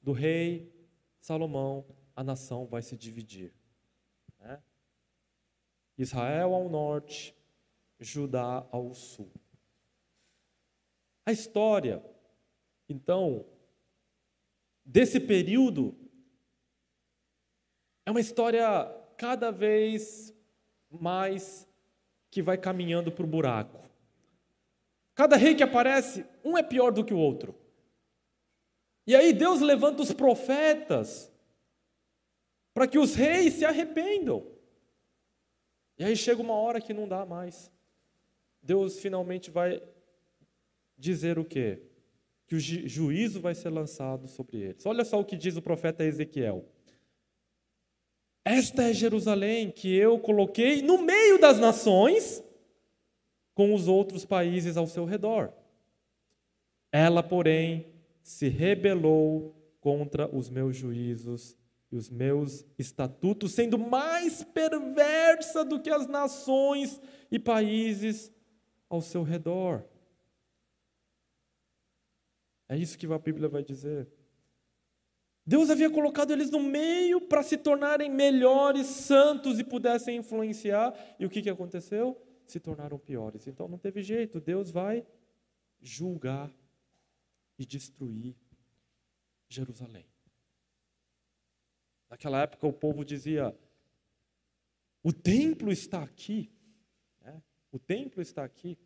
[0.00, 0.72] do rei
[1.20, 1.84] Salomão,
[2.16, 3.52] a nação vai se dividir.
[4.40, 4.62] Né?
[5.98, 7.34] Israel ao norte,
[8.00, 9.30] Judá ao sul.
[11.24, 12.04] A história,
[12.88, 13.46] então,
[14.84, 15.96] desse período
[18.04, 20.34] é uma história cada vez
[20.90, 21.68] mais
[22.30, 23.80] que vai caminhando para o buraco.
[25.14, 27.54] Cada rei que aparece, um é pior do que o outro.
[29.06, 31.32] E aí Deus levanta os profetas
[32.72, 34.44] para que os reis se arrependam.
[35.96, 37.70] E aí chega uma hora que não dá mais.
[38.60, 39.80] Deus finalmente vai
[40.96, 41.82] dizer o quê?
[42.46, 44.84] Que o juízo vai ser lançado sobre eles.
[44.86, 46.64] Olha só o que diz o profeta Ezequiel.
[48.44, 52.44] Esta é Jerusalém que eu coloquei no meio das nações,
[53.54, 55.52] com os outros países ao seu redor.
[56.92, 57.86] Ela, porém,
[58.22, 61.56] se rebelou contra os meus juízos
[61.90, 67.00] e os meus estatutos, sendo mais perversa do que as nações
[67.30, 68.32] e países
[68.88, 69.84] ao seu redor.
[72.68, 74.08] É isso que a Bíblia vai dizer.
[75.46, 80.94] Deus havia colocado eles no meio para se tornarem melhores, santos e pudessem influenciar.
[81.18, 82.18] E o que, que aconteceu?
[82.46, 83.46] Se tornaram piores.
[83.46, 85.06] Então não teve jeito, Deus vai
[85.80, 86.50] julgar
[87.58, 88.34] e destruir
[89.46, 90.06] Jerusalém.
[92.08, 93.54] Naquela época o povo dizia:
[95.02, 96.50] o templo está aqui.
[97.20, 97.42] Né?
[97.70, 98.78] O templo está aqui.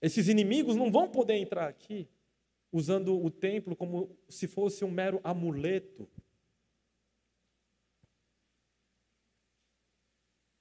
[0.00, 2.08] Esses inimigos não vão poder entrar aqui
[2.76, 6.06] usando o templo como se fosse um mero amuleto.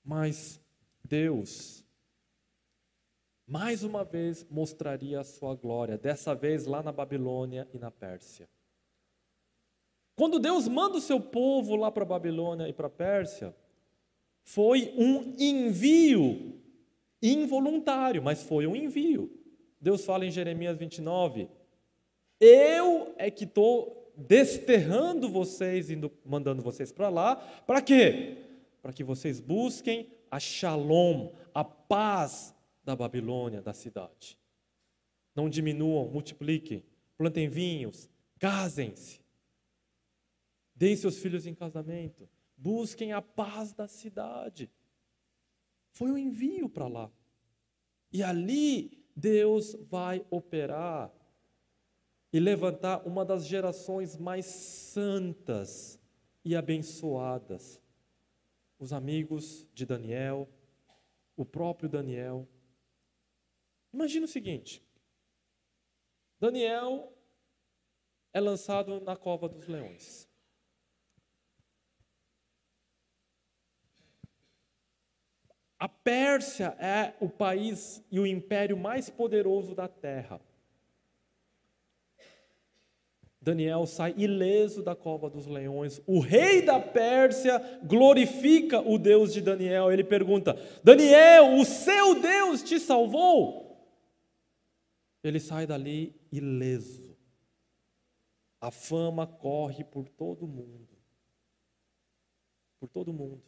[0.02, 0.62] Mas
[1.04, 1.84] Deus,
[3.46, 8.48] mais uma vez, mostraria a sua glória, dessa vez lá na Babilônia e na Pérsia.
[10.16, 13.54] Quando Deus manda o seu povo lá para a Babilônia e para a Pérsia,
[14.46, 16.62] foi um envio
[17.22, 19.30] involuntário, mas foi um envio.
[19.82, 21.50] Deus fala em Jeremias 29:
[22.40, 28.38] Eu é que estou desterrando vocês, indo, mandando vocês para lá, para quê?
[28.82, 32.54] Para que vocês busquem a shalom, a paz
[32.84, 34.38] da Babilônia, da cidade.
[35.36, 36.84] Não diminuam, multipliquem,
[37.18, 38.10] plantem vinhos,
[38.40, 39.22] casem-se.
[40.76, 42.30] Deem seus filhos em casamento.
[42.58, 44.70] Busquem a paz da cidade.
[45.92, 47.12] Foi um envio para lá.
[48.12, 51.12] E ali Deus vai operar
[52.36, 55.98] e levantar uma das gerações mais santas
[56.44, 57.82] e abençoadas.
[58.78, 60.46] Os amigos de Daniel,
[61.38, 62.46] o próprio Daniel.
[63.94, 64.86] Imagina o seguinte:
[66.38, 67.18] Daniel
[68.34, 70.30] é lançado na cova dos leões.
[75.80, 80.42] A Pérsia é o país e o império mais poderoso da terra.
[83.46, 86.02] Daniel sai ileso da cova dos leões.
[86.08, 89.92] O rei da Pérsia glorifica o Deus de Daniel.
[89.92, 93.88] Ele pergunta: Daniel, o seu Deus te salvou?
[95.24, 97.16] Ele sai dali ileso.
[98.60, 100.98] A fama corre por todo mundo.
[102.80, 103.44] Por todo mundo.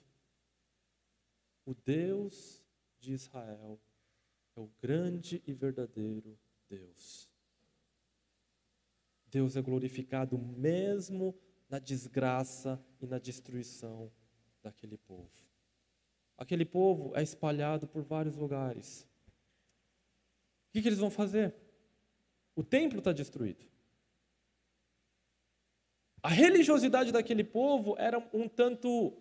[1.65, 2.63] O Deus
[2.99, 3.79] de Israel
[4.55, 6.37] é o grande e verdadeiro
[6.69, 7.26] Deus.
[9.29, 11.35] Deus é glorificado mesmo
[11.69, 14.11] na desgraça e na destruição
[14.63, 15.31] daquele povo.
[16.37, 19.07] Aquele povo é espalhado por vários lugares.
[20.69, 21.55] O que, que eles vão fazer?
[22.55, 23.65] O templo está destruído.
[26.21, 29.13] A religiosidade daquele povo era um tanto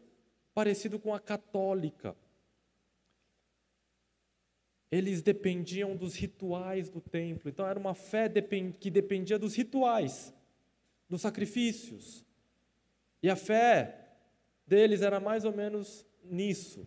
[0.54, 2.16] parecido com a católica
[4.90, 7.48] eles dependiam dos rituais do templo.
[7.48, 8.28] Então era uma fé
[8.78, 10.32] que dependia dos rituais,
[11.08, 12.24] dos sacrifícios.
[13.22, 14.06] E a fé
[14.66, 16.86] deles era mais ou menos nisso,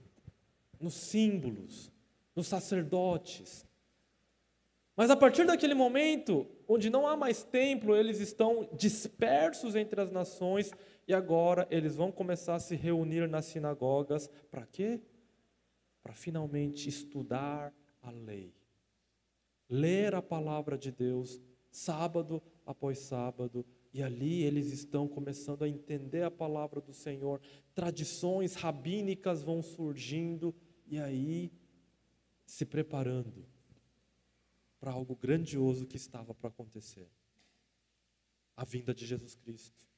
[0.80, 1.92] nos símbolos,
[2.36, 3.66] nos sacerdotes.
[4.96, 10.12] Mas a partir daquele momento, onde não há mais templo, eles estão dispersos entre as
[10.12, 10.72] nações
[11.08, 15.02] e agora eles vão começar a se reunir nas sinagogas para quê?
[16.04, 18.54] Para finalmente estudar a lei.
[19.70, 21.40] Ler a palavra de Deus
[21.72, 27.42] sábado após sábado, e ali eles estão começando a entender a palavra do Senhor,
[27.74, 30.54] tradições rabínicas vão surgindo,
[30.86, 31.52] e aí
[32.46, 33.46] se preparando
[34.80, 37.10] para algo grandioso que estava para acontecer
[38.56, 39.89] a vinda de Jesus Cristo.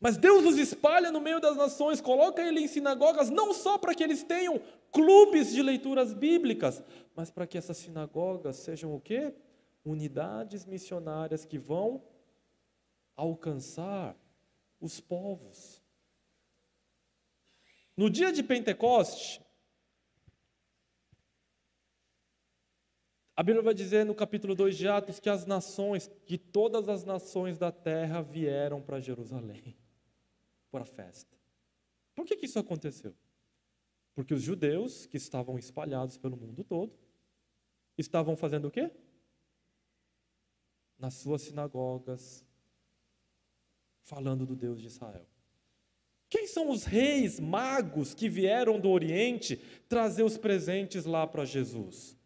[0.00, 3.94] Mas Deus os espalha no meio das nações, coloca ele em sinagogas, não só para
[3.94, 4.60] que eles tenham
[4.92, 6.82] clubes de leituras bíblicas,
[7.16, 9.34] mas para que essas sinagogas sejam o quê?
[9.84, 12.04] Unidades missionárias que vão
[13.16, 14.16] alcançar
[14.80, 15.82] os povos.
[17.96, 19.42] No dia de Pentecoste,
[23.34, 27.04] a Bíblia vai dizer no capítulo 2 de Atos que as nações, que todas as
[27.04, 29.76] nações da terra vieram para Jerusalém
[30.70, 31.36] para a festa.
[32.14, 33.14] Por que, que isso aconteceu?
[34.14, 36.92] Porque os judeus que estavam espalhados pelo mundo todo
[37.96, 38.90] estavam fazendo o quê?
[40.98, 42.44] Nas suas sinagogas,
[44.02, 45.26] falando do Deus de Israel.
[46.28, 49.56] Quem são os reis magos que vieram do Oriente
[49.88, 52.18] trazer os presentes lá para Jesus?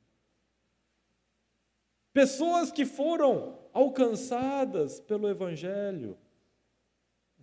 [2.13, 6.19] Pessoas que foram alcançadas pelo Evangelho,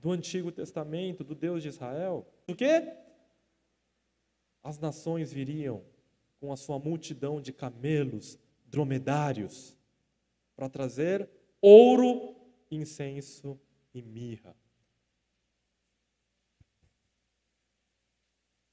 [0.01, 2.25] do Antigo Testamento, do Deus de Israel.
[2.47, 2.95] O quê?
[4.63, 5.83] As nações viriam
[6.39, 9.77] com a sua multidão de camelos, dromedários,
[10.55, 11.29] para trazer
[11.61, 12.35] ouro,
[12.71, 13.59] incenso
[13.93, 14.55] e mirra.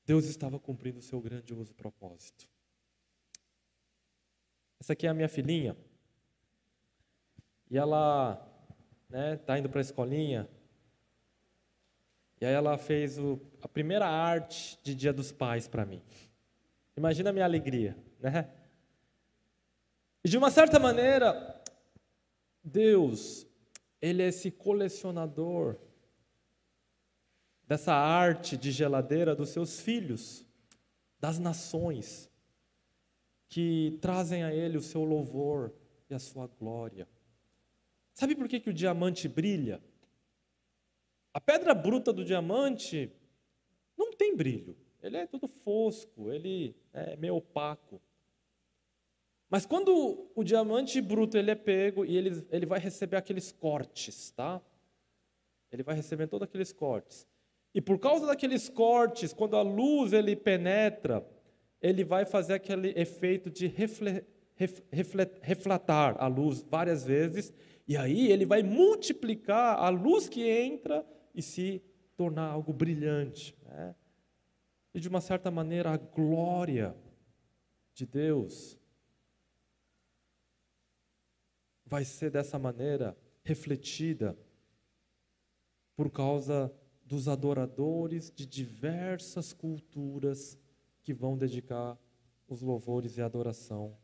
[0.04, 2.48] Deus estava cumprindo o seu grandioso propósito.
[4.78, 5.76] Essa aqui é a minha filhinha.
[7.68, 8.34] E ela
[9.04, 10.48] está né, tá indo para a escolinha.
[12.40, 16.02] E aí ela fez o, a primeira arte de Dia dos Pais para mim.
[16.96, 18.50] Imagina a minha alegria, né?
[20.24, 21.62] E de uma certa maneira,
[22.62, 23.46] Deus,
[24.00, 25.76] ele é esse colecionador
[27.66, 30.44] dessa arte de geladeira dos seus filhos,
[31.18, 32.30] das nações,
[33.48, 35.72] que trazem a ele o seu louvor
[36.10, 37.08] e a sua glória.
[38.12, 39.80] Sabe por que, que o diamante brilha?
[41.36, 43.12] A pedra bruta do diamante
[43.94, 44.74] não tem brilho.
[45.02, 48.00] Ele é todo fosco, ele é meio opaco.
[49.50, 54.30] Mas quando o diamante bruto ele é pego e ele, ele vai receber aqueles cortes,
[54.30, 54.62] tá?
[55.70, 57.28] Ele vai receber todos aqueles cortes.
[57.74, 61.22] E por causa daqueles cortes, quando a luz ele penetra,
[61.82, 67.52] ele vai fazer aquele efeito de refle, refle, refletar a luz várias vezes
[67.86, 71.04] e aí ele vai multiplicar a luz que entra
[71.36, 71.82] e se
[72.16, 73.54] tornar algo brilhante.
[73.62, 73.94] Né?
[74.94, 76.96] E de uma certa maneira, a glória
[77.92, 78.78] de Deus
[81.84, 84.36] vai ser dessa maneira refletida
[85.94, 90.58] por causa dos adoradores de diversas culturas
[91.02, 91.96] que vão dedicar
[92.48, 93.96] os louvores e adoração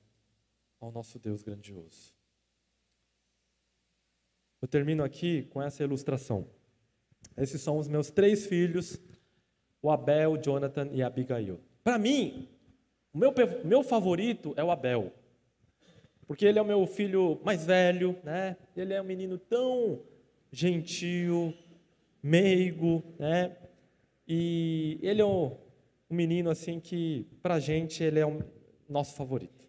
[0.78, 2.14] ao nosso Deus grandioso.
[4.60, 6.48] Eu termino aqui com essa ilustração.
[7.36, 9.00] Esses são os meus três filhos,
[9.80, 11.60] o Abel, Jonathan e Abigail.
[11.82, 12.48] Para mim,
[13.12, 13.32] o meu,
[13.64, 15.12] meu favorito é o Abel,
[16.26, 18.56] porque ele é o meu filho mais velho, né?
[18.76, 20.00] Ele é um menino tão
[20.50, 21.54] gentil,
[22.22, 23.56] meigo, né?
[24.26, 25.56] E ele é um,
[26.08, 28.42] um menino assim que, para gente, ele é o
[28.88, 29.68] nosso favorito.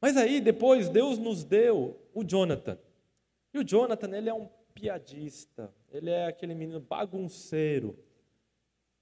[0.00, 2.78] Mas aí, depois, Deus nos deu o Jonathan.
[3.54, 7.98] E o Jonathan, ele é um piadista, ele é aquele menino bagunceiro.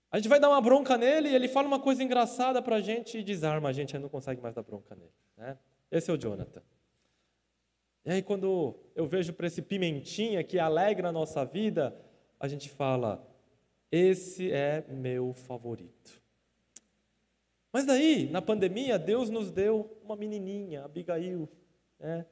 [0.09, 2.81] A gente vai dar uma bronca nele e ele fala uma coisa engraçada para a
[2.81, 5.13] gente e desarma a gente, aí não consegue mais dar bronca nele.
[5.37, 5.59] Né?
[5.91, 6.63] Esse é o Jonathan.
[8.05, 11.97] E aí, quando eu vejo para esse pimentinha que alegra a nossa vida,
[12.39, 13.27] a gente fala:
[13.91, 16.23] esse é meu favorito.
[17.73, 21.49] Mas daí, na pandemia, Deus nos deu uma menininha, Abigail.
[21.99, 22.25] Né?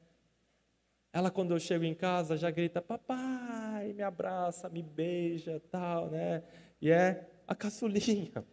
[1.13, 6.43] Ela, quando eu chego em casa, já grita: Papai, me abraça, me beija, tal, né?
[6.81, 8.45] E é a caçulinha.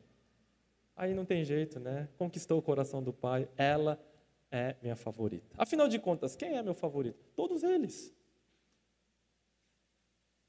[0.96, 2.10] Aí não tem jeito, né?
[2.18, 3.48] Conquistou o coração do pai.
[3.56, 3.98] Ela
[4.52, 5.56] é minha favorita.
[5.58, 7.24] Afinal de contas, quem é meu favorito?
[7.36, 8.14] Todos eles.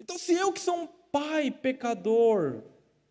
[0.01, 2.65] Então, se eu que sou um pai pecador,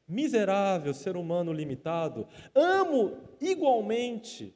[0.06, 4.54] miserável, ser humano limitado, amo igualmente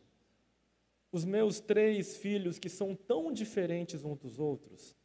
[1.14, 4.98] os meus três filhos que são tão diferentes uns dos outros,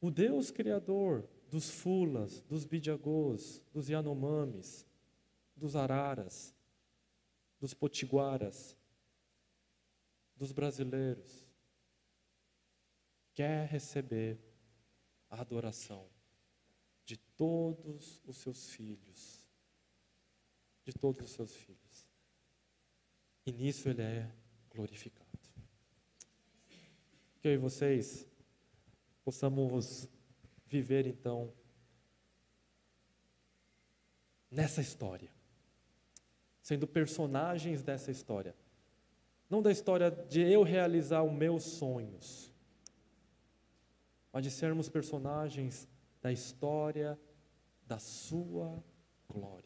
[0.00, 4.86] o Deus Criador dos Fulas, dos Bidiagôs, dos Yanomamis,
[5.54, 6.56] dos Araras,
[7.60, 8.74] dos Potiguaras,
[10.34, 11.46] dos brasileiros,
[13.34, 14.38] quer receber
[15.28, 16.08] a adoração
[17.04, 19.46] de todos os seus filhos,
[20.82, 22.10] de todos os seus filhos.
[23.44, 24.32] E nisso ele é
[24.76, 25.26] glorificado.
[27.40, 28.26] Que eu e vocês
[29.24, 30.08] possamos
[30.68, 31.52] viver então
[34.50, 35.30] nessa história,
[36.62, 38.54] sendo personagens dessa história.
[39.48, 42.52] Não da história de eu realizar os meus sonhos,
[44.32, 45.88] mas de sermos personagens
[46.20, 47.18] da história
[47.86, 48.82] da sua
[49.28, 49.65] glória.